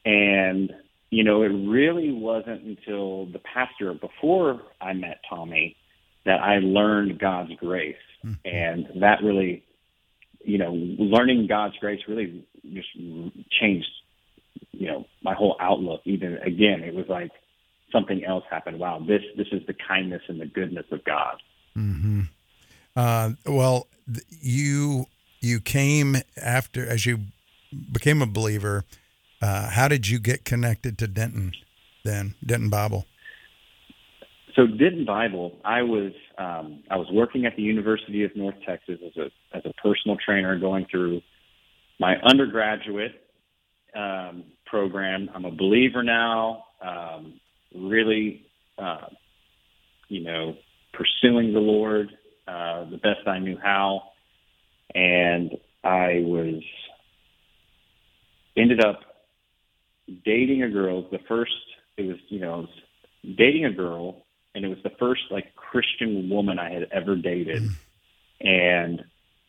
And 0.06 0.74
you 1.14 1.24
know, 1.24 1.44
it 1.44 1.50
really 1.50 2.12
wasn't 2.12 2.64
until 2.64 3.28
the 3.28 3.40
past 3.40 3.64
pastor 3.74 3.94
before 3.94 4.62
I 4.82 4.94
met 4.94 5.20
Tommy 5.30 5.76
that 6.26 6.40
I 6.42 6.60
learned 6.60 7.20
God's 7.20 7.52
grace. 7.60 7.96
Mm-hmm. 8.26 8.48
And 8.48 9.02
that 9.02 9.22
really, 9.24 9.64
you 10.44 10.58
know, 10.58 10.72
learning 10.72 11.48
God's 11.48 11.76
grace 11.78 12.02
really 12.08 12.46
just 12.74 12.88
changed, 13.52 13.88
you 14.72 14.88
know, 14.88 15.06
my 15.22 15.34
whole 15.34 15.56
outlook. 15.60 16.02
Even 16.06 16.38
again, 16.38 16.82
it 16.82 16.94
was 16.94 17.06
like 17.10 17.32
something 17.92 18.24
else 18.26 18.44
happened. 18.50 18.80
Wow, 18.80 19.04
this 19.06 19.22
this 19.38 19.48
is 19.52 19.66
the 19.68 19.76
kindness 19.88 20.22
and 20.28 20.40
the 20.40 20.46
goodness 20.46 20.86
of 20.92 21.04
God. 21.04 21.42
Mm-hmm. 21.78 22.22
Uh, 22.96 23.32
well, 23.46 23.88
you 24.30 25.08
you 25.42 25.60
came 25.60 26.18
after 26.42 26.88
as 26.88 27.06
you 27.06 27.20
became 27.92 28.22
a 28.22 28.28
believer 28.28 28.86
uh, 29.44 29.70
how 29.70 29.90
did 29.90 30.08
you 30.08 30.20
get 30.20 30.46
connected 30.46 30.98
to 30.98 31.08
Denton 31.08 31.52
then, 32.06 32.36
Denton 32.46 32.70
Bible? 32.70 33.06
So 34.56 34.66
Denton 34.68 35.04
Bible, 35.04 35.58
I 35.66 35.82
was 35.82 36.14
um, 36.38 36.84
I 36.90 36.96
was 36.96 37.08
working 37.12 37.46
at 37.46 37.56
the 37.58 37.62
University 37.62 38.24
of 38.24 38.34
North 38.36 38.56
Texas 38.66 39.00
as 39.06 39.18
a 39.18 39.58
as 39.58 39.64
a 39.66 39.74
personal 39.82 40.18
trainer, 40.24 40.58
going 40.58 40.86
through 40.90 41.22
my 42.00 42.16
undergraduate 42.24 43.12
um, 43.96 44.46
program. 44.66 45.30
I'm 45.36 45.44
a 45.44 45.52
believer 45.52 46.04
now. 46.04 46.66
Um, 46.82 47.40
really, 47.76 48.46
uh, 48.78 49.08
you 50.08 50.24
know, 50.24 50.56
pursuing 50.94 51.52
the 51.52 51.60
Lord 51.60 52.10
uh, 52.48 52.90
the 52.90 52.98
best 52.98 53.28
I 53.28 53.40
knew 53.40 53.58
how, 53.62 54.04
and 54.96 55.52
I 55.84 56.22
was 56.24 56.64
ended 58.56 58.80
up 58.80 59.02
dating 60.26 60.64
a 60.64 60.70
girl. 60.70 61.08
The 61.10 61.20
first, 61.28 61.52
it 61.98 62.04
was 62.04 62.18
you 62.30 62.40
know, 62.40 62.60
was 62.62 63.36
dating 63.38 63.66
a 63.66 63.72
girl, 63.72 64.26
and 64.56 64.66
it 64.66 64.68
was 64.68 64.80
the 64.84 64.92
first 65.00 65.22
like 65.32 65.56
Christian 65.56 66.30
woman 66.30 66.60
I 66.60 66.72
had 66.72 66.88
ever 66.92 67.16
dated, 67.16 67.64
mm. 67.64 67.74
and 68.42 69.04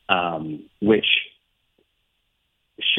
um, 0.08 0.68
which 0.80 1.06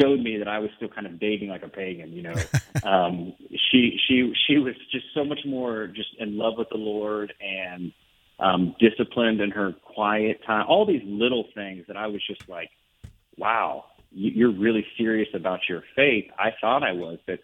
showed 0.00 0.20
me 0.20 0.38
that 0.38 0.48
I 0.48 0.58
was 0.58 0.70
still 0.76 0.88
kind 0.88 1.06
of 1.06 1.20
dating 1.20 1.48
like 1.48 1.62
a 1.62 1.68
pagan. 1.68 2.12
You 2.12 2.22
know, 2.22 2.34
um, 2.82 3.34
she 3.70 3.98
she 4.06 4.32
she 4.46 4.58
was 4.58 4.74
just 4.90 5.06
so 5.14 5.24
much 5.24 5.40
more 5.44 5.86
just 5.86 6.10
in 6.18 6.36
love 6.36 6.54
with 6.58 6.68
the 6.70 6.78
Lord 6.78 7.32
and 7.40 7.92
um, 8.38 8.74
disciplined 8.78 9.40
in 9.40 9.50
her 9.50 9.72
quiet 9.72 10.40
time. 10.46 10.66
All 10.68 10.86
these 10.86 11.02
little 11.04 11.44
things 11.54 11.86
that 11.88 11.96
I 11.96 12.06
was 12.06 12.22
just 12.26 12.48
like, 12.48 12.70
wow, 13.36 13.84
you're 14.10 14.52
really 14.52 14.86
serious 14.96 15.28
about 15.34 15.60
your 15.68 15.82
faith. 15.94 16.30
I 16.38 16.52
thought 16.60 16.82
I 16.82 16.92
was, 16.92 17.18
but 17.26 17.40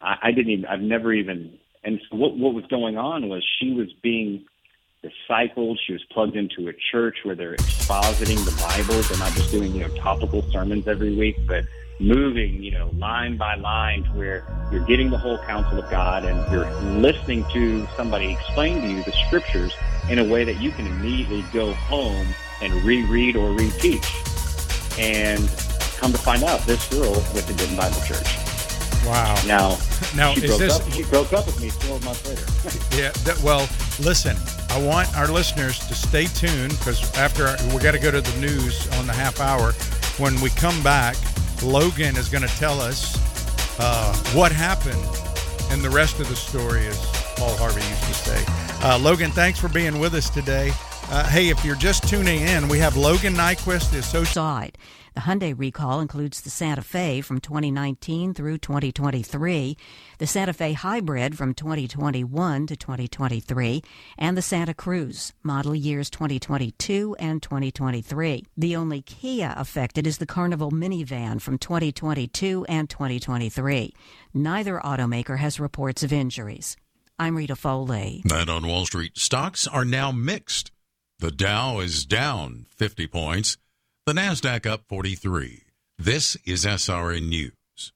I, 0.00 0.16
I 0.22 0.32
didn't 0.32 0.50
even. 0.50 0.66
I've 0.66 0.80
never 0.80 1.12
even. 1.12 1.58
And 1.84 2.00
what 2.10 2.36
what 2.36 2.54
was 2.54 2.66
going 2.66 2.98
on 2.98 3.28
was 3.28 3.46
she 3.58 3.72
was 3.72 3.92
being 4.02 4.44
discipled. 5.04 5.76
She 5.86 5.92
was 5.92 6.04
plugged 6.10 6.36
into 6.36 6.68
a 6.68 6.72
church 6.92 7.18
where 7.22 7.34
they're 7.34 7.56
expositing 7.56 8.44
the 8.44 8.56
Bible. 8.60 9.00
They're 9.02 9.18
not 9.18 9.32
just 9.32 9.50
doing 9.50 9.74
you 9.74 9.86
know 9.86 9.94
topical 9.96 10.42
sermons 10.50 10.86
every 10.88 11.16
week, 11.16 11.36
but 11.46 11.64
moving 12.00 12.62
you 12.62 12.70
know 12.70 12.90
line 12.94 13.36
by 13.36 13.54
line 13.54 14.02
to 14.04 14.10
where 14.10 14.44
you're 14.72 14.84
getting 14.86 15.10
the 15.10 15.18
whole 15.18 15.38
counsel 15.44 15.78
of 15.78 15.90
God 15.90 16.24
and 16.24 16.50
you're 16.50 16.70
listening 16.98 17.44
to 17.52 17.86
somebody 17.94 18.32
explain 18.32 18.80
to 18.80 18.88
you 18.88 19.02
the 19.04 19.12
scriptures 19.26 19.74
in 20.08 20.18
a 20.18 20.24
way 20.24 20.44
that 20.44 20.60
you 20.60 20.70
can 20.70 20.86
immediately 20.86 21.44
go 21.52 21.72
home 21.74 22.26
and 22.62 22.72
reread 22.84 23.36
or 23.36 23.50
reteach. 23.50 24.08
And 24.98 25.48
come 26.00 26.12
to 26.12 26.18
find 26.18 26.42
out, 26.42 26.60
this 26.62 26.88
girl 26.88 27.12
went 27.12 27.46
to 27.46 27.52
Denton 27.52 27.76
Bible 27.76 28.00
Church. 28.00 28.36
Wow. 29.04 29.38
Now, 29.46 29.78
now 30.16 30.34
she, 30.34 30.44
is 30.44 30.46
broke 30.46 30.58
this, 30.58 30.80
up, 30.80 30.92
she 30.92 31.02
broke 31.04 31.32
up 31.34 31.46
with 31.46 31.60
me 31.60 31.70
12 31.70 32.04
months 32.04 32.26
later. 32.26 32.96
yeah. 33.02 33.10
That, 33.24 33.38
well, 33.44 33.68
listen, 34.00 34.36
I 34.70 34.82
want 34.82 35.14
our 35.16 35.28
listeners 35.28 35.78
to 35.86 35.94
stay 35.94 36.24
tuned 36.24 36.78
because 36.78 37.14
after 37.16 37.54
we 37.74 37.82
got 37.82 37.92
to 37.92 37.98
go 37.98 38.10
to 38.10 38.20
the 38.22 38.40
news 38.40 38.88
on 38.98 39.06
the 39.06 39.12
half 39.12 39.40
hour. 39.40 39.72
When 40.18 40.38
we 40.40 40.50
come 40.50 40.82
back, 40.82 41.16
Logan 41.62 42.16
is 42.16 42.28
going 42.28 42.46
to 42.46 42.56
tell 42.56 42.80
us 42.80 43.16
uh, 43.78 44.14
what 44.34 44.52
happened, 44.52 45.02
and 45.70 45.82
the 45.82 45.88
rest 45.88 46.20
of 46.20 46.28
the 46.28 46.36
story, 46.36 46.86
as 46.86 46.98
Paul 47.36 47.56
Harvey 47.56 47.80
used 47.80 48.04
to 48.04 48.14
say. 48.14 48.44
Uh, 48.82 48.98
Logan, 48.98 49.30
thanks 49.30 49.58
for 49.58 49.68
being 49.68 49.98
with 49.98 50.14
us 50.14 50.28
today. 50.28 50.72
Uh, 51.10 51.26
hey, 51.28 51.48
if 51.48 51.64
you're 51.64 51.76
just 51.76 52.06
tuning 52.08 52.42
in, 52.42 52.68
we 52.68 52.78
have 52.78 52.96
Logan 52.96 53.34
Nyquist, 53.34 53.90
the 53.90 53.98
associate. 53.98 54.76
The 55.14 55.22
Hyundai 55.22 55.58
recall 55.58 56.00
includes 56.00 56.40
the 56.40 56.50
Santa 56.50 56.82
Fe 56.82 57.20
from 57.20 57.40
2019 57.40 58.32
through 58.32 58.58
2023, 58.58 59.76
the 60.18 60.26
Santa 60.26 60.52
Fe 60.52 60.72
Hybrid 60.72 61.36
from 61.36 61.52
2021 61.52 62.66
to 62.68 62.76
2023, 62.76 63.82
and 64.18 64.36
the 64.36 64.42
Santa 64.42 64.72
Cruz, 64.72 65.32
model 65.42 65.74
years 65.74 66.10
2022 66.10 67.16
and 67.18 67.42
2023. 67.42 68.44
The 68.56 68.76
only 68.76 69.02
Kia 69.02 69.52
affected 69.56 70.06
is 70.06 70.18
the 70.18 70.26
Carnival 70.26 70.70
minivan 70.70 71.40
from 71.40 71.58
2022 71.58 72.66
and 72.68 72.88
2023. 72.88 73.92
Neither 74.32 74.78
automaker 74.78 75.38
has 75.38 75.58
reports 75.58 76.04
of 76.04 76.12
injuries. 76.12 76.76
I'm 77.18 77.36
Rita 77.36 77.56
Foley. 77.56 78.22
And 78.32 78.48
on 78.48 78.66
Wall 78.66 78.86
Street, 78.86 79.18
stocks 79.18 79.66
are 79.66 79.84
now 79.84 80.12
mixed. 80.12 80.70
The 81.18 81.30
Dow 81.30 81.80
is 81.80 82.06
down 82.06 82.66
50 82.76 83.06
points. 83.08 83.58
The 84.06 84.14
NASDAQ 84.14 84.64
up 84.64 84.84
43. 84.88 85.62
This 85.98 86.34
is 86.46 86.64
SRN 86.64 87.28
News. 87.28 87.92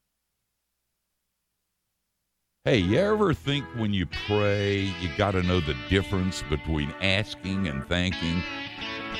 Hey, 2.66 2.76
you 2.76 2.98
ever 2.98 3.32
think 3.32 3.64
when 3.76 3.94
you 3.94 4.06
pray, 4.26 4.80
you 5.00 5.08
got 5.16 5.30
to 5.30 5.42
know 5.42 5.60
the 5.60 5.74
difference 5.88 6.42
between 6.42 6.94
asking 7.00 7.68
and 7.68 7.86
thanking? 7.88 8.42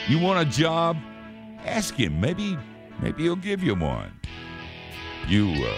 You 0.08 0.18
want 0.18 0.46
a 0.46 0.50
job? 0.50 0.98
Ask 1.64 1.94
him. 1.94 2.20
Maybe, 2.20 2.58
maybe 3.00 3.22
he'll 3.22 3.34
give 3.34 3.62
you 3.62 3.74
one. 3.74 4.20
You 5.26 5.52
uh, 5.64 5.76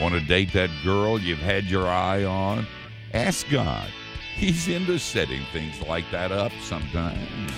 want 0.00 0.14
to 0.14 0.20
date 0.20 0.52
that 0.54 0.70
girl 0.82 1.20
you've 1.20 1.38
had 1.38 1.66
your 1.66 1.86
eye 1.86 2.24
on? 2.24 2.66
Ask 3.14 3.48
God. 3.48 3.88
He's 4.34 4.66
into 4.66 4.98
setting 4.98 5.44
things 5.52 5.80
like 5.82 6.10
that 6.10 6.32
up 6.32 6.52
sometimes. 6.62 7.52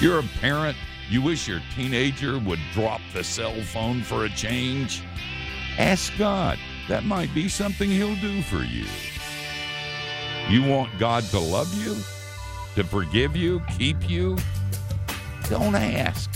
You're 0.00 0.20
a 0.20 0.28
parent 0.40 0.76
You 1.08 1.22
wish 1.22 1.46
your 1.46 1.62
teenager 1.74 2.38
would 2.40 2.58
drop 2.72 3.00
the 3.12 3.22
cell 3.22 3.54
phone 3.62 4.02
for 4.02 4.24
a 4.24 4.28
change? 4.30 5.02
Ask 5.78 6.12
God. 6.18 6.58
That 6.88 7.04
might 7.04 7.32
be 7.34 7.48
something 7.48 7.88
He'll 7.90 8.16
do 8.16 8.42
for 8.42 8.62
you. 8.62 8.86
You 10.48 10.62
want 10.68 10.96
God 10.98 11.24
to 11.24 11.38
love 11.38 11.72
you? 11.84 11.94
To 12.76 12.84
forgive 12.84 13.36
you? 13.36 13.60
Keep 13.78 14.08
you? 14.08 14.36
Don't 15.48 15.74
ask. 15.74 16.30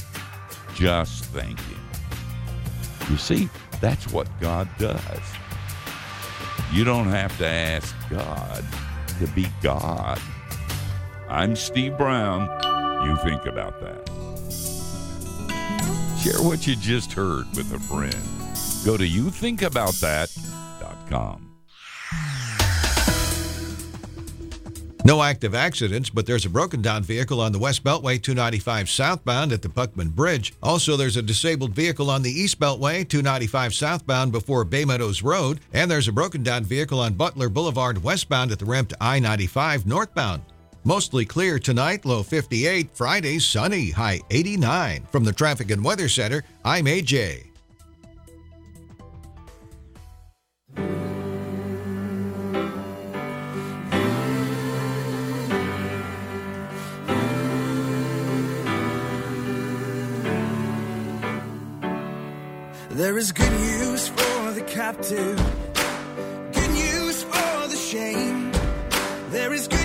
Just 0.74 1.24
thank 1.26 1.58
Him. 1.60 1.80
You 3.08 3.16
see, 3.16 3.48
that's 3.80 4.12
what 4.12 4.28
God 4.40 4.68
does. 4.78 5.00
You 6.72 6.84
don't 6.84 7.08
have 7.08 7.36
to 7.38 7.46
ask 7.46 7.94
God 8.08 8.64
to 9.18 9.26
be 9.28 9.46
God. 9.62 10.20
I'm 11.28 11.56
Steve 11.56 11.96
Brown. 11.96 12.48
You 13.06 13.16
think 13.16 13.46
about 13.46 13.80
that. 13.80 14.09
Share 16.22 16.42
what 16.42 16.66
you 16.66 16.76
just 16.76 17.14
heard 17.14 17.46
with 17.56 17.72
a 17.72 17.78
friend. 17.78 18.14
Go 18.84 18.98
to 18.98 19.08
youthinkaboutthat.com. 19.08 21.46
No 25.02 25.22
active 25.22 25.54
accidents, 25.54 26.10
but 26.10 26.26
there's 26.26 26.44
a 26.44 26.50
broken 26.50 26.82
down 26.82 27.02
vehicle 27.02 27.40
on 27.40 27.52
the 27.52 27.58
West 27.58 27.82
Beltway 27.82 28.22
295 28.22 28.90
southbound 28.90 29.50
at 29.50 29.62
the 29.62 29.70
Buckman 29.70 30.10
Bridge. 30.10 30.52
Also, 30.62 30.94
there's 30.94 31.16
a 31.16 31.22
disabled 31.22 31.74
vehicle 31.74 32.10
on 32.10 32.20
the 32.20 32.30
East 32.30 32.60
Beltway 32.60 33.08
295 33.08 33.74
southbound 33.74 34.30
before 34.30 34.62
Bay 34.64 34.84
Meadows 34.84 35.22
Road. 35.22 35.60
And 35.72 35.90
there's 35.90 36.08
a 36.08 36.12
broken 36.12 36.42
down 36.42 36.64
vehicle 36.64 37.00
on 37.00 37.14
Butler 37.14 37.48
Boulevard 37.48 38.02
westbound 38.02 38.52
at 38.52 38.58
the 38.58 38.66
ramp 38.66 38.90
to 38.90 38.96
I 39.00 39.20
95 39.20 39.86
northbound. 39.86 40.42
Mostly 40.84 41.26
clear 41.26 41.58
tonight, 41.58 42.06
low 42.06 42.22
58. 42.22 42.90
Friday, 42.94 43.38
sunny, 43.38 43.90
high 43.90 44.20
89. 44.30 45.06
From 45.12 45.24
the 45.24 45.32
Traffic 45.32 45.70
and 45.70 45.84
Weather 45.84 46.08
Center, 46.08 46.42
I'm 46.64 46.86
AJ. 46.86 47.46
There 62.88 63.18
is 63.18 63.32
good 63.32 63.52
news 63.52 64.08
for 64.08 64.52
the 64.52 64.62
captive, 64.66 65.36
good 66.52 66.70
news 66.70 67.22
for 67.22 67.68
the 67.68 67.76
shame. 67.76 68.52
There 69.30 69.52
is 69.52 69.68
good 69.68 69.79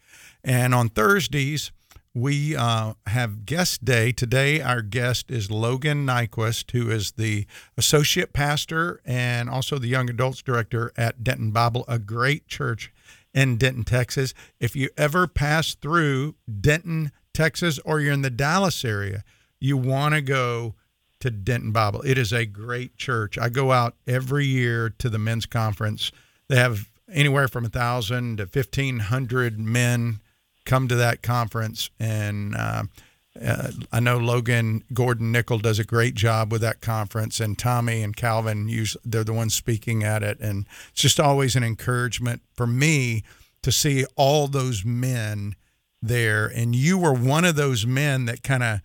And 0.42 0.74
on 0.74 0.88
Thursdays, 0.88 1.72
we 2.14 2.54
uh, 2.54 2.94
have 3.06 3.46
guest 3.46 3.84
day. 3.84 4.12
Today, 4.12 4.60
our 4.60 4.82
guest 4.82 5.30
is 5.30 5.50
Logan 5.50 6.06
Nyquist, 6.06 6.70
who 6.72 6.90
is 6.90 7.12
the 7.12 7.46
associate 7.76 8.32
pastor 8.32 9.00
and 9.04 9.48
also 9.48 9.78
the 9.78 9.88
young 9.88 10.10
adults 10.10 10.42
director 10.42 10.92
at 10.96 11.24
Denton 11.24 11.52
Bible, 11.52 11.84
a 11.88 11.98
great 11.98 12.46
church 12.46 12.92
in 13.32 13.56
Denton, 13.56 13.84
Texas. 13.84 14.34
If 14.60 14.76
you 14.76 14.90
ever 14.96 15.26
pass 15.26 15.74
through 15.74 16.34
Denton, 16.60 17.12
Texas, 17.32 17.78
or 17.84 18.00
you're 18.00 18.12
in 18.12 18.22
the 18.22 18.30
Dallas 18.30 18.84
area, 18.84 19.24
you 19.58 19.78
want 19.78 20.14
to 20.14 20.20
go 20.20 20.74
to 21.20 21.30
Denton 21.30 21.72
Bible. 21.72 22.02
It 22.02 22.18
is 22.18 22.32
a 22.32 22.44
great 22.44 22.96
church. 22.96 23.38
I 23.38 23.48
go 23.48 23.72
out 23.72 23.94
every 24.06 24.44
year 24.44 24.90
to 24.98 25.08
the 25.08 25.18
men's 25.18 25.46
conference. 25.46 26.12
They 26.48 26.56
have 26.56 26.90
anywhere 27.10 27.48
from 27.48 27.64
a 27.64 27.70
thousand 27.70 28.36
to 28.38 28.46
fifteen 28.46 28.98
hundred 28.98 29.58
men 29.58 30.20
come 30.64 30.88
to 30.88 30.96
that 30.96 31.22
conference, 31.22 31.90
and 31.98 32.54
uh, 32.54 32.84
uh, 33.40 33.70
I 33.90 34.00
know 34.00 34.18
Logan 34.18 34.84
Gordon 34.92 35.32
Nickel 35.32 35.58
does 35.58 35.78
a 35.78 35.84
great 35.84 36.14
job 36.14 36.52
with 36.52 36.60
that 36.60 36.80
conference, 36.80 37.40
and 37.40 37.58
Tommy 37.58 38.02
and 38.02 38.14
Calvin 38.14 38.70
they're 39.04 39.24
the 39.24 39.32
ones 39.32 39.54
speaking 39.54 40.04
at 40.04 40.22
it, 40.22 40.38
and 40.40 40.66
it's 40.90 41.02
just 41.02 41.18
always 41.18 41.56
an 41.56 41.64
encouragement 41.64 42.42
for 42.54 42.66
me 42.66 43.22
to 43.62 43.72
see 43.72 44.04
all 44.16 44.48
those 44.48 44.84
men 44.84 45.54
there, 46.02 46.46
and 46.46 46.74
you 46.74 46.98
were 46.98 47.14
one 47.14 47.44
of 47.44 47.56
those 47.56 47.86
men 47.86 48.26
that 48.26 48.42
kind 48.42 48.62
of 48.62 48.80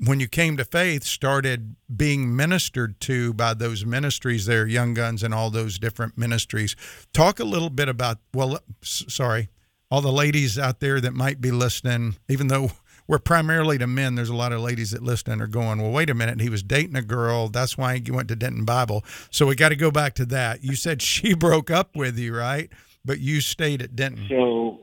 when 0.00 0.20
you 0.20 0.28
came 0.28 0.56
to 0.56 0.64
faith 0.64 1.02
started 1.02 1.74
being 1.94 2.34
ministered 2.34 3.00
to 3.00 3.34
by 3.34 3.52
those 3.52 3.84
ministries 3.84 4.46
there 4.46 4.66
young 4.66 4.94
guns 4.94 5.24
and 5.24 5.34
all 5.34 5.50
those 5.50 5.78
different 5.78 6.16
ministries. 6.16 6.76
Talk 7.12 7.40
a 7.40 7.44
little 7.44 7.70
bit 7.70 7.88
about 7.88 8.18
well 8.32 8.60
sorry 8.82 9.48
all 9.90 10.00
the 10.00 10.12
ladies 10.12 10.58
out 10.58 10.80
there 10.80 11.00
that 11.00 11.14
might 11.14 11.40
be 11.40 11.50
listening 11.50 12.16
even 12.28 12.48
though 12.48 12.72
we're 13.06 13.18
primarily 13.18 13.78
to 13.78 13.86
men 13.86 14.14
there's 14.14 14.28
a 14.28 14.34
lot 14.34 14.52
of 14.52 14.60
ladies 14.60 14.90
that 14.90 15.02
listen 15.02 15.32
and 15.32 15.42
are 15.42 15.46
going 15.46 15.80
well 15.80 15.90
wait 15.90 16.10
a 16.10 16.14
minute 16.14 16.40
he 16.40 16.50
was 16.50 16.62
dating 16.62 16.96
a 16.96 17.02
girl. 17.02 17.48
That's 17.48 17.78
why 17.78 17.98
he 17.98 18.10
went 18.10 18.28
to 18.28 18.36
denton 18.36 18.64
bible. 18.64 19.04
So 19.30 19.46
we 19.46 19.54
got 19.54 19.70
to 19.70 19.76
go 19.76 19.90
back 19.90 20.14
to 20.14 20.26
that. 20.26 20.62
You 20.62 20.74
said 20.74 21.02
she 21.08 21.34
broke 21.34 21.70
up 21.70 21.96
with 21.96 22.18
you 22.18 22.36
right? 22.36 22.70
But 23.04 23.20
you 23.20 23.40
stayed 23.40 23.80
at 23.80 23.96
denton. 23.96 24.26
So, 24.28 24.80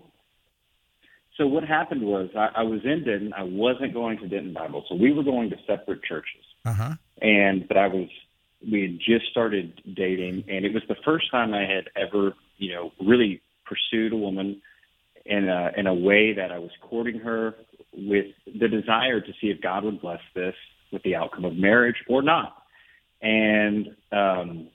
so 1.37 1.45
what 1.47 1.63
happened 1.63 2.01
was 2.01 2.29
I, 2.35 2.49
I 2.55 2.63
was 2.63 2.81
in 2.83 3.03
Denton. 3.03 3.33
I 3.33 3.43
wasn't 3.43 3.93
going 3.93 4.17
to 4.19 4.27
Denton 4.27 4.53
Bible, 4.53 4.85
so 4.87 4.95
we 4.95 5.11
were 5.11 5.23
going 5.23 5.49
to 5.49 5.57
separate 5.67 6.01
churches. 6.03 6.43
uh-huh. 6.65 6.93
And 7.21 7.67
but 7.67 7.77
I 7.77 7.87
was, 7.87 8.07
we 8.71 8.81
had 8.83 8.99
just 8.99 9.29
started 9.31 9.81
dating, 9.95 10.45
and 10.47 10.65
it 10.65 10.73
was 10.73 10.83
the 10.87 10.95
first 11.03 11.29
time 11.29 11.53
I 11.53 11.65
had 11.65 11.89
ever, 11.95 12.33
you 12.57 12.73
know, 12.73 12.91
really 13.05 13.41
pursued 13.65 14.13
a 14.13 14.17
woman 14.17 14.61
in 15.25 15.49
a 15.49 15.71
in 15.75 15.87
a 15.87 15.93
way 15.93 16.33
that 16.33 16.51
I 16.51 16.59
was 16.59 16.71
courting 16.81 17.19
her 17.19 17.55
with 17.93 18.27
the 18.45 18.67
desire 18.67 19.21
to 19.21 19.31
see 19.41 19.47
if 19.47 19.61
God 19.61 19.83
would 19.83 20.01
bless 20.01 20.21
this 20.33 20.55
with 20.91 21.03
the 21.03 21.15
outcome 21.15 21.45
of 21.45 21.55
marriage 21.55 21.95
or 22.07 22.21
not. 22.21 22.55
And 23.21 23.95
um, 24.11 24.67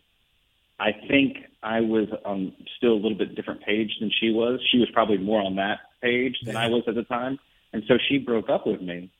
I 0.79 0.93
think 1.09 1.37
I 1.63 1.81
was 1.81 2.09
on 2.25 2.53
still 2.77 2.93
a 2.93 3.01
little 3.01 3.17
bit 3.17 3.35
different 3.35 3.63
page 3.63 3.97
than 4.01 4.11
she 4.21 4.31
was. 4.31 4.61
She 4.71 4.79
was 4.79 4.89
probably 4.93 5.19
more 5.19 5.43
on 5.43 5.57
that 5.57 5.81
page 6.01 6.37
than 6.45 6.57
I 6.57 6.69
was 6.69 6.83
at 6.89 6.95
the 6.95 7.05
time. 7.05 7.39
And 7.73 7.85
so 7.87 7.95
she 8.09 8.19
broke 8.19 8.49
up 8.49 8.67
with 8.67 8.81
me. 8.81 9.11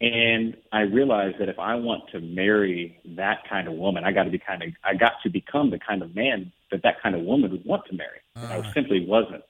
And 0.00 0.56
I 0.72 0.80
realized 0.80 1.38
that 1.38 1.48
if 1.48 1.58
I 1.58 1.76
want 1.76 2.10
to 2.10 2.20
marry 2.20 2.98
that 3.16 3.48
kind 3.48 3.68
of 3.68 3.74
woman, 3.74 4.04
I 4.04 4.12
got 4.12 4.24
to 4.24 4.30
be 4.30 4.38
kind 4.38 4.62
of, 4.62 4.70
I 4.82 4.94
got 4.94 5.12
to 5.22 5.30
become 5.30 5.70
the 5.70 5.78
kind 5.78 6.02
of 6.02 6.14
man 6.16 6.52
that 6.70 6.82
that 6.82 7.00
kind 7.00 7.14
of 7.14 7.22
woman 7.22 7.52
would 7.52 7.64
want 7.64 7.86
to 7.86 7.94
marry. 7.94 8.18
And 8.34 8.64
I 8.64 8.72
simply 8.72 9.06
wasn't. 9.06 9.44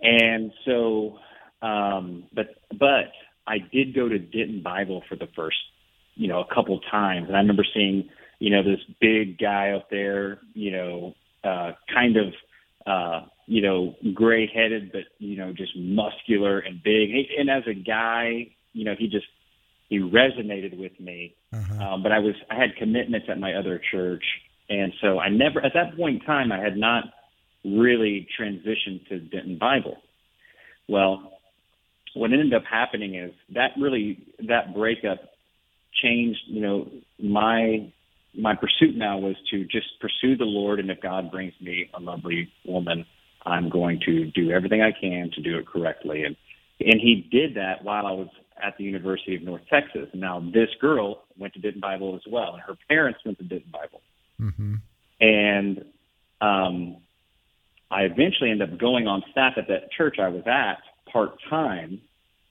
And 0.00 0.52
so, 0.64 1.18
um, 1.62 2.24
but, 2.34 2.46
but 2.78 3.12
I 3.46 3.58
did 3.72 3.94
go 3.94 4.08
to 4.08 4.18
Denton 4.18 4.62
Bible 4.62 5.02
for 5.08 5.16
the 5.16 5.28
first, 5.34 5.56
you 6.14 6.28
know, 6.28 6.40
a 6.40 6.54
couple 6.54 6.78
times. 6.90 7.28
And 7.28 7.36
I 7.36 7.40
remember 7.40 7.64
seeing, 7.72 8.08
you 8.38 8.50
know, 8.50 8.62
this 8.62 8.80
big 9.00 9.38
guy 9.38 9.70
up 9.70 9.90
there, 9.90 10.40
you 10.52 10.70
know, 10.72 11.14
uh, 11.42 11.72
kind 11.92 12.16
of, 12.16 12.34
uh, 12.86 13.26
you 13.46 13.62
know, 13.62 13.94
gray 14.14 14.50
headed, 14.52 14.92
but, 14.92 15.02
you 15.18 15.36
know, 15.36 15.52
just 15.52 15.76
muscular 15.76 16.58
and 16.58 16.82
big. 16.82 17.10
And 17.38 17.50
as 17.50 17.62
a 17.66 17.74
guy, 17.74 18.48
you 18.72 18.84
know, 18.84 18.94
he 18.98 19.08
just, 19.08 19.26
he 19.88 19.98
resonated 19.98 20.78
with 20.78 20.98
me. 20.98 21.36
Um, 21.80 22.02
but 22.02 22.12
I 22.12 22.18
was, 22.18 22.34
I 22.50 22.56
had 22.56 22.76
commitments 22.76 23.28
at 23.30 23.38
my 23.38 23.54
other 23.54 23.80
church. 23.90 24.24
And 24.68 24.92
so 25.00 25.18
I 25.18 25.28
never, 25.28 25.64
at 25.64 25.72
that 25.74 25.96
point 25.96 26.20
in 26.20 26.26
time, 26.26 26.50
I 26.52 26.58
had 26.58 26.76
not 26.76 27.04
really 27.64 28.26
transitioned 28.38 29.08
to 29.08 29.18
Denton 29.20 29.58
Bible. 29.58 29.98
Well, 30.88 31.32
what 32.14 32.32
ended 32.32 32.54
up 32.54 32.64
happening 32.70 33.14
is 33.14 33.32
that 33.54 33.72
really, 33.78 34.26
that 34.46 34.74
breakup 34.74 35.20
changed, 36.02 36.40
you 36.46 36.60
know, 36.60 36.88
my 37.18 37.90
my 38.36 38.54
pursuit 38.54 38.96
now 38.96 39.18
was 39.18 39.36
to 39.52 39.64
just 39.64 39.86
pursue 40.00 40.36
the 40.36 40.44
Lord, 40.44 40.80
and 40.80 40.90
if 40.90 41.00
God 41.00 41.30
brings 41.30 41.54
me 41.60 41.88
a 41.94 42.00
lovely 42.00 42.50
woman, 42.64 43.06
I'm 43.46 43.68
going 43.68 44.00
to 44.06 44.24
do 44.26 44.50
everything 44.50 44.82
I 44.82 44.90
can 44.90 45.30
to 45.34 45.40
do 45.40 45.58
it 45.58 45.66
correctly. 45.66 46.24
And 46.24 46.36
and 46.80 47.00
He 47.00 47.28
did 47.30 47.54
that 47.56 47.84
while 47.84 48.06
I 48.06 48.12
was 48.12 48.28
at 48.62 48.76
the 48.76 48.84
University 48.84 49.36
of 49.36 49.42
North 49.42 49.62
Texas. 49.70 50.08
And 50.12 50.20
now 50.20 50.40
this 50.40 50.68
girl 50.80 51.24
went 51.38 51.54
to 51.54 51.60
Denton 51.60 51.80
Bible 51.80 52.14
as 52.16 52.22
well, 52.30 52.54
and 52.54 52.62
her 52.62 52.76
parents 52.88 53.20
went 53.24 53.38
to 53.38 53.44
Denton 53.44 53.70
Bible. 53.72 54.00
mm-hmm. 54.40 54.74
And 55.20 55.84
um, 56.40 56.96
I 57.94 58.02
eventually 58.02 58.50
ended 58.50 58.72
up 58.72 58.78
going 58.78 59.06
on 59.06 59.22
staff 59.30 59.52
at 59.56 59.68
that 59.68 59.92
church 59.92 60.16
I 60.18 60.28
was 60.28 60.42
at 60.46 60.78
part 61.12 61.36
time, 61.48 62.00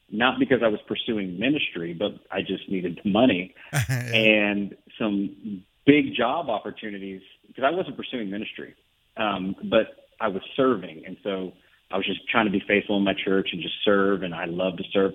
not 0.10 0.40
because 0.40 0.60
I 0.64 0.70
was 0.70 0.80
pursuing 0.88 1.38
ministry, 1.38 1.94
but 1.94 2.12
I 2.32 2.42
just 2.42 2.70
needed 2.70 3.00
money. 3.04 3.54
And 3.90 4.78
some 4.98 5.64
big 5.86 6.16
job 6.16 6.50
opportunities 6.50 7.22
because 7.48 7.66
I 7.66 7.72
wasn't 7.72 7.98
pursuing 7.98 8.30
ministry, 8.30 8.74
um, 9.18 9.56
but 9.70 10.08
I 10.22 10.30
was 10.30 10.42
serving, 10.56 11.04
and 11.06 11.18
so 11.24 11.52
I 11.92 11.98
was 11.98 12.06
just 12.06 12.22
trying 12.30 12.46
to 12.46 12.52
be 12.52 12.64
faithful 12.66 12.96
in 12.98 13.04
my 13.04 13.14
church 13.14 13.50
and 13.52 13.62
just 13.62 13.76
serve, 13.84 14.24
and 14.24 14.34
I 14.34 14.46
love 14.46 14.78
to 14.78 14.84
serve. 14.94 15.12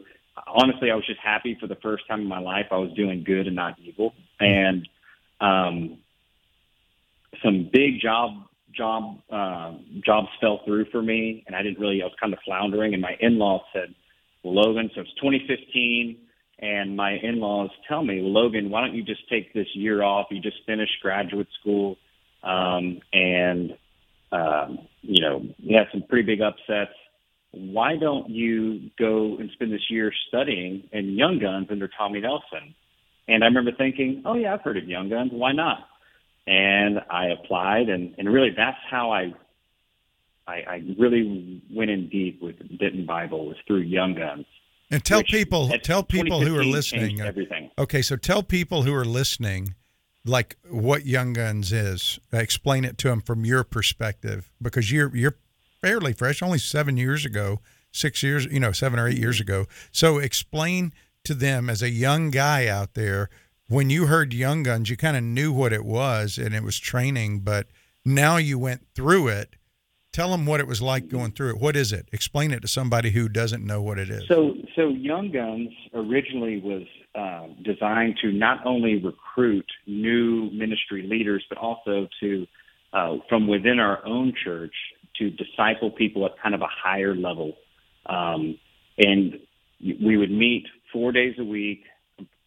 Honestly, 0.46 0.90
I 0.90 0.94
was 0.94 1.06
just 1.06 1.20
happy 1.20 1.56
for 1.58 1.66
the 1.66 1.76
first 1.76 2.06
time 2.06 2.20
in 2.20 2.28
my 2.28 2.40
life 2.40 2.66
I 2.70 2.76
was 2.76 2.92
doing 2.92 3.24
good 3.24 3.46
and 3.46 3.56
not 3.56 3.78
evil, 3.78 4.12
and 4.40 4.86
um, 5.40 5.98
some 7.42 7.70
big 7.72 8.00
job 8.02 8.32
job 8.76 9.18
uh, 9.30 9.74
jobs 10.04 10.28
fell 10.40 10.60
through 10.64 10.86
for 10.90 11.02
me, 11.02 11.44
and 11.46 11.56
I 11.56 11.62
didn't 11.62 11.78
really. 11.78 12.02
I 12.02 12.06
was 12.06 12.14
kind 12.20 12.32
of 12.32 12.38
floundering, 12.44 12.92
and 12.94 13.02
my 13.02 13.16
in-laws 13.20 13.62
said, 13.72 13.94
well, 14.42 14.54
"Logan, 14.54 14.90
so 14.94 15.02
it's 15.02 15.14
2015." 15.14 16.18
And 16.60 16.96
my 16.96 17.12
in-laws 17.12 17.70
tell 17.86 18.02
me, 18.02 18.20
Logan, 18.20 18.68
why 18.68 18.80
don't 18.80 18.92
you 18.92 19.04
just 19.04 19.28
take 19.28 19.54
this 19.54 19.68
year 19.74 20.02
off? 20.02 20.26
You 20.30 20.40
just 20.40 20.56
finished 20.66 20.92
graduate 21.00 21.46
school, 21.60 21.96
um, 22.42 22.98
and 23.12 23.76
um, 24.32 24.78
you 25.02 25.22
know 25.22 25.42
you 25.58 25.76
had 25.76 25.86
some 25.92 26.02
pretty 26.08 26.26
big 26.26 26.40
upsets. 26.40 26.94
Why 27.52 27.96
don't 27.96 28.28
you 28.28 28.90
go 28.98 29.36
and 29.38 29.50
spend 29.52 29.72
this 29.72 29.88
year 29.88 30.12
studying 30.28 30.88
in 30.92 31.10
Young 31.16 31.38
Guns 31.38 31.68
under 31.70 31.88
Tommy 31.88 32.20
Nelson? 32.20 32.74
And 33.26 33.44
I 33.44 33.46
remember 33.46 33.72
thinking, 33.72 34.22
oh 34.26 34.34
yeah, 34.34 34.54
I've 34.54 34.62
heard 34.62 34.76
of 34.76 34.88
Young 34.88 35.08
Guns. 35.08 35.30
Why 35.32 35.52
not? 35.52 35.87
And 36.50 37.00
I 37.10 37.26
applied, 37.26 37.90
and 37.90 38.14
and 38.16 38.32
really 38.32 38.50
that's 38.56 38.78
how 38.90 39.10
I 39.12 39.34
I, 40.46 40.54
I 40.54 40.82
really 40.98 41.62
went 41.70 41.90
in 41.90 42.08
deep 42.08 42.40
with 42.40 42.56
Denton 42.78 43.04
Bible 43.04 43.46
was 43.46 43.56
through 43.66 43.80
Young 43.80 44.14
Guns. 44.14 44.46
And 44.90 45.04
tell 45.04 45.22
people, 45.22 45.68
tell 45.82 46.02
people 46.02 46.40
who 46.40 46.56
are 46.56 46.64
listening. 46.64 47.20
uh, 47.20 47.26
Everything. 47.26 47.70
Okay, 47.78 48.00
so 48.00 48.16
tell 48.16 48.42
people 48.42 48.84
who 48.84 48.94
are 48.94 49.04
listening, 49.04 49.74
like 50.24 50.56
what 50.70 51.04
Young 51.04 51.34
Guns 51.34 51.70
is. 51.70 52.18
Explain 52.32 52.86
it 52.86 52.96
to 52.98 53.08
them 53.08 53.20
from 53.20 53.44
your 53.44 53.62
perspective, 53.62 54.50
because 54.62 54.90
you're 54.90 55.14
you're 55.14 55.36
fairly 55.82 56.14
fresh, 56.14 56.40
only 56.40 56.58
seven 56.58 56.96
years 56.96 57.26
ago, 57.26 57.60
six 57.92 58.22
years, 58.22 58.46
you 58.46 58.60
know, 58.60 58.72
seven 58.72 58.98
or 58.98 59.06
eight 59.06 59.18
years 59.18 59.38
ago. 59.38 59.66
So 59.92 60.16
explain 60.16 60.94
to 61.24 61.34
them 61.34 61.68
as 61.68 61.82
a 61.82 61.90
young 61.90 62.30
guy 62.30 62.66
out 62.68 62.94
there, 62.94 63.28
when 63.68 63.90
you 63.90 64.06
heard 64.06 64.32
Young 64.32 64.62
Guns, 64.62 64.90
you 64.90 64.96
kind 64.96 65.16
of 65.16 65.22
knew 65.22 65.52
what 65.52 65.72
it 65.72 65.84
was 65.84 66.38
and 66.38 66.54
it 66.54 66.62
was 66.62 66.78
training, 66.78 67.40
but 67.40 67.66
now 68.04 68.36
you 68.38 68.58
went 68.58 68.86
through 68.94 69.28
it. 69.28 69.54
Tell 70.10 70.30
them 70.30 70.46
what 70.46 70.58
it 70.58 70.66
was 70.66 70.80
like 70.80 71.08
going 71.08 71.32
through 71.32 71.50
it. 71.50 71.60
What 71.60 71.76
is 71.76 71.92
it? 71.92 72.08
Explain 72.12 72.50
it 72.50 72.60
to 72.60 72.68
somebody 72.68 73.10
who 73.10 73.28
doesn't 73.28 73.64
know 73.64 73.82
what 73.82 73.98
it 73.98 74.08
is. 74.10 74.26
So, 74.26 74.54
so 74.74 74.88
Young 74.88 75.30
Guns 75.30 75.68
originally 75.94 76.60
was 76.60 76.82
uh, 77.14 77.48
designed 77.62 78.18
to 78.22 78.32
not 78.32 78.64
only 78.64 79.02
recruit 79.04 79.66
new 79.86 80.50
ministry 80.50 81.06
leaders, 81.06 81.44
but 81.48 81.58
also 81.58 82.08
to, 82.20 82.46
uh, 82.94 83.16
from 83.28 83.46
within 83.46 83.78
our 83.78 84.04
own 84.06 84.32
church, 84.42 84.74
to 85.16 85.30
disciple 85.30 85.90
people 85.90 86.24
at 86.24 86.32
kind 86.42 86.54
of 86.54 86.62
a 86.62 86.68
higher 86.68 87.14
level. 87.14 87.52
Um, 88.06 88.58
and 88.96 89.34
we 89.80 90.16
would 90.16 90.30
meet 90.30 90.64
four 90.92 91.12
days 91.12 91.34
a 91.38 91.44
week 91.44 91.82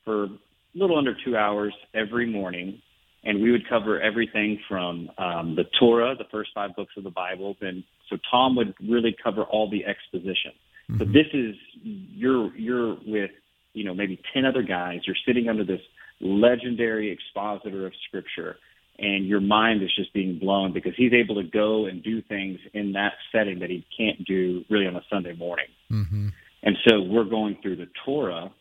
for 0.03 0.27
little 0.73 0.97
under 0.97 1.15
two 1.25 1.35
hours 1.37 1.73
every 1.93 2.25
morning. 2.25 2.81
And 3.23 3.39
we 3.39 3.51
would 3.51 3.69
cover 3.69 4.01
everything 4.01 4.59
from 4.67 5.11
um, 5.19 5.55
the 5.55 5.65
Torah, 5.79 6.15
the 6.17 6.25
first 6.31 6.49
five 6.55 6.75
books 6.75 6.93
of 6.97 7.03
the 7.03 7.11
Bible. 7.11 7.55
And 7.61 7.83
so 8.09 8.17
Tom 8.31 8.55
would 8.55 8.73
really 8.81 9.15
cover 9.23 9.43
all 9.43 9.69
the 9.69 9.85
exposition. 9.85 10.53
So 10.97 11.05
this 11.05 11.27
is 11.33 11.55
you're 11.83 12.55
you're 12.57 12.97
with 13.05 13.31
you 13.73 13.85
know 13.85 13.93
maybe 13.93 14.19
ten 14.33 14.45
other 14.45 14.63
guys. 14.63 15.01
You're 15.05 15.15
sitting 15.25 15.47
under 15.47 15.63
this 15.63 15.79
legendary 16.19 17.11
expositor 17.11 17.85
of 17.85 17.93
Scripture, 18.07 18.57
and 18.99 19.25
your 19.25 19.39
mind 19.39 19.81
is 19.83 19.91
just 19.95 20.13
being 20.13 20.37
blown 20.37 20.73
because 20.73 20.93
he's 20.97 21.13
able 21.13 21.35
to 21.35 21.43
go 21.43 21.85
and 21.85 22.03
do 22.03 22.21
things 22.21 22.59
in 22.73 22.93
that 22.93 23.13
setting 23.31 23.59
that 23.59 23.69
he 23.69 23.85
can't 23.97 24.25
do 24.25 24.65
really 24.69 24.85
on 24.85 24.95
a 24.95 25.01
Sunday 25.09 25.33
morning. 25.33 25.67
hmm 25.89 26.29
And 26.63 26.77
so 26.87 27.01
we're 27.01 27.23
going 27.23 27.57
through 27.61 27.77
the 27.77 27.87
Torah, 28.05 28.51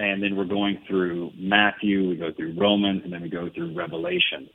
and 0.00 0.22
then 0.22 0.34
we're 0.34 0.46
going 0.46 0.78
through 0.88 1.30
Matthew, 1.36 2.08
we 2.08 2.16
go 2.16 2.32
through 2.32 2.54
Romans, 2.58 3.02
and 3.04 3.12
then 3.12 3.20
we 3.20 3.28
go 3.28 3.50
through 3.54 3.74
Revelation. 3.76 4.48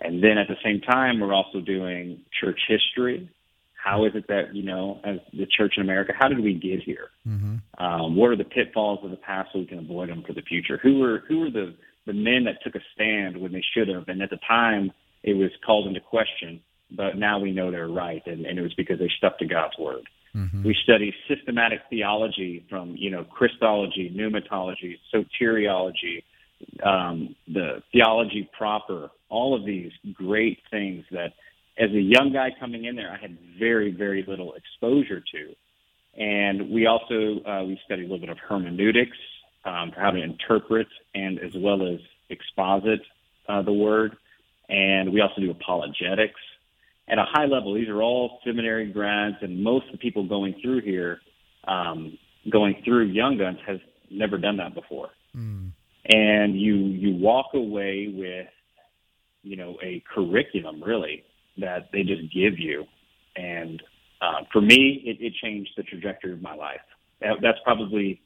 And 0.00 0.22
then 0.22 0.38
at 0.38 0.46
the 0.46 0.54
same 0.64 0.80
time, 0.80 1.18
we're 1.18 1.34
also 1.34 1.60
doing 1.60 2.20
church 2.40 2.60
history. 2.68 3.28
How 3.74 4.04
is 4.04 4.12
it 4.14 4.28
that, 4.28 4.54
you 4.54 4.62
know, 4.62 5.00
as 5.02 5.16
the 5.32 5.46
church 5.46 5.74
in 5.76 5.82
America, 5.82 6.12
how 6.16 6.28
did 6.28 6.38
we 6.38 6.54
get 6.54 6.80
here? 6.84 7.08
hmm 7.24 7.56
Um, 7.78 8.14
what 8.14 8.30
are 8.30 8.36
the 8.36 8.44
pitfalls 8.44 9.00
of 9.02 9.10
the 9.10 9.16
past 9.16 9.50
so 9.52 9.58
we 9.58 9.66
can 9.66 9.80
avoid 9.80 10.08
them 10.08 10.22
for 10.24 10.32
the 10.32 10.42
future? 10.42 10.78
Who 10.80 11.00
were 11.00 11.24
who 11.26 11.40
were 11.40 11.50
the, 11.50 11.74
the 12.06 12.12
men 12.12 12.44
that 12.44 12.62
took 12.62 12.76
a 12.76 12.84
stand 12.94 13.36
when 13.36 13.52
they 13.52 13.64
should 13.74 13.88
have? 13.88 14.04
And 14.06 14.22
at 14.22 14.30
the 14.30 14.38
time, 14.46 14.92
it 15.24 15.34
was 15.34 15.50
called 15.66 15.88
into 15.88 16.00
question, 16.00 16.60
but 16.92 17.16
now 17.16 17.40
we 17.40 17.50
know 17.50 17.72
they're 17.72 17.88
right, 17.88 18.22
and, 18.26 18.46
and 18.46 18.58
it 18.60 18.62
was 18.62 18.74
because 18.74 19.00
they 19.00 19.10
stuck 19.18 19.38
to 19.38 19.46
God's 19.46 19.76
word. 19.78 20.04
Hmm 20.32 20.64
We 20.64 20.74
study 20.82 21.14
systematic 21.28 21.80
theology 21.90 22.64
from, 22.68 22.96
you 22.96 23.10
know, 23.10 23.24
Christology, 23.24 24.10
pneumatology, 24.10 24.98
soteriology, 25.12 26.24
um, 26.82 27.34
the 27.48 27.82
theology 27.92 28.48
proper, 28.56 29.10
all 29.28 29.54
of 29.54 29.64
these 29.64 29.92
great 30.12 30.58
things 30.70 31.04
that 31.10 31.32
as 31.78 31.90
a 31.90 32.00
young 32.00 32.32
guy 32.32 32.50
coming 32.58 32.84
in 32.84 32.96
there, 32.96 33.10
I 33.10 33.16
had 33.16 33.36
very, 33.58 33.90
very 33.90 34.24
little 34.26 34.54
exposure 34.54 35.22
to. 35.32 35.54
And 36.20 36.70
we 36.70 36.86
also, 36.86 37.42
uh, 37.44 37.64
we 37.64 37.80
study 37.84 38.02
a 38.02 38.04
little 38.04 38.18
bit 38.18 38.28
of 38.28 38.38
hermeneutics, 38.38 39.16
um, 39.64 39.92
for 39.92 40.00
how 40.00 40.10
to 40.10 40.22
interpret 40.22 40.88
and 41.14 41.38
as 41.38 41.54
well 41.54 41.86
as 41.86 42.00
exposit 42.28 43.00
uh, 43.48 43.62
the 43.62 43.72
word. 43.72 44.16
And 44.68 45.12
we 45.12 45.20
also 45.20 45.40
do 45.40 45.50
apologetics 45.50 46.40
at 47.12 47.18
a 47.18 47.24
high 47.28 47.44
level, 47.44 47.74
these 47.74 47.90
are 47.90 48.02
all 48.02 48.38
seminary 48.42 48.90
grads, 48.90 49.36
and 49.42 49.62
most 49.62 49.84
of 49.86 49.92
the 49.92 49.98
people 49.98 50.26
going 50.26 50.54
through 50.62 50.80
here, 50.80 51.20
um, 51.68 52.18
going 52.50 52.80
through 52.84 53.04
Young 53.04 53.36
Guns, 53.36 53.58
has 53.66 53.78
never 54.10 54.38
done 54.38 54.56
that 54.56 54.74
before. 54.74 55.10
Mm. 55.36 55.72
And 56.06 56.58
you 56.58 56.74
you 56.74 57.14
walk 57.14 57.50
away 57.52 58.12
with, 58.12 58.48
you 59.42 59.56
know, 59.56 59.76
a 59.82 60.02
curriculum 60.12 60.82
really 60.82 61.22
that 61.58 61.90
they 61.92 62.02
just 62.02 62.22
give 62.32 62.58
you, 62.58 62.86
and 63.36 63.82
uh, 64.22 64.44
for 64.50 64.62
me, 64.62 65.02
it, 65.04 65.18
it 65.20 65.34
changed 65.42 65.70
the 65.76 65.82
trajectory 65.82 66.32
of 66.32 66.40
my 66.40 66.54
life. 66.54 66.80
That, 67.20 67.36
that's 67.42 67.58
probably 67.62 68.22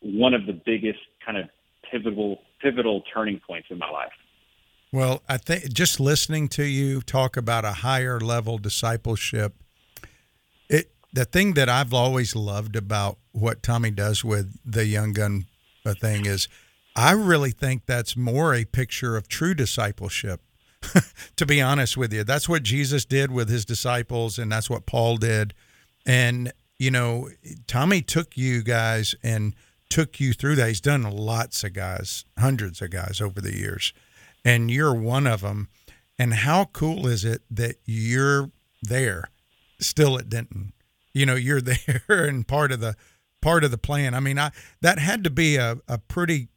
one 0.00 0.32
of 0.32 0.46
the 0.46 0.58
biggest 0.64 1.00
kind 1.26 1.38
of 1.38 1.46
pivotal 1.90 2.38
pivotal 2.62 3.02
turning 3.12 3.40
points 3.44 3.66
in 3.68 3.78
my 3.78 3.90
life. 3.90 4.12
Well, 4.92 5.22
I 5.28 5.36
think 5.36 5.72
just 5.72 6.00
listening 6.00 6.48
to 6.48 6.64
you 6.64 7.00
talk 7.00 7.36
about 7.36 7.64
a 7.64 7.72
higher 7.72 8.18
level 8.18 8.58
discipleship, 8.58 9.54
it 10.68 10.90
the 11.12 11.24
thing 11.24 11.54
that 11.54 11.68
I've 11.68 11.94
always 11.94 12.34
loved 12.34 12.74
about 12.74 13.18
what 13.30 13.62
Tommy 13.62 13.92
does 13.92 14.24
with 14.24 14.58
the 14.64 14.86
young 14.86 15.12
gun 15.12 15.46
uh, 15.86 15.94
thing 15.94 16.26
is, 16.26 16.48
I 16.96 17.12
really 17.12 17.52
think 17.52 17.86
that's 17.86 18.16
more 18.16 18.52
a 18.52 18.64
picture 18.64 19.16
of 19.16 19.28
true 19.28 19.54
discipleship. 19.54 20.40
to 21.36 21.46
be 21.46 21.60
honest 21.60 21.96
with 21.96 22.12
you, 22.12 22.24
that's 22.24 22.48
what 22.48 22.62
Jesus 22.64 23.04
did 23.04 23.30
with 23.30 23.48
his 23.48 23.64
disciples, 23.64 24.38
and 24.38 24.50
that's 24.50 24.68
what 24.68 24.86
Paul 24.86 25.18
did. 25.18 25.54
And 26.04 26.52
you 26.80 26.90
know, 26.90 27.28
Tommy 27.68 28.02
took 28.02 28.36
you 28.36 28.64
guys 28.64 29.14
and 29.22 29.54
took 29.88 30.18
you 30.18 30.32
through 30.32 30.56
that. 30.56 30.66
He's 30.66 30.80
done 30.80 31.02
lots 31.02 31.62
of 31.62 31.74
guys, 31.74 32.24
hundreds 32.38 32.82
of 32.82 32.90
guys 32.90 33.20
over 33.20 33.40
the 33.40 33.56
years 33.56 33.92
and 34.44 34.70
you're 34.70 34.94
one 34.94 35.26
of 35.26 35.42
them. 35.42 35.68
And 36.18 36.34
how 36.34 36.66
cool 36.66 37.06
is 37.06 37.24
it 37.24 37.42
that 37.50 37.76
you're 37.84 38.50
there, 38.82 39.30
still 39.78 40.18
at 40.18 40.28
Denton? 40.28 40.72
You 41.12 41.26
know, 41.26 41.34
you're 41.34 41.60
there 41.62 42.04
and 42.08 42.46
part 42.46 42.72
of 42.72 42.80
the 42.80 42.96
part 43.40 43.64
of 43.64 43.70
the 43.70 43.78
plan. 43.78 44.14
I 44.14 44.20
mean, 44.20 44.38
I 44.38 44.50
that 44.80 44.98
had 44.98 45.24
to 45.24 45.30
be 45.30 45.56
a, 45.56 45.78
a 45.88 45.98
pretty 45.98 46.48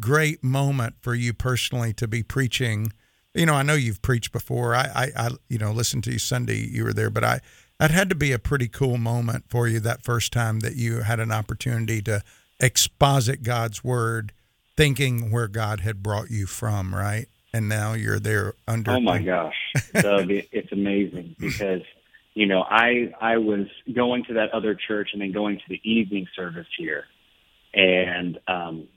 great 0.00 0.42
moment 0.42 0.96
for 1.00 1.14
you 1.14 1.32
personally 1.32 1.92
to 1.94 2.08
be 2.08 2.22
preaching. 2.22 2.92
You 3.34 3.46
know, 3.46 3.54
I 3.54 3.62
know 3.62 3.74
you've 3.74 4.02
preached 4.02 4.32
before. 4.32 4.74
I, 4.74 4.90
I, 4.94 5.08
I 5.16 5.30
you 5.48 5.58
know, 5.58 5.72
listened 5.72 6.04
to 6.04 6.12
you 6.12 6.18
Sunday. 6.18 6.56
You 6.56 6.84
were 6.84 6.92
there, 6.92 7.10
but 7.10 7.24
I 7.24 7.40
that 7.78 7.90
had 7.90 8.08
to 8.10 8.14
be 8.14 8.32
a 8.32 8.38
pretty 8.38 8.68
cool 8.68 8.98
moment 8.98 9.44
for 9.48 9.66
you 9.66 9.80
that 9.80 10.02
first 10.04 10.32
time 10.32 10.60
that 10.60 10.76
you 10.76 11.00
had 11.00 11.18
an 11.18 11.32
opportunity 11.32 12.02
to 12.02 12.22
exposit 12.60 13.42
God's 13.42 13.82
word 13.82 14.32
thinking 14.76 15.30
where 15.30 15.48
God 15.48 15.80
had 15.80 16.02
brought 16.02 16.30
you 16.30 16.46
from, 16.46 16.94
right? 16.94 17.26
And 17.52 17.68
now 17.68 17.92
you're 17.92 18.18
there 18.18 18.54
under. 18.66 18.92
Oh 18.92 19.00
my 19.00 19.20
gosh, 19.20 19.54
Doug, 20.00 20.30
it's 20.30 20.72
amazing 20.72 21.36
because 21.38 21.82
you 22.34 22.46
know 22.46 22.62
I 22.62 23.12
I 23.20 23.36
was 23.36 23.66
going 23.94 24.24
to 24.28 24.34
that 24.34 24.50
other 24.52 24.74
church 24.74 25.10
and 25.12 25.20
then 25.20 25.32
going 25.32 25.58
to 25.58 25.64
the 25.68 25.80
evening 25.84 26.26
service 26.34 26.66
here, 26.78 27.04
and 27.74 28.38
um, 28.48 28.88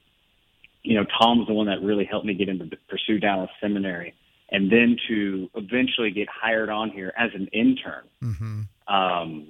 you 0.84 0.96
know 0.96 1.06
Tom's 1.20 1.48
the 1.48 1.54
one 1.54 1.68
that 1.68 1.82
really 1.82 2.06
helped 2.06 2.26
me 2.26 2.34
get 2.34 2.48
into 2.48 2.70
pursue 2.88 3.20
Dallas 3.20 3.50
Seminary, 3.60 4.14
and 4.50 4.72
then 4.72 4.96
to 5.10 5.50
eventually 5.56 6.12
get 6.12 6.30
hired 6.30 6.70
on 6.70 6.92
here 6.92 7.12
as 7.18 7.32
an 7.34 7.48
intern, 7.48 8.06
hmm 8.22 8.62
um, 8.88 9.48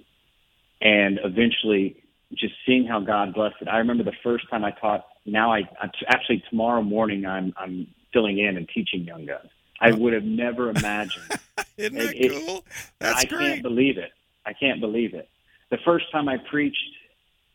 and 0.82 1.20
eventually 1.24 2.04
just 2.34 2.54
seeing 2.66 2.88
how 2.88 3.00
God 3.02 3.34
blessed 3.34 3.58
it. 3.62 3.68
I 3.68 3.78
remember 3.78 4.04
the 4.04 4.14
first 4.24 4.50
time 4.50 4.64
I 4.64 4.72
taught. 4.72 5.06
Now 5.26 5.52
I, 5.54 5.60
I 5.82 5.90
actually 6.08 6.44
tomorrow 6.50 6.82
morning 6.82 7.26
I'm 7.26 7.54
I'm 7.58 7.88
filling 8.14 8.38
in 8.40 8.58
and 8.58 8.68
teaching 8.70 9.02
young 9.04 9.26
guns. 9.26 9.50
I 9.82 9.92
would 9.92 10.14
have 10.14 10.24
never 10.24 10.70
imagined. 10.70 11.26
Isn't 11.78 11.96
that 11.98 12.16
It- 12.16 12.32
it- 12.32 12.46
cool? 12.46 12.64
That's 13.00 13.24
I 13.24 13.26
great. 13.28 13.40
can't 13.40 13.62
believe 13.64 13.98
it. 13.98 14.12
I 14.46 14.54
can't 14.54 14.80
believe 14.80 15.14
it. 15.14 15.28
The 15.72 15.78
first 15.84 16.06
time 16.12 16.30
I 16.30 16.38
preached 16.38 16.78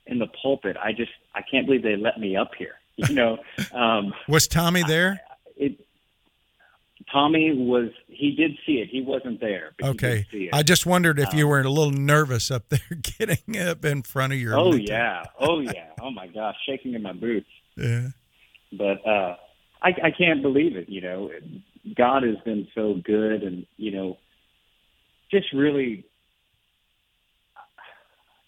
in 0.06 0.18
the 0.18 0.26
pulpit, 0.42 0.76
I 0.82 0.92
just 0.92 1.12
I 1.34 1.42
can't 1.48 1.66
believe 1.66 1.82
they 1.82 1.96
let 1.96 2.18
me 2.18 2.36
up 2.36 2.50
here. 2.58 2.74
You 3.08 3.14
know, 3.14 3.38
um, 3.72 4.12
Was 4.28 4.46
Tommy 4.46 4.82
there? 4.82 5.20
it. 5.56 5.80
Tommy 7.10 7.52
was 7.56 7.88
he 8.08 8.32
did 8.36 8.52
see 8.66 8.74
it. 8.74 8.88
He 8.90 9.00
wasn't 9.00 9.40
there. 9.40 9.70
Okay. 9.82 10.16
did 10.18 10.26
see 10.30 10.44
it. 10.44 10.50
I 10.52 10.62
just 10.62 10.84
wondered 10.86 11.18
if 11.18 11.32
you 11.32 11.44
Um, 11.44 11.50
were 11.50 11.60
a 11.60 11.68
little 11.68 11.92
nervous 11.92 12.50
up 12.50 12.68
there 12.68 12.80
getting 13.18 13.58
up 13.58 13.84
in 13.84 14.02
front 14.02 14.32
of 14.34 14.38
your. 14.38 14.54
oh 14.58 14.72
mentor. 14.72 14.92
yeah. 14.92 15.22
Oh 15.38 15.60
yeah. 15.60 15.86
Oh 16.00 16.10
my 16.10 16.26
gosh, 16.26 16.56
shaking 16.66 16.92
in 16.94 17.02
my 17.02 17.12
boots. 17.12 17.48
Yeah. 17.80 18.08
but 18.72 19.06
uh 19.06 19.36
I, 19.82 19.88
I 20.04 20.10
can't 20.10 20.42
believe 20.42 20.76
it 20.76 20.88
you 20.88 21.00
know 21.00 21.30
god 21.96 22.22
has 22.22 22.36
been 22.44 22.68
so 22.74 22.94
good 23.04 23.42
and 23.42 23.66
you 23.76 23.90
know 23.92 24.18
just 25.30 25.52
really 25.52 26.04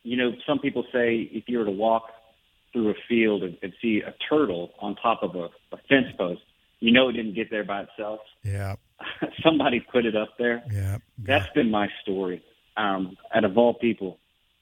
you 0.03 0.17
know 0.17 0.33
some 0.47 0.59
people 0.59 0.85
say 0.93 1.29
if 1.33 1.45
you 1.47 1.59
were 1.59 1.65
to 1.65 1.71
walk 1.71 2.05
through 2.73 2.91
a 2.91 2.95
field 3.09 3.43
and, 3.43 3.57
and 3.63 3.73
see 3.83 4.01
a 4.07 4.15
turtle 4.29 4.73
on 4.81 4.97
top 4.97 5.23
of 5.23 5.35
a, 5.37 5.49
a 5.75 5.79
fence 5.89 6.07
post 6.19 6.41
you 6.81 6.91
know 6.93 7.09
it 7.09 7.13
didn't 7.13 7.35
get 7.35 7.51
there 7.51 7.65
by 7.65 7.83
itself 7.83 8.21
Yeah. 8.43 8.77
somebody 9.45 9.81
put 9.81 10.05
it 10.07 10.17
up 10.17 10.31
there 10.39 10.63
Yeah. 10.71 10.99
that's 11.19 11.49
been 11.55 11.71
my 11.71 11.89
story. 12.03 12.43
Um, 12.77 13.19
out 13.35 13.45
of 13.45 13.59
all 13.59 13.75
people, 13.75 14.19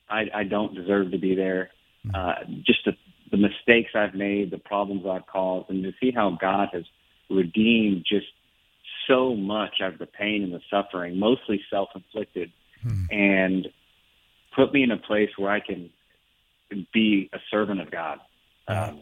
I, 0.09 0.25
I 0.35 0.43
don't 0.43 0.75
deserve 0.75 1.13
to 1.13 1.19
be 1.19 1.37
there. 1.37 1.71
Uh, 2.13 2.35
just 2.67 2.81
the, 2.85 2.91
the 2.91 2.97
mistakes 3.41 3.91
I've 3.95 4.15
made, 4.15 4.51
the 4.51 4.59
problems 4.59 5.05
I've 5.07 5.27
caused, 5.27 5.71
and 5.71 5.83
to 5.85 5.93
see 6.01 6.11
how 6.11 6.37
God 6.41 6.69
has 6.73 6.85
redeemed 7.29 8.05
just 8.09 8.27
so 9.09 9.35
much 9.35 9.77
out 9.83 9.95
of 9.95 9.99
the 9.99 10.07
pain 10.07 10.43
and 10.43 10.53
the 10.53 10.61
suffering, 10.71 11.19
mostly 11.19 11.61
self-inflicted, 11.71 12.51
and 13.11 13.69
put 14.55 14.73
me 14.73 14.83
in 14.83 14.91
a 14.91 14.97
place 14.97 15.31
where 15.37 15.51
I 15.51 15.61
can 15.61 15.91
be 16.93 17.29
a 17.33 17.39
servant 17.51 17.81
of 17.81 17.91
God. 17.91 18.19
Um, 18.69 19.01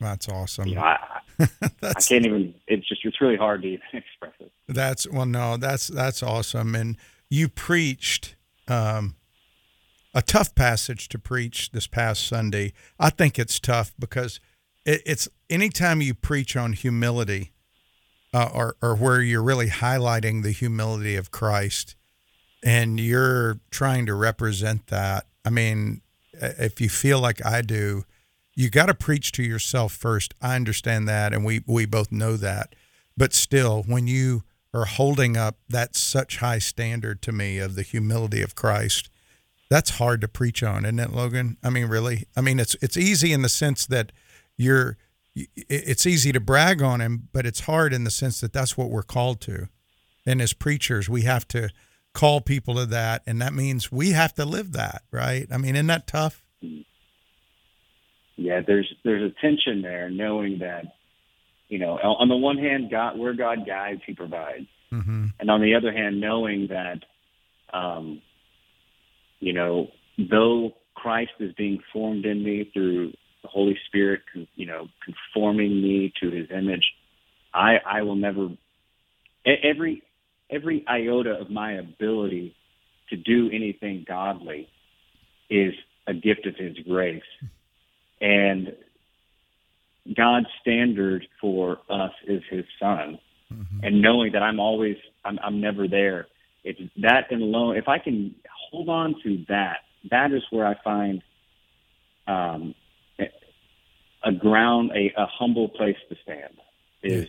That's 0.00 0.28
awesome. 0.28 0.68
you 0.68 0.74
know, 0.76 0.82
I, 0.82 0.98
I 1.40 1.46
I 1.82 2.00
can't 2.00 2.26
even. 2.26 2.54
It's 2.66 2.88
just 2.88 3.04
it's 3.04 3.20
really 3.20 3.36
hard 3.36 3.62
to 3.62 3.68
even 3.68 3.86
express 3.92 4.32
it. 4.40 4.52
that's 4.68 5.08
well, 5.08 5.26
no, 5.26 5.56
that's 5.56 5.88
that's 5.88 6.22
awesome. 6.22 6.74
And 6.74 6.96
you 7.28 7.48
preached 7.48 8.36
um, 8.68 9.16
a 10.14 10.22
tough 10.22 10.54
passage 10.54 11.08
to 11.08 11.18
preach 11.18 11.70
this 11.70 11.86
past 11.86 12.26
Sunday. 12.26 12.72
I 12.98 13.10
think 13.10 13.38
it's 13.38 13.60
tough 13.60 13.92
because 13.98 14.40
it, 14.84 15.02
it's 15.06 15.28
anytime 15.48 16.00
you 16.00 16.14
preach 16.14 16.56
on 16.56 16.72
humility, 16.72 17.52
uh, 18.32 18.48
or 18.52 18.76
or 18.80 18.94
where 18.94 19.20
you're 19.20 19.42
really 19.42 19.68
highlighting 19.68 20.42
the 20.42 20.52
humility 20.52 21.16
of 21.16 21.30
Christ, 21.30 21.96
and 22.62 22.98
you're 23.00 23.60
trying 23.70 24.06
to 24.06 24.14
represent 24.14 24.88
that. 24.88 25.26
I 25.44 25.50
mean, 25.50 26.02
if 26.32 26.80
you 26.80 26.88
feel 26.88 27.20
like 27.20 27.44
I 27.44 27.62
do, 27.62 28.04
you 28.54 28.70
got 28.70 28.86
to 28.86 28.94
preach 28.94 29.32
to 29.32 29.42
yourself 29.42 29.92
first. 29.92 30.34
I 30.40 30.56
understand 30.56 31.08
that, 31.08 31.32
and 31.32 31.44
we 31.44 31.62
we 31.66 31.86
both 31.86 32.12
know 32.12 32.36
that. 32.36 32.74
But 33.16 33.32
still, 33.32 33.82
when 33.86 34.06
you 34.06 34.44
are 34.72 34.84
holding 34.84 35.36
up 35.36 35.58
that 35.68 35.96
such 35.96 36.38
high 36.38 36.60
standard 36.60 37.20
to 37.22 37.32
me 37.32 37.58
of 37.58 37.74
the 37.74 37.82
humility 37.82 38.40
of 38.40 38.54
Christ, 38.54 39.09
that's 39.70 39.90
hard 39.90 40.20
to 40.20 40.28
preach 40.28 40.62
on, 40.62 40.84
isn't 40.84 40.98
it, 40.98 41.12
Logan? 41.12 41.56
I 41.62 41.70
mean, 41.70 41.86
really. 41.86 42.26
I 42.36 42.40
mean, 42.42 42.58
it's 42.58 42.74
it's 42.82 42.96
easy 42.96 43.32
in 43.32 43.42
the 43.42 43.48
sense 43.48 43.86
that 43.86 44.12
you're. 44.56 44.98
It's 45.34 46.06
easy 46.06 46.32
to 46.32 46.40
brag 46.40 46.82
on 46.82 47.00
him, 47.00 47.28
but 47.32 47.46
it's 47.46 47.60
hard 47.60 47.92
in 47.92 48.02
the 48.02 48.10
sense 48.10 48.40
that 48.40 48.52
that's 48.52 48.76
what 48.76 48.90
we're 48.90 49.04
called 49.04 49.40
to. 49.42 49.68
And 50.26 50.42
as 50.42 50.52
preachers, 50.52 51.08
we 51.08 51.22
have 51.22 51.46
to 51.48 51.70
call 52.12 52.40
people 52.40 52.74
to 52.74 52.86
that, 52.86 53.22
and 53.28 53.40
that 53.40 53.54
means 53.54 53.92
we 53.92 54.10
have 54.10 54.34
to 54.34 54.44
live 54.44 54.72
that, 54.72 55.02
right? 55.12 55.46
I 55.52 55.56
mean, 55.56 55.76
isn't 55.76 55.86
that 55.86 56.08
tough? 56.08 56.44
yeah, 58.36 58.60
there's 58.66 58.92
there's 59.04 59.30
a 59.30 59.34
tension 59.40 59.82
there, 59.82 60.10
knowing 60.10 60.58
that, 60.60 60.84
you 61.68 61.78
know, 61.78 61.92
on 61.98 62.28
the 62.28 62.36
one 62.36 62.58
hand, 62.58 62.90
God, 62.90 63.18
where 63.18 63.34
God 63.34 63.66
guides, 63.66 64.00
He 64.06 64.14
provides, 64.14 64.66
Mm-hmm. 64.92 65.26
and 65.38 65.50
on 65.50 65.60
the 65.60 65.76
other 65.76 65.92
hand, 65.92 66.20
knowing 66.20 66.66
that, 66.70 67.04
um, 67.72 68.20
you 69.40 69.52
know, 69.52 69.88
though 70.18 70.72
Christ 70.94 71.32
is 71.40 71.52
being 71.54 71.80
formed 71.92 72.26
in 72.26 72.44
me 72.44 72.70
through 72.72 73.12
the 73.42 73.48
Holy 73.48 73.76
Spirit, 73.86 74.20
con- 74.32 74.48
you 74.54 74.66
know, 74.66 74.86
conforming 75.04 75.82
me 75.82 76.12
to 76.22 76.30
His 76.30 76.48
image, 76.50 76.84
I 77.52 77.76
I 77.84 78.02
will 78.02 78.16
never 78.16 78.48
every 79.46 80.02
every 80.50 80.84
iota 80.88 81.30
of 81.30 81.50
my 81.50 81.72
ability 81.72 82.54
to 83.08 83.16
do 83.16 83.50
anything 83.52 84.04
godly 84.06 84.68
is 85.48 85.74
a 86.06 86.14
gift 86.14 86.46
of 86.46 86.56
His 86.56 86.76
grace. 86.86 87.22
And 88.20 88.74
God's 90.16 90.46
standard 90.60 91.26
for 91.40 91.78
us 91.88 92.12
is 92.26 92.42
His 92.50 92.64
Son, 92.78 93.18
mm-hmm. 93.52 93.80
and 93.82 94.02
knowing 94.02 94.32
that 94.32 94.42
I'm 94.42 94.60
always, 94.60 94.96
I'm, 95.24 95.38
I'm 95.42 95.60
never 95.60 95.88
there. 95.88 96.26
It's 96.62 96.80
that 96.98 97.30
and 97.30 97.42
alone. 97.42 97.76
If 97.76 97.88
I 97.88 97.98
can 97.98 98.34
hold 98.70 98.88
on 98.88 99.14
to 99.22 99.44
that, 99.48 99.78
that 100.10 100.32
is 100.32 100.42
where 100.50 100.66
I 100.66 100.74
find 100.82 101.22
um, 102.26 102.74
a 104.24 104.32
ground, 104.32 104.90
a, 104.94 105.12
a 105.20 105.26
humble 105.26 105.68
place 105.68 105.96
to 106.08 106.16
stand. 106.22 106.54
Is 107.02 107.28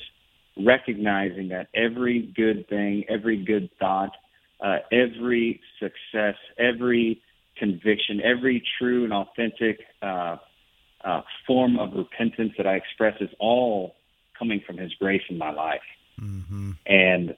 recognizing 0.58 1.50
that 1.50 1.70
every 1.74 2.22
good 2.36 2.68
thing, 2.68 3.06
every 3.08 3.38
good 3.38 3.70
thought, 3.80 4.12
uh, 4.60 4.80
every 4.92 5.62
success, 5.80 6.36
every 6.58 7.22
conviction, 7.58 8.22
every 8.22 8.62
true 8.78 9.06
and 9.06 9.14
authentic 9.14 9.80
uh, 10.02 10.36
uh, 11.06 11.22
form 11.48 11.80
of 11.80 11.94
repentance 11.94 12.52
that 12.58 12.68
I 12.68 12.76
express 12.76 13.16
is 13.22 13.30
all 13.40 13.96
coming 14.38 14.62
from 14.66 14.78
His 14.78 14.94
grace 14.96 15.24
in 15.30 15.38
my 15.38 15.52
life, 15.52 15.82
Mm-hmm. 16.20 16.72
and 16.86 17.36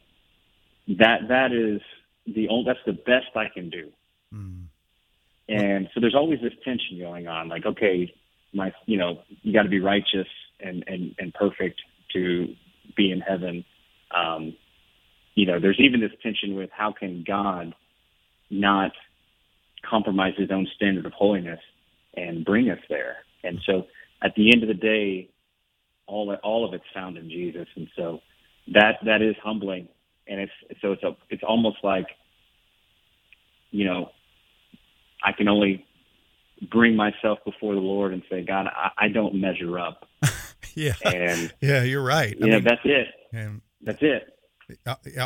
that 0.99 1.28
that 1.30 1.54
is 1.54 1.82
the 2.26 2.47
only 2.49 2.65
that's 2.65 2.80
the 2.86 2.93
best 2.93 3.36
I 3.36 3.47
can 3.53 3.69
do. 3.69 3.91
Mm. 4.34 4.65
And 5.49 5.89
so 5.93 5.99
there's 5.99 6.15
always 6.15 6.39
this 6.41 6.53
tension 6.63 6.99
going 6.99 7.28
on, 7.28 7.49
like 7.49 7.65
okay, 7.65 8.13
my 8.53 8.74
you 8.86 8.97
know 8.97 9.21
you 9.41 9.53
got 9.53 9.63
to 9.63 9.69
be 9.69 9.80
righteous 9.80 10.28
and 10.59 10.84
and 10.88 11.15
and 11.19 11.34
perfect 11.34 11.82
to 12.13 12.53
be 12.95 13.11
in 13.11 13.19
heaven. 13.19 13.65
Um, 14.15 14.55
you 15.36 15.45
know, 15.45 15.59
there's 15.59 15.80
even 15.80 15.99
this 15.99 16.11
tension 16.21 16.55
with 16.55 16.69
how 16.71 16.91
can 16.91 17.24
God 17.28 17.74
not 18.49 18.91
compromise 19.88 20.34
His 20.38 20.51
own 20.51 20.67
standard 20.76 21.05
of 21.05 21.13
holiness 21.13 21.59
and 22.15 22.45
bring 22.45 22.69
us 22.69 22.80
there. 22.89 23.17
And 23.43 23.59
so 23.65 23.88
at 24.21 24.36
the 24.36 24.51
end 24.53 24.63
of 24.63 24.69
the 24.69 24.76
day, 24.76 25.30
all 26.07 26.34
all 26.43 26.65
of 26.65 26.74
it's 26.74 26.86
found 26.93 27.17
in 27.17 27.30
Jesus, 27.30 27.67
and 27.76 27.88
so 27.95 28.19
that 28.74 28.97
that 29.05 29.21
is 29.21 29.36
humbling, 29.43 29.88
and 30.28 30.39
it's 30.39 30.51
so 30.82 30.93
it's 30.93 31.03
a, 31.03 31.15
it's 31.30 31.43
almost 31.43 31.78
like 31.84 32.07
you 33.71 33.86
know 33.86 34.09
I 35.24 35.32
can 35.32 35.47
only 35.47 35.86
bring 36.69 36.95
myself 36.95 37.39
before 37.45 37.74
the 37.76 37.82
Lord 37.82 38.13
and 38.13 38.24
say, 38.30 38.43
God, 38.43 38.67
I, 38.67 39.05
I 39.05 39.07
don't 39.09 39.36
measure 39.36 39.80
up, 39.80 40.07
Yeah, 40.76 40.93
and 41.05 41.53
yeah, 41.61 41.84
you're 41.84 42.03
right. 42.03 42.36
Yeah, 42.39 42.55
you 42.57 42.61
that's 42.61 42.82
it. 42.84 43.07
and 43.32 43.61
That's 43.82 44.01
it. 44.01 44.24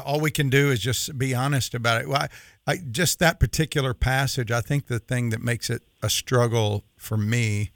all 0.05 0.19
we 0.19 0.31
can 0.31 0.49
do 0.49 0.71
is 0.71 0.79
just 0.79 1.17
be 1.17 1.33
honest 1.33 1.73
about 1.73 2.01
it. 2.01 2.09
Well, 2.09 2.27
I, 2.67 2.71
I, 2.71 2.77
just 2.91 3.19
that 3.19 3.39
particular 3.39 3.93
passage, 3.93 4.51
I 4.51 4.61
think 4.61 4.87
the 4.87 4.99
thing 4.99 5.29
that 5.29 5.41
makes 5.41 5.69
it 5.69 5.83
a 6.01 6.09
struggle 6.09 6.83
for 6.97 7.17
me 7.17 7.71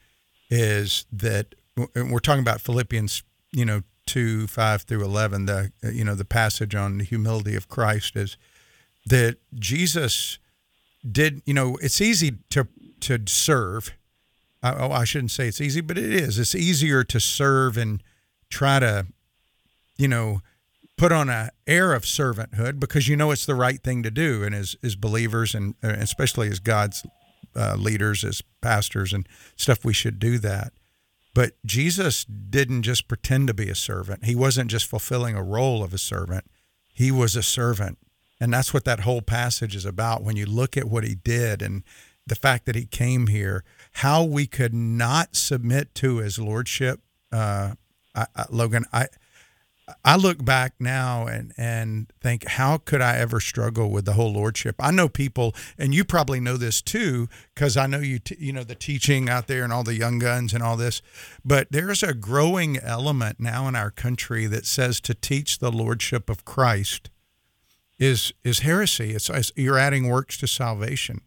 is 0.49 1.05
that 1.11 1.55
we're 1.95 2.19
talking 2.19 2.41
about 2.41 2.61
Philippians, 2.61 3.23
you 3.53 3.63
know, 3.65 3.83
two 4.11 4.45
five 4.45 4.81
through 4.81 5.05
eleven. 5.05 5.45
The 5.45 5.71
you 5.81 6.03
know 6.03 6.15
the 6.15 6.25
passage 6.25 6.75
on 6.75 6.97
the 6.97 7.05
humility 7.05 7.55
of 7.55 7.69
Christ 7.69 8.17
is 8.17 8.35
that 9.05 9.37
Jesus 9.53 10.37
did. 11.09 11.41
You 11.45 11.53
know, 11.53 11.77
it's 11.81 12.01
easy 12.01 12.39
to 12.49 12.67
to 13.01 13.19
serve. 13.25 13.93
I, 14.61 14.73
oh, 14.73 14.91
I 14.91 15.05
shouldn't 15.05 15.31
say 15.31 15.47
it's 15.47 15.61
easy, 15.61 15.79
but 15.79 15.97
it 15.97 16.13
is. 16.13 16.37
It's 16.37 16.53
easier 16.53 17.03
to 17.05 17.19
serve 17.19 17.77
and 17.77 18.03
try 18.49 18.79
to, 18.79 19.07
you 19.97 20.07
know, 20.09 20.41
put 20.97 21.13
on 21.13 21.29
a 21.29 21.49
air 21.65 21.93
of 21.93 22.03
servanthood 22.03 22.79
because 22.79 23.07
you 23.07 23.15
know 23.15 23.31
it's 23.31 23.45
the 23.45 23.55
right 23.55 23.81
thing 23.81 24.03
to 24.03 24.11
do, 24.11 24.43
and 24.43 24.53
as 24.53 24.75
as 24.83 24.97
believers 24.97 25.55
and 25.55 25.75
uh, 25.81 25.87
especially 25.87 26.49
as 26.49 26.59
God's 26.59 27.07
uh, 27.55 27.75
leaders, 27.75 28.25
as 28.25 28.43
pastors 28.61 29.13
and 29.13 29.25
stuff, 29.55 29.85
we 29.85 29.93
should 29.93 30.19
do 30.19 30.37
that. 30.39 30.73
But 31.33 31.53
Jesus 31.65 32.25
didn't 32.25 32.83
just 32.83 33.07
pretend 33.07 33.47
to 33.47 33.53
be 33.53 33.69
a 33.69 33.75
servant. 33.75 34.25
He 34.25 34.35
wasn't 34.35 34.69
just 34.69 34.85
fulfilling 34.85 35.35
a 35.35 35.43
role 35.43 35.83
of 35.83 35.93
a 35.93 35.97
servant. 35.97 36.45
He 36.93 37.11
was 37.11 37.35
a 37.35 37.43
servant. 37.43 37.97
And 38.39 38.51
that's 38.53 38.73
what 38.73 38.85
that 38.85 39.01
whole 39.01 39.21
passage 39.21 39.75
is 39.75 39.85
about. 39.85 40.23
When 40.23 40.35
you 40.35 40.45
look 40.45 40.75
at 40.75 40.85
what 40.85 41.03
he 41.03 41.15
did 41.15 41.61
and 41.61 41.83
the 42.27 42.35
fact 42.35 42.65
that 42.65 42.75
he 42.75 42.85
came 42.85 43.27
here, 43.27 43.63
how 43.93 44.23
we 44.23 44.47
could 44.47 44.73
not 44.73 45.35
submit 45.35 45.93
to 45.95 46.17
his 46.17 46.37
lordship. 46.37 46.99
Uh, 47.31 47.75
I, 48.13 48.25
I, 48.35 48.45
Logan, 48.49 48.85
I, 48.91 49.07
I 50.03 50.15
look 50.15 50.43
back 50.43 50.73
now 50.79 51.27
and 51.27 51.53
and 51.57 52.11
think 52.21 52.47
how 52.47 52.77
could 52.77 53.01
I 53.01 53.17
ever 53.17 53.39
struggle 53.39 53.89
with 53.89 54.05
the 54.05 54.13
whole 54.13 54.33
lordship? 54.33 54.75
I 54.79 54.91
know 54.91 55.09
people, 55.09 55.55
and 55.77 55.93
you 55.93 56.03
probably 56.03 56.39
know 56.39 56.57
this 56.57 56.81
too, 56.81 57.27
because 57.53 57.77
I 57.77 57.87
know 57.87 57.99
you 57.99 58.19
t- 58.19 58.37
you 58.39 58.53
know 58.53 58.63
the 58.63 58.75
teaching 58.75 59.29
out 59.29 59.47
there 59.47 59.63
and 59.63 59.71
all 59.71 59.83
the 59.83 59.95
young 59.95 60.19
guns 60.19 60.53
and 60.53 60.61
all 60.61 60.77
this. 60.77 61.01
But 61.43 61.71
there's 61.71 62.03
a 62.03 62.13
growing 62.13 62.77
element 62.77 63.39
now 63.39 63.67
in 63.67 63.75
our 63.75 63.91
country 63.91 64.45
that 64.47 64.65
says 64.65 64.99
to 65.01 65.13
teach 65.13 65.59
the 65.59 65.71
lordship 65.71 66.29
of 66.29 66.45
Christ 66.45 67.09
is 67.99 68.33
is 68.43 68.59
heresy. 68.59 69.11
It's, 69.11 69.29
it's 69.29 69.51
you're 69.55 69.77
adding 69.77 70.09
works 70.09 70.37
to 70.37 70.47
salvation. 70.47 71.21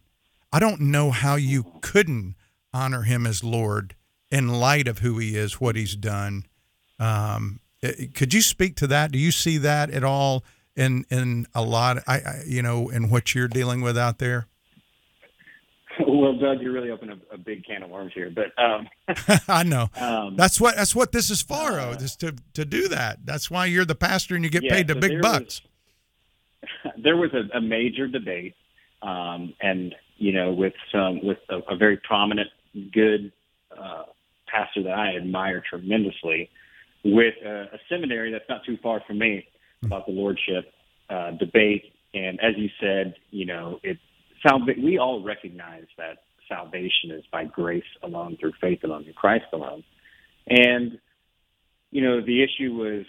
I 0.51 0.59
don't 0.59 0.81
know 0.81 1.11
how 1.11 1.35
you 1.35 1.65
couldn't 1.81 2.35
honor 2.73 3.03
him 3.03 3.25
as 3.25 3.43
Lord 3.43 3.95
in 4.29 4.47
light 4.47 4.87
of 4.87 4.99
who 4.99 5.17
he 5.17 5.37
is, 5.37 5.61
what 5.61 5.75
he's 5.75 5.95
done. 5.95 6.45
Um, 6.99 7.59
could 8.13 8.33
you 8.33 8.41
speak 8.41 8.75
to 8.77 8.87
that? 8.87 9.11
Do 9.11 9.19
you 9.19 9.31
see 9.31 9.57
that 9.59 9.89
at 9.89 10.03
all 10.03 10.43
in 10.75 11.05
in 11.09 11.47
a 11.53 11.61
lot? 11.61 11.97
I, 12.07 12.15
I 12.15 12.41
you 12.45 12.61
know 12.61 12.89
in 12.89 13.09
what 13.09 13.35
you're 13.35 13.47
dealing 13.47 13.81
with 13.81 13.97
out 13.97 14.19
there. 14.19 14.47
Well, 16.05 16.37
Doug, 16.37 16.61
you're 16.61 16.73
really 16.73 16.91
opened 16.91 17.11
a, 17.11 17.35
a 17.35 17.37
big 17.37 17.63
can 17.65 17.83
of 17.83 17.89
worms 17.89 18.11
here, 18.13 18.29
but 18.29 18.51
um, 18.61 18.87
I 19.47 19.63
know 19.63 19.89
um, 19.95 20.35
that's 20.35 20.59
what 20.59 20.75
that's 20.75 20.95
what 20.95 21.11
this 21.11 21.29
is 21.29 21.41
for. 21.41 21.79
Uh, 21.79 21.91
is 21.93 22.15
to 22.17 22.35
to 22.53 22.65
do 22.65 22.87
that. 22.89 23.25
That's 23.25 23.49
why 23.49 23.65
you're 23.65 23.85
the 23.85 23.95
pastor 23.95 24.35
and 24.35 24.43
you 24.43 24.49
get 24.49 24.63
yeah, 24.63 24.73
paid 24.73 24.87
the 24.87 24.95
so 24.95 24.99
big 24.99 25.21
bucks. 25.21 25.61
Was, 26.83 26.93
there 27.03 27.15
was 27.15 27.31
a, 27.33 27.57
a 27.57 27.61
major 27.61 28.07
debate, 28.07 28.55
um, 29.01 29.53
and 29.61 29.95
you 30.17 30.33
know, 30.33 30.51
with 30.51 30.73
some 30.91 31.25
with 31.25 31.37
a, 31.49 31.59
a 31.73 31.77
very 31.77 31.97
prominent, 31.97 32.49
good 32.91 33.31
uh, 33.77 34.03
pastor 34.47 34.83
that 34.83 34.93
I 34.93 35.15
admire 35.15 35.63
tremendously 35.67 36.49
with 37.05 37.35
a, 37.45 37.75
a 37.75 37.79
seminary 37.87 38.31
that's 38.31 38.49
not 38.49 38.65
too 38.65 38.77
far 38.81 39.01
from 39.05 39.19
me 39.19 39.47
about 39.83 40.07
the 40.07 40.11
lordship 40.11 40.73
uh, 41.09 41.31
debate. 41.31 41.93
And 42.13 42.39
as 42.41 42.53
you 42.57 42.69
said, 42.81 43.13
you 43.29 43.45
know, 43.45 43.79
it 43.83 43.97
salva- 44.45 44.73
we 44.81 44.97
all 44.97 45.23
recognize 45.23 45.85
that 45.97 46.23
salvation 46.49 47.11
is 47.11 47.23
by 47.31 47.45
grace 47.45 47.83
alone, 48.03 48.37
through 48.39 48.53
faith 48.59 48.83
alone, 48.83 49.05
in 49.05 49.13
Christ 49.13 49.45
alone. 49.53 49.83
And 50.47 50.99
you 51.91 52.01
know, 52.01 52.19
the 52.19 52.43
issue 52.43 52.73
was, 52.73 53.05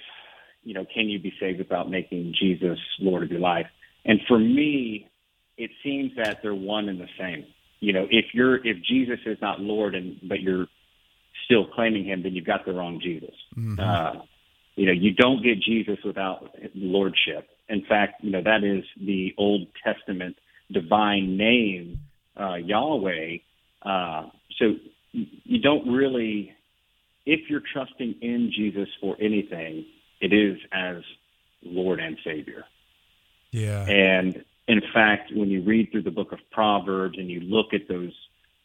you 0.63 0.75
know, 0.75 0.85
can 0.95 1.09
you 1.09 1.19
be 1.19 1.33
saved 1.41 1.59
without 1.59 1.91
making 1.91 2.35
Jesus 2.41 2.79
Lord 3.01 3.23
of 3.23 3.31
your 3.31 3.41
life? 3.41 3.67
And 4.05 4.21
for 4.29 4.39
me, 4.39 5.09
it 5.57 5.71
seems 5.83 6.13
that 6.17 6.39
they're 6.43 6.55
one 6.55 6.89
and 6.89 7.01
the 7.01 7.09
same. 7.19 7.47
You 7.81 7.93
know, 7.93 8.07
if 8.11 8.27
you're 8.33 8.57
if 8.57 8.77
Jesus 8.85 9.19
is 9.27 9.39
not 9.41 9.61
Lord 9.61 9.95
and 9.95 10.19
but 10.29 10.41
you're 10.41 10.67
still 11.47 11.67
claiming 11.67 12.05
him, 12.05 12.23
then 12.23 12.35
you've 12.35 12.45
got 12.45 12.67
the 12.67 12.73
wrong 12.73 13.01
Jesus. 13.03 13.35
Mm-hmm. 13.57 13.81
Uh, 13.81 14.23
you 14.75 14.85
know, 14.87 14.93
you 14.93 15.15
don't 15.15 15.43
get 15.43 15.61
Jesus 15.61 15.97
without 16.05 16.55
lordship. 16.75 17.49
In 17.69 17.85
fact, 17.89 18.23
you 18.23 18.31
know 18.31 18.43
that 18.43 18.63
is 18.63 18.85
the 19.01 19.35
Old 19.39 19.67
Testament 19.83 20.37
divine 20.71 21.37
name, 21.37 22.01
uh, 22.39 22.57
Yahweh. 22.57 23.39
Uh, 23.83 24.27
so 24.59 24.75
you 25.13 25.61
don't 25.61 25.89
really, 25.91 26.53
if 27.25 27.49
you're 27.49 27.63
trusting 27.73 28.17
in 28.21 28.53
Jesus 28.55 28.89
for 29.01 29.17
anything, 29.21 29.87
it 30.21 30.33
is 30.33 30.59
as 30.73 31.03
Lord 31.63 32.01
and 32.01 32.17
Savior. 32.25 32.65
Yeah. 33.51 33.85
And 33.87 34.45
in 34.69 34.83
fact, 34.93 35.33
when 35.35 35.49
you 35.49 35.63
read 35.63 35.91
through 35.91 36.03
the 36.03 36.11
book 36.11 36.33
of 36.33 36.39
Proverbs 36.51 37.19
and 37.19 37.31
you 37.31 37.41
look 37.41 37.73
at 37.73 37.89
those 37.89 38.13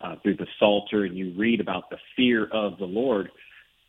uh, 0.04 0.16
through 0.22 0.38
the 0.38 0.48
Psalter 0.60 1.06
and 1.06 1.18
you 1.18 1.34
read 1.38 1.60
about 1.60 1.90
the 1.90 1.98
fear 2.16 2.48
of 2.52 2.78
the 2.78 2.86
Lord, 2.86 3.30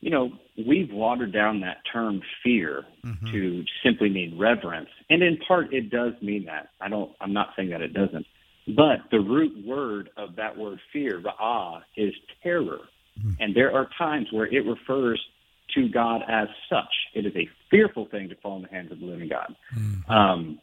you 0.00 0.10
know, 0.10 0.32
we've 0.66 0.92
watered 0.92 1.32
down 1.32 1.60
that 1.60 1.78
term 1.92 2.20
fear 2.42 2.84
mm-hmm. 3.04 3.26
to 3.30 3.64
simply 3.84 4.10
mean 4.10 4.36
reverence. 4.38 4.88
And 5.08 5.22
in 5.22 5.38
part, 5.46 5.72
it 5.72 5.90
does 5.90 6.12
mean 6.20 6.46
that. 6.46 6.70
I 6.80 6.88
don't, 6.88 7.12
I'm 7.20 7.32
not 7.32 7.50
saying 7.56 7.70
that 7.70 7.82
it 7.82 7.94
doesn't. 7.94 8.26
But 8.66 9.10
the 9.10 9.20
root 9.20 9.66
word 9.66 10.10
of 10.16 10.36
that 10.36 10.56
word 10.56 10.80
fear, 10.92 11.20
ra'ah, 11.20 11.82
is 11.96 12.12
terror. 12.42 12.80
Mm-hmm. 13.18 13.30
And 13.40 13.54
there 13.54 13.74
are 13.74 13.88
times 13.98 14.28
where 14.32 14.46
it 14.46 14.66
refers 14.66 15.20
to 15.74 15.88
God 15.88 16.22
as 16.28 16.48
such. 16.68 16.92
It 17.14 17.26
is 17.26 17.34
a 17.36 17.48
fearful 17.70 18.06
thing 18.06 18.28
to 18.28 18.34
fall 18.36 18.56
in 18.56 18.62
the 18.62 18.68
hands 18.68 18.92
of 18.92 19.00
the 19.00 19.06
living 19.06 19.28
God. 19.28 19.54
Mm-hmm. 19.76 20.10
Um, 20.10 20.58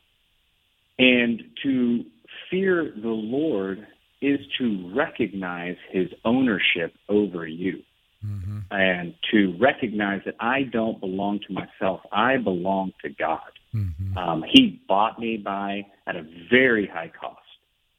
and 0.98 1.44
to 1.64 2.04
fear 2.52 2.92
the 2.96 3.08
Lord 3.08 3.88
is 4.22 4.40
to 4.58 4.92
recognize 4.96 5.78
his 5.92 6.08
ownership 6.26 6.94
over 7.08 7.48
you. 7.48 7.84
Mm-hmm. 8.26 8.60
And 8.70 9.16
to 9.32 9.56
recognize 9.62 10.22
that 10.26 10.36
I 10.42 10.64
don't 10.64 11.00
belong 11.00 11.40
to 11.48 11.54
myself, 11.54 12.02
I 12.12 12.36
belong 12.36 12.92
to 13.02 13.10
God. 13.10 13.40
Mm-hmm. 13.74 14.18
Um, 14.18 14.44
he 14.52 14.82
bought 14.90 15.20
me 15.20 15.38
by 15.38 15.86
at 16.06 16.18
a 16.18 16.26
very 16.52 16.86
high 16.86 17.12
cost, 17.18 17.40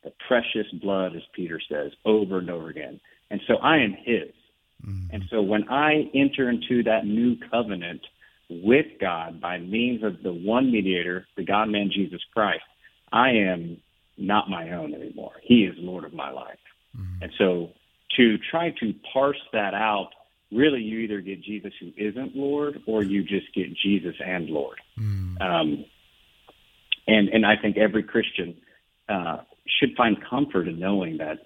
the 0.05 0.13
precious 0.29 0.71
blood, 0.83 1.17
as 1.17 1.23
Peter 1.35 1.59
says, 1.71 1.93
over 2.05 2.39
and 2.39 2.51
over 2.51 2.69
again. 2.69 3.01
And 3.31 3.41
so 3.47 3.57
I 3.57 3.79
am 3.79 3.93
His. 3.93 4.31
Mm-hmm. 4.87 5.15
And 5.15 5.25
so 5.31 5.41
when 5.41 5.69
I 5.71 6.11
enter 6.15 6.51
into 6.51 6.83
that 6.83 7.07
new 7.07 7.37
covenant 7.51 8.03
with 8.51 8.87
God 9.01 9.41
by 9.41 9.59
means 9.59 10.03
of 10.03 10.23
the 10.23 10.33
one 10.33 10.71
mediator, 10.71 11.27
the 11.37 11.45
God 11.45 11.69
man 11.71 11.91
Jesus 11.95 12.21
Christ, 12.35 12.63
I 13.13 13.31
am 13.31 13.79
not 14.19 14.51
my 14.51 14.71
own 14.71 14.95
anymore. 14.95 15.33
He 15.43 15.65
is 15.65 15.75
Lord 15.79 16.05
of 16.05 16.13
my 16.13 16.31
life. 16.31 16.59
Mm-hmm. 16.97 17.23
And 17.23 17.33
so 17.39 17.71
to 18.17 18.37
try 18.51 18.71
to 18.81 18.95
parse 19.13 19.41
that 19.53 19.75
out, 19.75 20.11
really 20.53 20.81
you 20.81 20.99
either 20.99 21.21
get 21.21 21.43
Jesus 21.43 21.73
who 21.81 21.93
isn't 21.97 22.37
Lord 22.37 22.81
or 22.87 23.03
you 23.03 23.23
just 23.23 23.55
get 23.55 23.67
Jesus 23.83 24.15
and 24.25 24.49
Lord. 24.49 24.81
Mm-hmm. 24.99 25.41
Um, 25.41 25.85
and, 27.07 27.29
and 27.29 27.47
I 27.47 27.55
think 27.61 27.77
every 27.77 28.03
Christian 28.03 28.57
uh, 29.09 29.39
should 29.79 29.91
find 29.97 30.17
comfort 30.29 30.69
in 30.69 30.79
knowing 30.79 31.19
that 31.19 31.39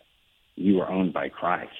you 0.57 0.81
are 0.81 0.91
owned 0.91 1.13
by 1.13 1.29
Christ. 1.29 1.73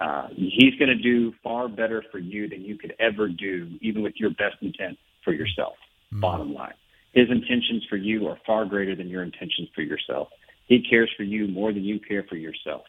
Uh, 0.00 0.28
he's 0.34 0.74
going 0.78 0.88
to 0.88 1.00
do 1.00 1.32
far 1.42 1.68
better 1.68 2.02
for 2.10 2.18
you 2.18 2.48
than 2.48 2.62
you 2.62 2.76
could 2.76 2.94
ever 2.98 3.28
do, 3.28 3.78
even 3.80 4.02
with 4.02 4.14
your 4.16 4.30
best 4.30 4.56
intent 4.60 4.98
for 5.24 5.32
yourself. 5.32 5.74
Mm-hmm. 6.12 6.20
Bottom 6.20 6.54
line. 6.54 6.74
His 7.14 7.30
intentions 7.30 7.86
for 7.88 7.96
you 7.96 8.26
are 8.26 8.38
far 8.44 8.64
greater 8.64 8.96
than 8.96 9.08
your 9.08 9.22
intentions 9.22 9.68
for 9.74 9.82
yourself. 9.82 10.28
He 10.66 10.82
cares 10.82 11.10
for 11.16 11.22
you 11.22 11.46
more 11.46 11.72
than 11.72 11.84
you 11.84 12.00
care 12.00 12.24
for 12.28 12.36
yourself. 12.36 12.82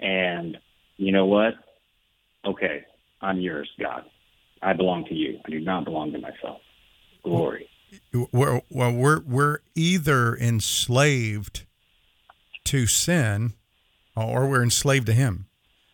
And 0.00 0.58
you 0.96 1.12
know 1.12 1.26
what? 1.26 1.54
Okay, 2.44 2.84
I'm 3.22 3.40
yours, 3.40 3.70
God. 3.80 4.04
I 4.62 4.74
belong 4.74 5.06
to 5.06 5.14
you. 5.14 5.38
I 5.46 5.50
do 5.50 5.60
not 5.60 5.84
belong 5.84 6.12
to 6.12 6.18
myself. 6.18 6.60
Glory. 7.22 7.68
Well, 8.32 8.62
well 8.70 8.92
we're 8.92 9.20
we're 9.20 9.58
either 9.74 10.36
enslaved 10.36 11.64
to 12.64 12.86
sin 12.86 13.54
or 14.16 14.48
we're 14.48 14.62
enslaved 14.62 15.06
to 15.06 15.12
him. 15.12 15.46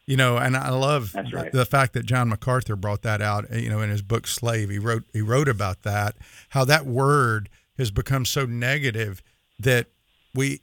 You 0.06 0.16
know, 0.16 0.38
and 0.38 0.56
I 0.56 0.70
love 0.70 1.14
right. 1.32 1.52
the 1.52 1.64
fact 1.64 1.92
that 1.92 2.04
John 2.04 2.30
MacArthur 2.30 2.74
brought 2.74 3.02
that 3.02 3.22
out. 3.22 3.48
You 3.52 3.70
know, 3.70 3.80
in 3.80 3.90
his 3.90 4.02
book 4.02 4.26
Slave, 4.26 4.70
he 4.70 4.78
wrote 4.78 5.04
he 5.12 5.20
wrote 5.20 5.48
about 5.48 5.82
that 5.82 6.16
how 6.48 6.64
that 6.64 6.84
word 6.84 7.48
has 7.80 7.90
become 7.90 8.24
so 8.24 8.44
negative 8.44 9.22
that 9.58 9.86
we 10.34 10.60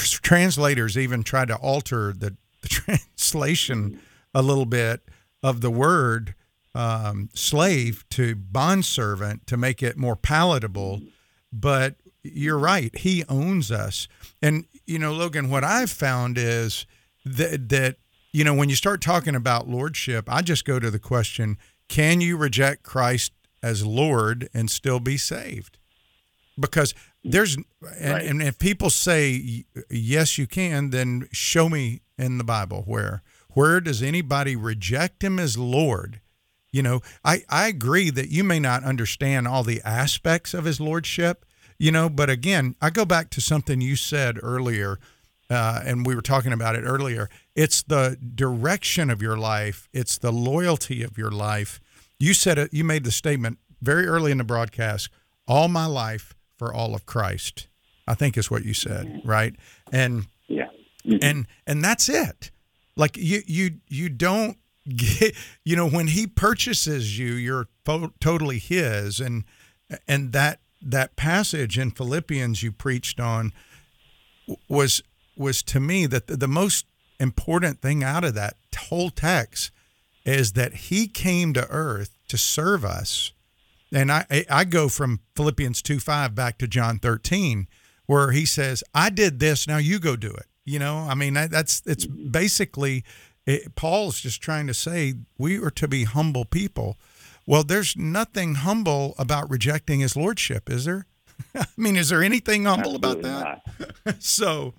translators 0.00 0.98
even 0.98 1.22
try 1.22 1.44
to 1.44 1.54
alter 1.56 2.12
the, 2.12 2.36
the 2.62 2.68
translation 2.68 4.00
a 4.34 4.42
little 4.42 4.66
bit 4.66 5.02
of 5.42 5.60
the 5.60 5.70
word 5.70 6.34
um, 6.74 7.28
slave 7.34 8.04
to 8.10 8.34
bondservant 8.34 9.46
to 9.46 9.56
make 9.56 9.82
it 9.82 9.96
more 9.96 10.16
palatable. 10.16 11.02
But 11.52 11.96
you're 12.22 12.58
right, 12.58 12.96
he 12.96 13.24
owns 13.28 13.70
us. 13.70 14.08
And, 14.42 14.64
you 14.86 14.98
know, 14.98 15.12
Logan, 15.12 15.50
what 15.50 15.64
I've 15.64 15.90
found 15.90 16.36
is 16.38 16.86
that, 17.24 17.68
that, 17.68 17.96
you 18.32 18.44
know, 18.44 18.54
when 18.54 18.68
you 18.68 18.76
start 18.76 19.00
talking 19.00 19.34
about 19.34 19.68
lordship, 19.68 20.28
I 20.28 20.42
just 20.42 20.64
go 20.64 20.78
to 20.78 20.90
the 20.90 20.98
question 20.98 21.58
can 21.88 22.20
you 22.20 22.36
reject 22.36 22.82
Christ 22.82 23.32
as 23.62 23.84
Lord 23.84 24.48
and 24.52 24.70
still 24.70 25.00
be 25.00 25.16
saved? 25.16 25.77
Because 26.58 26.94
there's 27.24 27.56
and, 27.56 28.12
right. 28.12 28.26
and 28.26 28.42
if 28.42 28.58
people 28.58 28.90
say 28.90 29.64
yes 29.90 30.38
you 30.38 30.46
can 30.46 30.90
then 30.90 31.28
show 31.32 31.68
me 31.68 32.00
in 32.16 32.38
the 32.38 32.44
bible 32.44 32.82
where 32.86 33.22
where 33.50 33.80
does 33.80 34.02
anybody 34.02 34.54
reject 34.54 35.24
him 35.24 35.38
as 35.38 35.56
lord? 35.58 36.20
You 36.70 36.82
know 36.82 37.00
i 37.24 37.42
i 37.48 37.68
agree 37.68 38.10
that 38.10 38.28
you 38.28 38.44
may 38.44 38.60
not 38.60 38.84
understand 38.84 39.48
all 39.48 39.62
the 39.62 39.80
aspects 39.84 40.54
of 40.54 40.64
his 40.64 40.80
lordship 40.80 41.44
you 41.78 41.90
know 41.90 42.08
but 42.08 42.28
again 42.28 42.74
i 42.82 42.90
go 42.90 43.04
back 43.04 43.30
to 43.30 43.40
something 43.40 43.80
you 43.80 43.96
said 43.96 44.38
earlier 44.42 44.98
uh, 45.50 45.80
and 45.84 46.04
we 46.04 46.14
were 46.14 46.20
talking 46.20 46.52
about 46.52 46.76
it 46.76 46.82
earlier. 46.82 47.30
It's 47.56 47.82
the 47.82 48.18
direction 48.34 49.08
of 49.08 49.22
your 49.22 49.38
life. 49.38 49.88
It's 49.92 50.18
the 50.18 50.30
loyalty 50.30 51.02
of 51.02 51.16
your 51.16 51.30
life. 51.30 51.80
You 52.18 52.34
said 52.34 52.58
it 52.58 52.74
you 52.74 52.84
made 52.84 53.04
the 53.04 53.12
statement 53.12 53.58
very 53.80 54.06
early 54.06 54.32
in 54.32 54.38
the 54.38 54.44
broadcast 54.44 55.08
all 55.46 55.68
my 55.68 55.86
life 55.86 56.34
for 56.58 56.72
all 56.74 56.94
of 56.94 57.06
Christ. 57.06 57.68
I 58.06 58.14
think 58.14 58.36
is 58.36 58.50
what 58.50 58.64
you 58.64 58.74
said, 58.74 59.06
mm-hmm. 59.06 59.28
right? 59.28 59.54
And 59.92 60.26
Yeah. 60.48 60.68
Mm-hmm. 61.04 61.18
and 61.22 61.46
and 61.66 61.84
that's 61.84 62.08
it. 62.08 62.50
Like 62.96 63.16
you 63.16 63.42
you 63.46 63.80
you 63.88 64.08
don't 64.08 64.58
get 64.88 65.34
you 65.64 65.76
know 65.76 65.88
when 65.88 66.08
he 66.08 66.26
purchases 66.26 67.18
you, 67.18 67.34
you're 67.34 67.68
fo- 67.84 68.12
totally 68.20 68.58
his, 68.58 69.20
and 69.20 69.44
and 70.06 70.32
that 70.32 70.60
that 70.82 71.16
passage 71.16 71.78
in 71.78 71.90
Philippians 71.90 72.62
you 72.62 72.72
preached 72.72 73.20
on 73.20 73.52
was 74.68 75.02
was 75.36 75.62
to 75.64 75.80
me 75.80 76.06
that 76.06 76.26
the, 76.26 76.36
the 76.36 76.48
most 76.48 76.86
important 77.20 77.80
thing 77.80 78.02
out 78.02 78.24
of 78.24 78.34
that 78.34 78.54
whole 78.88 79.10
text 79.10 79.70
is 80.24 80.52
that 80.52 80.74
he 80.74 81.06
came 81.06 81.52
to 81.52 81.66
earth 81.68 82.16
to 82.28 82.38
serve 82.38 82.84
us 82.84 83.32
and 83.92 84.10
I 84.12 84.26
I- 84.50 84.64
go 84.64 84.88
from 84.88 85.20
Philippians 85.36 85.82
two 85.82 86.00
five 86.00 86.34
back 86.34 86.58
to 86.58 86.68
John 86.68 86.98
thirteen, 86.98 87.68
where 88.06 88.32
he 88.32 88.44
says, 88.46 88.82
"I 88.94 89.10
did 89.10 89.38
this, 89.40 89.66
now 89.66 89.78
you 89.78 89.98
go 89.98 90.16
do 90.16 90.30
it." 90.30 90.46
You 90.64 90.78
know, 90.78 91.06
I 91.08 91.14
mean, 91.14 91.34
that's 91.34 91.82
it's 91.86 92.06
basically 92.06 93.04
it, 93.46 93.74
Paul's 93.74 94.20
just 94.20 94.42
trying 94.42 94.66
to 94.66 94.74
say 94.74 95.14
we 95.38 95.58
are 95.58 95.70
to 95.70 95.88
be 95.88 96.04
humble 96.04 96.44
people. 96.44 96.98
Well, 97.46 97.64
there's 97.64 97.96
nothing 97.96 98.56
humble 98.56 99.14
about 99.18 99.48
rejecting 99.48 100.00
his 100.00 100.14
lordship, 100.16 100.68
is 100.68 100.84
there? 100.84 101.06
I 101.54 101.64
mean, 101.78 101.96
is 101.96 102.10
there 102.10 102.22
anything 102.22 102.66
humble 102.66 102.94
about 102.94 103.22
that? 103.22 103.62
So, 104.18 104.74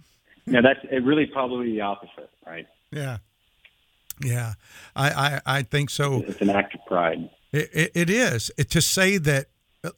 No, 0.45 0.61
that's 0.61 0.79
it 0.91 1.03
really 1.03 1.25
probably 1.25 1.71
the 1.71 1.81
opposite, 1.81 2.29
right? 2.45 2.67
yeah, 2.91 3.17
yeah, 4.23 4.53
I 4.95 5.09
I, 5.09 5.41
I 5.57 5.61
think 5.63 5.89
so. 5.89 6.23
It's 6.27 6.41
an 6.41 6.51
act 6.51 6.75
of 6.75 6.81
pride. 6.85 7.29
It, 7.51 7.69
it, 7.73 7.91
it 7.95 8.09
is 8.09 8.51
It- 8.57 8.69
to 8.71 8.81
say 8.81 9.17
that, 9.17 9.47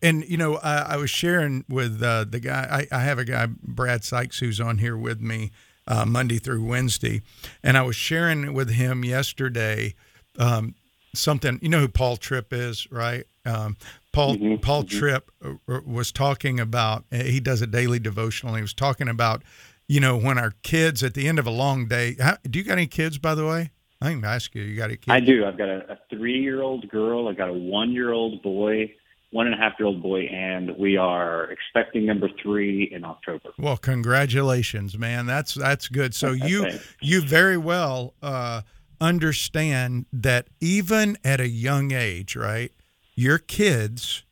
and 0.01 0.23
you 0.27 0.37
know, 0.37 0.57
I, 0.57 0.93
I 0.93 0.97
was 0.97 1.09
sharing 1.09 1.65
with 1.67 2.01
uh, 2.03 2.25
the 2.29 2.39
guy. 2.39 2.87
I, 2.91 2.97
I 2.97 3.01
have 3.01 3.17
a 3.19 3.25
guy, 3.25 3.47
Brad 3.47 4.03
Sykes, 4.03 4.39
who's 4.39 4.59
on 4.61 4.77
here 4.77 4.95
with 4.95 5.19
me 5.21 5.51
uh, 5.87 6.05
Monday 6.05 6.37
through 6.37 6.63
Wednesday, 6.63 7.21
and 7.63 7.77
I 7.77 7.81
was 7.81 7.95
sharing 7.95 8.53
with 8.53 8.69
him 8.69 9.03
yesterday 9.03 9.95
um, 10.37 10.75
something. 11.15 11.59
You 11.61 11.69
know 11.69 11.79
who 11.79 11.87
Paul 11.87 12.17
Tripp 12.17 12.53
is, 12.53 12.89
right? 12.91 13.25
Um, 13.45 13.75
Paul 14.13 14.37
Paul 14.61 14.83
Tripp 14.83 15.31
uh, 15.43 15.79
was 15.85 16.11
talking 16.11 16.59
about. 16.59 17.05
He 17.11 17.39
does 17.39 17.61
a 17.61 17.67
daily 17.67 17.97
devotional. 17.97 18.53
He 18.55 18.61
was 18.61 18.73
talking 18.75 19.09
about, 19.09 19.41
you 19.87 19.99
know, 19.99 20.15
when 20.15 20.37
our 20.37 20.53
kids 20.61 21.01
at 21.01 21.15
the 21.15 21.27
end 21.27 21.39
of 21.39 21.47
a 21.47 21.51
long 21.51 21.87
day. 21.87 22.15
How, 22.19 22.37
do 22.47 22.59
you 22.59 22.63
got 22.65 22.73
any 22.73 22.87
kids, 22.87 23.17
by 23.17 23.33
the 23.33 23.45
way? 23.47 23.71
I 24.01 24.11
can 24.11 24.25
ask 24.25 24.55
you. 24.55 24.63
You 24.63 24.75
got 24.75 24.85
any 24.85 24.97
kids? 24.97 25.09
I 25.09 25.19
do. 25.19 25.45
I've 25.45 25.57
got 25.57 25.69
a, 25.69 25.93
a 25.93 25.99
three-year-old 26.09 26.89
girl. 26.89 27.27
I've 27.27 27.37
got 27.37 27.49
a 27.49 27.53
one-year-old 27.53 28.41
boy, 28.41 28.91
one 29.29 29.45
and 29.45 29.53
a 29.53 29.57
half-year-old 29.57 30.01
boy, 30.01 30.21
and 30.21 30.75
we 30.77 30.97
are 30.97 31.45
expecting 31.51 32.05
number 32.05 32.29
three 32.41 32.89
in 32.91 33.05
October. 33.05 33.51
Well, 33.59 33.77
congratulations, 33.77 34.97
man. 34.97 35.27
That's 35.27 35.53
that's 35.53 35.87
good. 35.87 36.15
So 36.15 36.31
you 36.31 36.67
you 36.99 37.21
very 37.21 37.57
well 37.57 38.15
uh, 38.23 38.61
understand 38.99 40.07
that 40.11 40.47
even 40.59 41.17
at 41.23 41.39
a 41.39 41.47
young 41.47 41.91
age, 41.91 42.35
right? 42.35 42.71
Your 43.15 43.37
kids, 43.37 44.23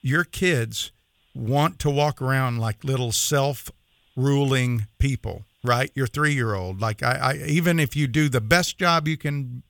your 0.00 0.24
kids 0.24 0.92
want 1.34 1.78
to 1.80 1.90
walk 1.90 2.22
around 2.22 2.58
like 2.58 2.84
little 2.84 3.12
self-ruling 3.12 4.86
people, 4.98 5.44
right? 5.64 5.90
Your 5.94 6.06
three-year-old, 6.06 6.80
like 6.80 7.02
I, 7.02 7.12
I 7.12 7.34
even 7.46 7.78
if 7.78 7.96
you 7.96 8.06
do 8.06 8.28
the 8.28 8.40
best 8.40 8.78
job 8.78 9.06
you 9.06 9.16
can 9.16 9.62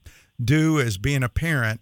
do 0.43 0.81
as 0.81 0.99
being 0.99 1.23
a 1.23 1.29
parent, 1.29 1.81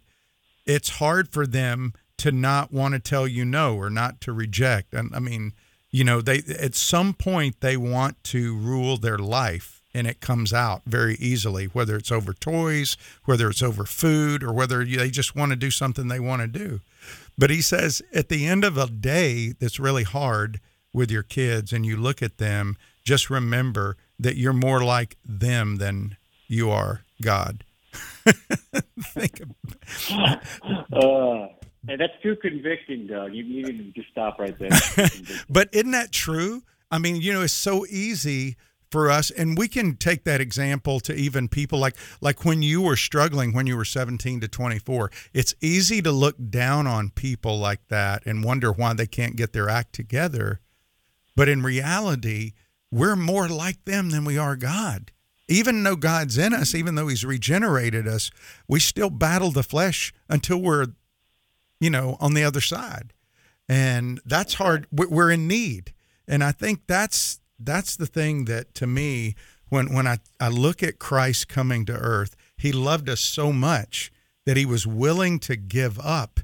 it's 0.67 0.91
hard 0.91 1.33
for 1.33 1.47
them 1.47 1.95
to 2.19 2.31
not 2.31 2.73
want 2.73 2.95
to 2.95 3.01
tell 3.01 3.27
you 3.27 3.45
no 3.45 3.77
or 3.77 3.89
not 3.89 4.21
to 4.23 4.33
reject. 4.33 4.93
And 4.95 5.15
I 5.15 5.21
mean, 5.21 5.53
you 5.91 6.05
know, 6.05 6.21
they 6.21 6.43
at 6.59 6.75
some 6.75 7.15
point 7.15 7.61
they 7.61 7.77
want 7.77 8.23
to 8.25 8.57
rule 8.57 8.97
their 8.97 9.19
life 9.19 9.83
and 9.93 10.07
it 10.07 10.21
comes 10.21 10.53
out 10.53 10.83
very 10.87 11.17
easily, 11.17 11.67
whether 11.67 11.97
it's 11.97 12.13
over 12.13 12.33
toys, 12.33 12.97
whether 13.25 13.49
it's 13.49 13.63
over 13.63 13.85
food, 13.85 14.43
or 14.43 14.53
whether 14.53 14.85
they 14.85 15.11
just 15.11 15.35
want 15.35 15.51
to 15.51 15.57
do 15.57 15.71
something 15.71 16.07
they 16.09 16.21
want 16.21 16.43
to 16.43 16.47
do. 16.47 16.81
But 17.37 17.51
he 17.51 17.61
says 17.61 18.03
at 18.15 18.29
the 18.29 18.47
end 18.47 18.65
of 18.65 18.77
a 18.77 18.87
day 18.87 19.53
that's 19.59 19.81
really 19.81 20.05
hard 20.05 20.61
with 20.93 21.11
your 21.11 21.23
kids 21.23 21.73
and 21.73 21.85
you 21.87 21.97
look 21.97 22.23
at 22.23 22.39
them, 22.39 22.77
just 23.11 23.29
remember 23.29 23.97
that 24.21 24.37
you're 24.37 24.53
more 24.53 24.85
like 24.85 25.17
them 25.25 25.79
than 25.79 26.17
you 26.47 26.71
are 26.71 27.03
God. 27.21 27.65
Think 29.03 29.41
of, 29.41 29.51
Uh, 30.93 31.49
hey, 31.89 31.97
that's 31.97 32.13
too 32.23 32.37
convicting, 32.41 33.09
Doug. 33.09 33.35
You 33.35 33.43
you 33.43 33.65
need 33.65 33.93
to 33.93 34.01
just 34.01 34.13
stop 34.13 34.39
right 34.39 34.57
there. 34.61 34.71
but 35.51 35.71
isn't 35.73 35.91
that 35.91 36.13
true? 36.13 36.63
I 36.89 36.99
mean, 36.99 37.17
you 37.17 37.33
know, 37.33 37.43
it's 37.43 37.53
so 37.53 37.85
easy 37.87 38.57
for 38.93 39.11
us 39.11 39.33
and 39.33 39.59
we 39.59 39.67
can 39.67 39.97
take 39.97 40.23
that 40.25 40.41
example 40.41 41.01
to 41.01 41.13
even 41.15 41.49
people 41.49 41.79
like 41.79 41.97
like 42.21 42.45
when 42.45 42.61
you 42.61 42.83
were 42.83 42.97
struggling 42.97 43.53
when 43.53 43.65
you 43.65 43.77
were 43.77 43.85
17 43.85 44.41
to 44.41 44.49
24 44.49 45.13
it's 45.33 45.55
easy 45.61 46.03
to 46.03 46.11
look 46.11 46.35
down 46.51 46.89
on 46.89 47.09
people 47.11 47.57
like 47.57 47.87
that 47.87 48.21
and 48.27 48.43
wonder 48.43 48.73
why 48.73 48.93
they 48.93 49.07
can't 49.07 49.37
get 49.37 49.53
their 49.53 49.69
act 49.69 49.93
together 49.93 50.59
but 51.37 51.49
in 51.49 51.63
reality 51.63 52.51
we're 52.91 53.17
more 53.17 53.49
like 53.49 53.85
them 53.85 54.11
than 54.11 54.25
we 54.25 54.37
are 54.39 54.57
god. 54.57 55.13
Even 55.49 55.83
though 55.83 55.97
god's 55.97 56.39
in 56.39 56.53
us 56.55 56.75
even 56.75 56.95
though 56.95 57.09
he's 57.09 57.25
regenerated 57.25 58.07
us 58.07 58.31
we 58.69 58.81
still 58.81 59.11
battle 59.11 59.51
the 59.51 59.63
flesh 59.63 60.13
until 60.29 60.59
we're 60.61 60.87
you 61.81 61.91
know 61.91 62.17
on 62.21 62.35
the 62.35 62.45
other 62.45 62.61
side. 62.61 63.13
And 63.69 64.21
that's 64.25 64.55
hard. 64.55 64.87
We- 64.91 65.07
we're 65.07 65.31
in 65.31 65.47
need. 65.49 65.93
And 66.29 66.45
i 66.45 66.53
think 66.53 66.83
that's 66.87 67.41
that's 67.59 67.97
the 67.97 68.07
thing 68.07 68.47
that 68.47 68.75
to 68.75 68.87
me 68.87 69.35
when 69.69 69.93
when 69.93 70.07
i 70.07 70.19
i 70.41 70.49
look 70.49 70.83
at 70.83 70.99
christ 70.99 71.49
coming 71.49 71.85
to 71.85 71.93
earth 71.93 72.35
he 72.57 72.73
loved 72.73 73.09
us 73.09 73.21
so 73.21 73.53
much 73.53 74.11
that 74.47 74.57
he 74.57 74.65
was 74.65 74.87
willing 74.87 75.39
to 75.41 75.57
give 75.57 75.99
up 76.01 76.41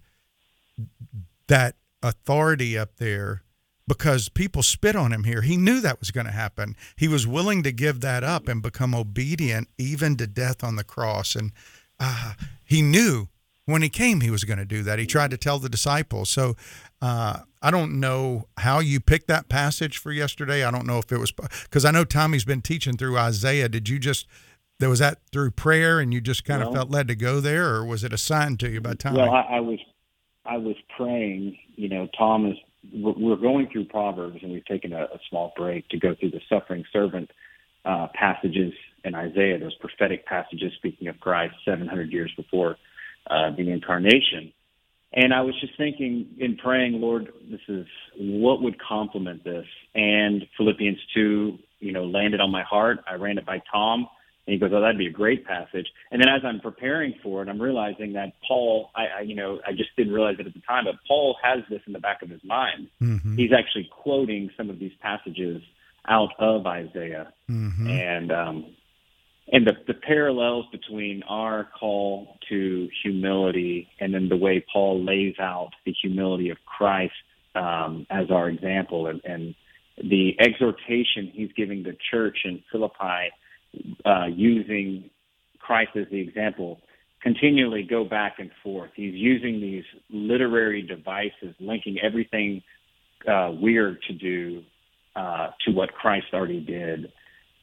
that 1.48 1.76
authority 2.02 2.76
up 2.76 2.96
there 2.96 3.42
because 3.88 4.28
people 4.28 4.62
spit 4.62 4.96
on 4.96 5.12
him 5.12 5.24
here. 5.24 5.42
He 5.42 5.56
knew 5.56 5.80
that 5.80 6.00
was 6.00 6.10
going 6.10 6.26
to 6.26 6.32
happen. 6.32 6.76
He 6.96 7.08
was 7.08 7.26
willing 7.26 7.62
to 7.62 7.72
give 7.72 8.00
that 8.00 8.24
up 8.24 8.48
and 8.48 8.62
become 8.62 8.94
obedient 8.94 9.68
even 9.78 10.16
to 10.16 10.26
death 10.26 10.64
on 10.64 10.76
the 10.76 10.84
cross. 10.84 11.34
And 11.34 11.52
uh, 12.00 12.34
he 12.64 12.82
knew 12.82 13.28
when 13.64 13.82
he 13.82 13.88
came 13.88 14.20
he 14.20 14.30
was 14.30 14.44
going 14.44 14.58
to 14.58 14.64
do 14.64 14.82
that. 14.82 14.98
He 14.98 15.06
tried 15.06 15.30
to 15.30 15.36
tell 15.36 15.58
the 15.58 15.68
disciples. 15.68 16.30
So 16.30 16.56
uh, 17.00 17.40
I 17.62 17.70
don't 17.70 18.00
know 18.00 18.48
how 18.58 18.80
you 18.80 19.00
picked 19.00 19.28
that 19.28 19.48
passage 19.48 19.98
for 19.98 20.12
yesterday. 20.12 20.64
I 20.64 20.70
don't 20.70 20.86
know 20.86 20.98
if 20.98 21.12
it 21.12 21.18
was 21.18 21.32
because 21.32 21.84
I 21.84 21.90
know 21.90 22.04
Tommy's 22.04 22.44
been 22.44 22.62
teaching 22.62 22.96
through 22.96 23.18
Isaiah. 23.18 23.68
Did 23.68 23.88
you 23.88 23.98
just 23.98 24.26
there 24.78 24.90
was 24.90 24.98
that 24.98 25.18
through 25.32 25.52
prayer 25.52 26.00
and 26.00 26.12
you 26.12 26.20
just 26.20 26.44
kind 26.44 26.62
of 26.62 26.72
felt 26.72 26.90
led 26.90 27.08
to 27.08 27.14
go 27.14 27.40
there, 27.40 27.74
or 27.74 27.84
was 27.84 28.04
it 28.04 28.12
assigned 28.12 28.60
to 28.60 28.70
you 28.70 28.80
by 28.80 28.94
Tommy? 28.94 29.18
Well, 29.18 29.30
I, 29.30 29.56
I 29.56 29.60
was 29.60 29.78
I 30.44 30.58
was 30.58 30.76
praying. 30.96 31.56
You 31.76 31.88
know, 31.88 32.08
Tom 32.18 32.46
is. 32.46 32.56
We're 32.92 33.36
going 33.36 33.68
through 33.72 33.86
Proverbs, 33.86 34.38
and 34.42 34.52
we've 34.52 34.64
taken 34.64 34.92
a, 34.92 35.04
a 35.04 35.18
small 35.28 35.52
break 35.56 35.88
to 35.90 35.98
go 35.98 36.14
through 36.18 36.30
the 36.30 36.40
suffering 36.48 36.84
servant 36.92 37.30
uh, 37.84 38.08
passages 38.14 38.72
in 39.04 39.14
Isaiah. 39.14 39.58
Those 39.58 39.76
prophetic 39.76 40.26
passages 40.26 40.72
speaking 40.76 41.08
of 41.08 41.18
Christ, 41.20 41.54
700 41.64 42.12
years 42.12 42.32
before 42.36 42.76
uh, 43.30 43.50
the 43.56 43.70
incarnation. 43.70 44.52
And 45.12 45.32
I 45.32 45.40
was 45.40 45.58
just 45.60 45.76
thinking 45.78 46.26
in 46.38 46.56
praying, 46.56 47.00
Lord, 47.00 47.32
this 47.50 47.60
is 47.68 47.86
what 48.18 48.62
would 48.62 48.76
complement 48.80 49.44
this. 49.44 49.64
And 49.94 50.44
Philippians 50.56 50.98
2, 51.14 51.58
you 51.78 51.92
know, 51.92 52.04
landed 52.04 52.40
on 52.40 52.50
my 52.50 52.62
heart. 52.62 52.98
I 53.08 53.14
ran 53.14 53.38
it 53.38 53.46
by 53.46 53.62
Tom, 53.72 54.08
and 54.46 54.52
he 54.52 54.58
goes, 54.58 54.70
"Oh, 54.72 54.80
that'd 54.80 54.98
be 54.98 55.06
a 55.06 55.10
great 55.10 55.44
passage." 55.44 55.86
And 56.10 56.20
then 56.20 56.28
as 56.28 56.42
I'm 56.44 56.60
preparing 56.60 57.14
for 57.22 57.42
it, 57.42 57.48
I'm 57.48 57.60
realizing 57.60 58.12
that 58.14 58.32
Paul, 58.46 58.90
I, 58.94 59.06
I 59.18 59.20
you 59.22 59.34
know, 59.34 59.60
I 59.66 59.72
just 59.72 59.90
didn't 59.96 60.12
realize 60.12 60.36
it 60.38 60.46
at 60.46 60.54
the 60.54 60.60
time, 60.60 60.84
but 60.84 60.94
Paul 61.06 61.36
has 61.42 61.60
this 61.68 61.80
in 61.86 61.92
the 61.92 61.98
back 61.98 62.22
of 62.22 62.30
his 62.30 62.42
mind. 62.44 62.88
Mhm. 63.02 63.36
He's 63.36 63.52
actually 63.52 63.88
quoting 63.90 64.50
some 64.56 64.70
of 64.70 64.78
these 64.78 64.92
passages 65.00 65.62
out 66.08 66.30
of 66.38 66.66
Isaiah, 66.66 67.32
Mhm. 67.50 67.88
and 67.90 68.32
um, 68.32 68.66
and 69.52 69.66
the 69.66 69.76
the 69.86 69.94
parallels 69.94 70.66
between 70.70 71.22
our 71.24 71.64
call 71.78 72.38
to 72.48 72.88
humility 73.02 73.88
and 74.00 74.14
then 74.14 74.28
the 74.28 74.36
way 74.36 74.64
Paul 74.72 75.02
lays 75.02 75.38
out 75.40 75.70
the 75.84 75.92
humility 75.92 76.50
of 76.50 76.58
Christ 76.64 77.14
um, 77.54 78.06
as 78.10 78.30
our 78.30 78.48
example, 78.48 79.06
and, 79.06 79.20
and 79.24 79.54
the 79.98 80.36
exhortation 80.38 81.28
he's 81.32 81.50
giving 81.56 81.82
the 81.82 81.96
church 82.10 82.38
in 82.44 82.62
Philippi 82.70 83.30
uh, 84.04 84.26
using 84.26 85.10
Christ 85.58 85.90
as 85.96 86.06
the 86.10 86.20
example 86.20 86.80
continually 87.22 87.82
go 87.82 88.04
back 88.04 88.34
and 88.38 88.50
forth. 88.62 88.90
He's 88.94 89.14
using 89.14 89.60
these 89.60 89.84
literary 90.10 90.82
devices, 90.82 91.54
linking 91.58 91.98
everything 92.00 92.62
uh, 93.26 93.50
we're 93.60 93.98
to 94.06 94.12
do 94.12 94.62
uh, 95.16 95.48
to 95.64 95.72
what 95.72 95.92
Christ 95.92 96.26
already 96.32 96.60
did. 96.60 97.12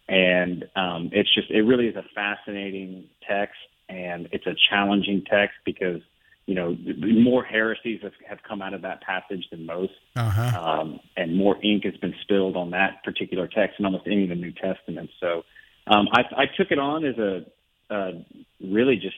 And 0.09 0.65
um, 0.75 1.09
it's 1.13 1.33
just, 1.33 1.49
it 1.49 1.61
really 1.61 1.87
is 1.87 1.95
a 1.95 2.03
fascinating 2.13 3.05
text, 3.27 3.55
and 3.87 4.27
it's 4.31 4.45
a 4.47 4.55
challenging 4.69 5.23
text 5.29 5.55
because 5.65 6.01
you 6.45 6.55
know, 6.55 6.75
more 7.01 7.41
heresies 7.41 8.01
have, 8.03 8.11
have 8.27 8.39
come 8.45 8.61
out 8.61 8.73
of 8.73 8.81
that 8.81 9.01
passage 9.01 9.47
than 9.49 9.65
most, 9.65 9.93
Uh-huh. 10.17 10.59
um, 10.59 10.99
and 11.15 11.37
more 11.37 11.55
ink 11.63 11.85
has 11.85 11.95
been 11.97 12.13
spilled 12.21 12.57
on 12.57 12.71
that 12.71 13.01
particular 13.03 13.47
text 13.47 13.75
and 13.77 13.85
almost 13.85 14.05
any 14.07 14.23
of 14.23 14.29
the 14.29 14.35
New 14.35 14.51
Testament. 14.51 15.09
So 15.21 15.43
um, 15.87 16.07
I, 16.13 16.21
I 16.43 16.45
took 16.57 16.71
it 16.71 16.79
on 16.79 17.05
as 17.05 17.17
a 17.17 17.45
uh, 17.93 18.11
really 18.61 18.95
just, 18.95 19.15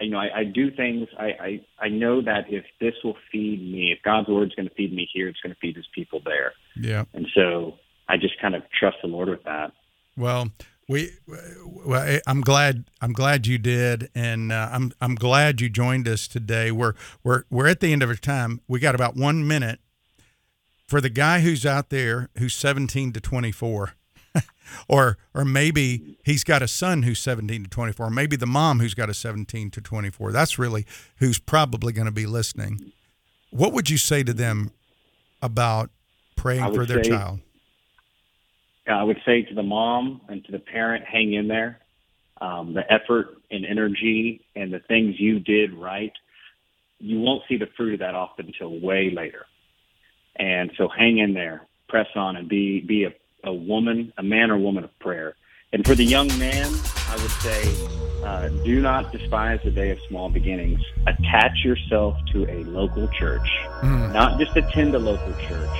you 0.00 0.10
know, 0.10 0.18
I, 0.18 0.40
I 0.40 0.44
do 0.44 0.70
things. 0.70 1.08
I, 1.18 1.24
I 1.24 1.60
I 1.78 1.88
know 1.88 2.22
that 2.22 2.44
if 2.48 2.64
this 2.80 2.94
will 3.04 3.16
feed 3.30 3.60
me, 3.60 3.92
if 3.92 4.02
God's 4.02 4.28
word 4.28 4.48
is 4.48 4.54
going 4.54 4.68
to 4.68 4.74
feed 4.74 4.92
me 4.92 5.08
here, 5.12 5.28
it's 5.28 5.40
going 5.40 5.54
to 5.54 5.60
feed 5.60 5.76
His 5.76 5.86
people 5.94 6.20
there, 6.24 6.52
Yeah. 6.76 7.04
and 7.14 7.26
so 7.34 7.74
I 8.08 8.16
just 8.16 8.40
kind 8.40 8.54
of 8.54 8.62
trust 8.78 8.96
the 9.02 9.08
Lord 9.08 9.28
with 9.28 9.44
that. 9.44 9.72
Well, 10.16 10.50
we, 10.88 11.10
well, 11.86 12.18
I'm 12.26 12.40
glad. 12.40 12.84
I'm 13.00 13.12
glad 13.12 13.46
you 13.46 13.58
did, 13.58 14.10
and 14.14 14.50
uh, 14.50 14.70
I'm 14.72 14.90
I'm 15.00 15.14
glad 15.14 15.60
you 15.60 15.68
joined 15.68 16.08
us 16.08 16.26
today. 16.26 16.72
We're 16.72 16.94
we're 17.22 17.44
we're 17.48 17.68
at 17.68 17.78
the 17.80 17.92
end 17.92 18.02
of 18.02 18.08
our 18.08 18.16
time. 18.16 18.60
We 18.66 18.80
got 18.80 18.94
about 18.96 19.14
one 19.16 19.46
minute 19.46 19.78
for 20.88 21.00
the 21.00 21.08
guy 21.10 21.40
who's 21.40 21.64
out 21.64 21.90
there 21.90 22.28
who's 22.38 22.56
17 22.56 23.12
to 23.12 23.20
24, 23.20 23.92
or 24.88 25.18
or 25.34 25.44
maybe 25.44 26.18
he's 26.24 26.44
got 26.44 26.62
a 26.62 26.68
son 26.68 27.02
who's 27.02 27.18
17 27.18 27.64
to 27.64 27.70
24, 27.70 28.06
or 28.06 28.10
maybe 28.10 28.36
the 28.36 28.46
mom 28.46 28.80
who's 28.80 28.94
got 28.94 29.08
a 29.10 29.14
17 29.14 29.70
to 29.70 29.80
24. 29.80 30.32
That's 30.32 30.58
really 30.58 30.86
who's 31.16 31.38
probably 31.38 31.92
going 31.92 32.06
to 32.06 32.12
be 32.12 32.26
listening. 32.26 32.92
What 33.50 33.72
would 33.72 33.90
you 33.90 33.98
say 33.98 34.22
to 34.22 34.32
them 34.32 34.72
about 35.42 35.90
praying 36.36 36.72
for 36.74 36.86
their 36.86 37.02
say- 37.04 37.10
child? 37.10 37.40
I 38.86 39.04
would 39.04 39.20
say 39.24 39.42
to 39.42 39.54
the 39.54 39.62
mom 39.62 40.20
and 40.28 40.44
to 40.46 40.52
the 40.52 40.58
parent, 40.58 41.04
hang 41.04 41.32
in 41.32 41.48
there. 41.48 41.78
Um, 42.40 42.72
the 42.72 42.90
effort 42.90 43.36
and 43.50 43.66
energy 43.66 44.46
and 44.56 44.72
the 44.72 44.80
things 44.80 45.20
you 45.20 45.40
did 45.40 45.74
right, 45.74 46.12
you 46.98 47.20
won't 47.20 47.42
see 47.48 47.58
the 47.58 47.68
fruit 47.76 47.94
of 47.94 48.00
that 48.00 48.14
often 48.14 48.46
until 48.46 48.80
way 48.80 49.12
later. 49.14 49.44
And 50.36 50.72
so 50.78 50.88
hang 50.88 51.18
in 51.18 51.34
there, 51.34 51.66
press 51.88 52.06
on, 52.14 52.36
and 52.36 52.48
be 52.48 52.80
be 52.80 53.04
a, 53.04 53.10
a 53.44 53.52
woman, 53.52 54.12
a 54.18 54.22
man 54.22 54.50
or 54.50 54.58
woman 54.58 54.84
of 54.84 54.98
prayer. 54.98 55.36
And 55.72 55.86
for 55.86 55.94
the 55.94 56.04
young 56.04 56.26
man, 56.38 56.66
I 57.08 57.16
would 57.16 57.30
say, 57.30 57.74
uh, 58.24 58.48
do 58.64 58.80
not 58.80 59.12
despise 59.12 59.60
the 59.64 59.70
day 59.70 59.90
of 59.90 59.98
small 60.08 60.28
beginnings. 60.28 60.80
Attach 61.06 61.64
yourself 61.64 62.16
to 62.32 62.44
a 62.50 62.64
local 62.64 63.08
church, 63.08 63.48
not 63.82 64.38
just 64.38 64.56
attend 64.56 64.94
a 64.94 64.98
local 64.98 65.32
church, 65.48 65.76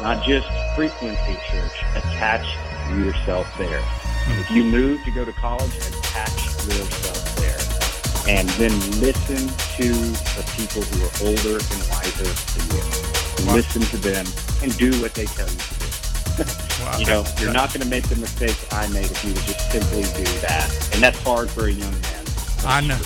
not 0.00 0.24
just 0.24 0.46
frequent 0.74 1.18
a 1.18 1.34
church. 1.50 1.72
Attach 1.96 2.46
yourself 2.92 3.46
there. 3.58 3.82
And 4.26 4.40
if 4.40 4.50
you 4.50 4.64
move 4.64 5.02
to 5.04 5.10
go 5.10 5.24
to 5.24 5.32
college, 5.32 5.76
attach 5.76 6.44
yourself 6.66 7.36
there. 7.36 8.34
And 8.36 8.48
then 8.50 8.72
listen 9.00 9.48
to 9.76 9.88
the 9.92 10.44
people 10.56 10.82
who 10.82 11.04
are 11.04 11.28
older 11.28 11.56
and 11.58 11.80
wiser 11.90 12.24
than 12.56 12.76
you. 12.76 13.52
Listen 13.52 13.82
to 13.82 13.96
them 13.98 14.26
and 14.62 14.76
do 14.78 14.90
what 15.02 15.14
they 15.14 15.26
tell 15.26 15.48
you 15.48 15.58
to 15.58 16.44
do. 16.44 16.68
Wow. 16.84 16.98
You 16.98 17.06
know, 17.06 17.24
you're 17.38 17.52
not 17.52 17.70
going 17.70 17.82
to 17.82 17.88
make 17.88 18.08
the 18.08 18.16
mistake 18.16 18.56
I 18.70 18.86
made 18.88 19.10
if 19.10 19.24
you 19.24 19.32
would 19.32 19.42
just 19.42 19.72
simply 19.72 20.02
do 20.02 20.30
that. 20.40 20.90
And 20.92 21.02
that's 21.02 21.20
hard 21.22 21.50
for 21.50 21.66
a 21.66 21.72
young 21.72 21.92
man. 21.92 22.24
I 22.64 22.80
know. 22.80 23.00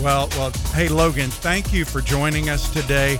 Well, 0.00 0.28
well. 0.32 0.50
Hey, 0.72 0.88
Logan, 0.88 1.30
thank 1.30 1.72
you 1.72 1.84
for 1.84 2.00
joining 2.00 2.48
us 2.48 2.72
today. 2.72 3.18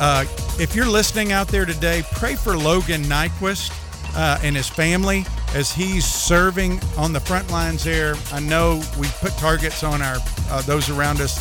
Uh, 0.00 0.24
if 0.58 0.74
you're 0.74 0.86
listening 0.86 1.32
out 1.32 1.48
there 1.48 1.64
today, 1.64 2.02
pray 2.12 2.34
for 2.34 2.56
Logan 2.56 3.02
Nyquist 3.04 3.72
uh, 4.14 4.38
and 4.42 4.56
his 4.56 4.68
family 4.68 5.24
as 5.54 5.70
he's 5.70 6.04
serving 6.04 6.80
on 6.96 7.12
the 7.12 7.20
front 7.20 7.50
lines 7.50 7.84
there. 7.84 8.14
I 8.32 8.40
know 8.40 8.82
we 8.98 9.08
put 9.20 9.32
targets 9.32 9.82
on 9.82 10.02
our 10.02 10.16
uh, 10.50 10.62
those 10.62 10.90
around 10.90 11.20
us 11.20 11.36
that 11.36 11.40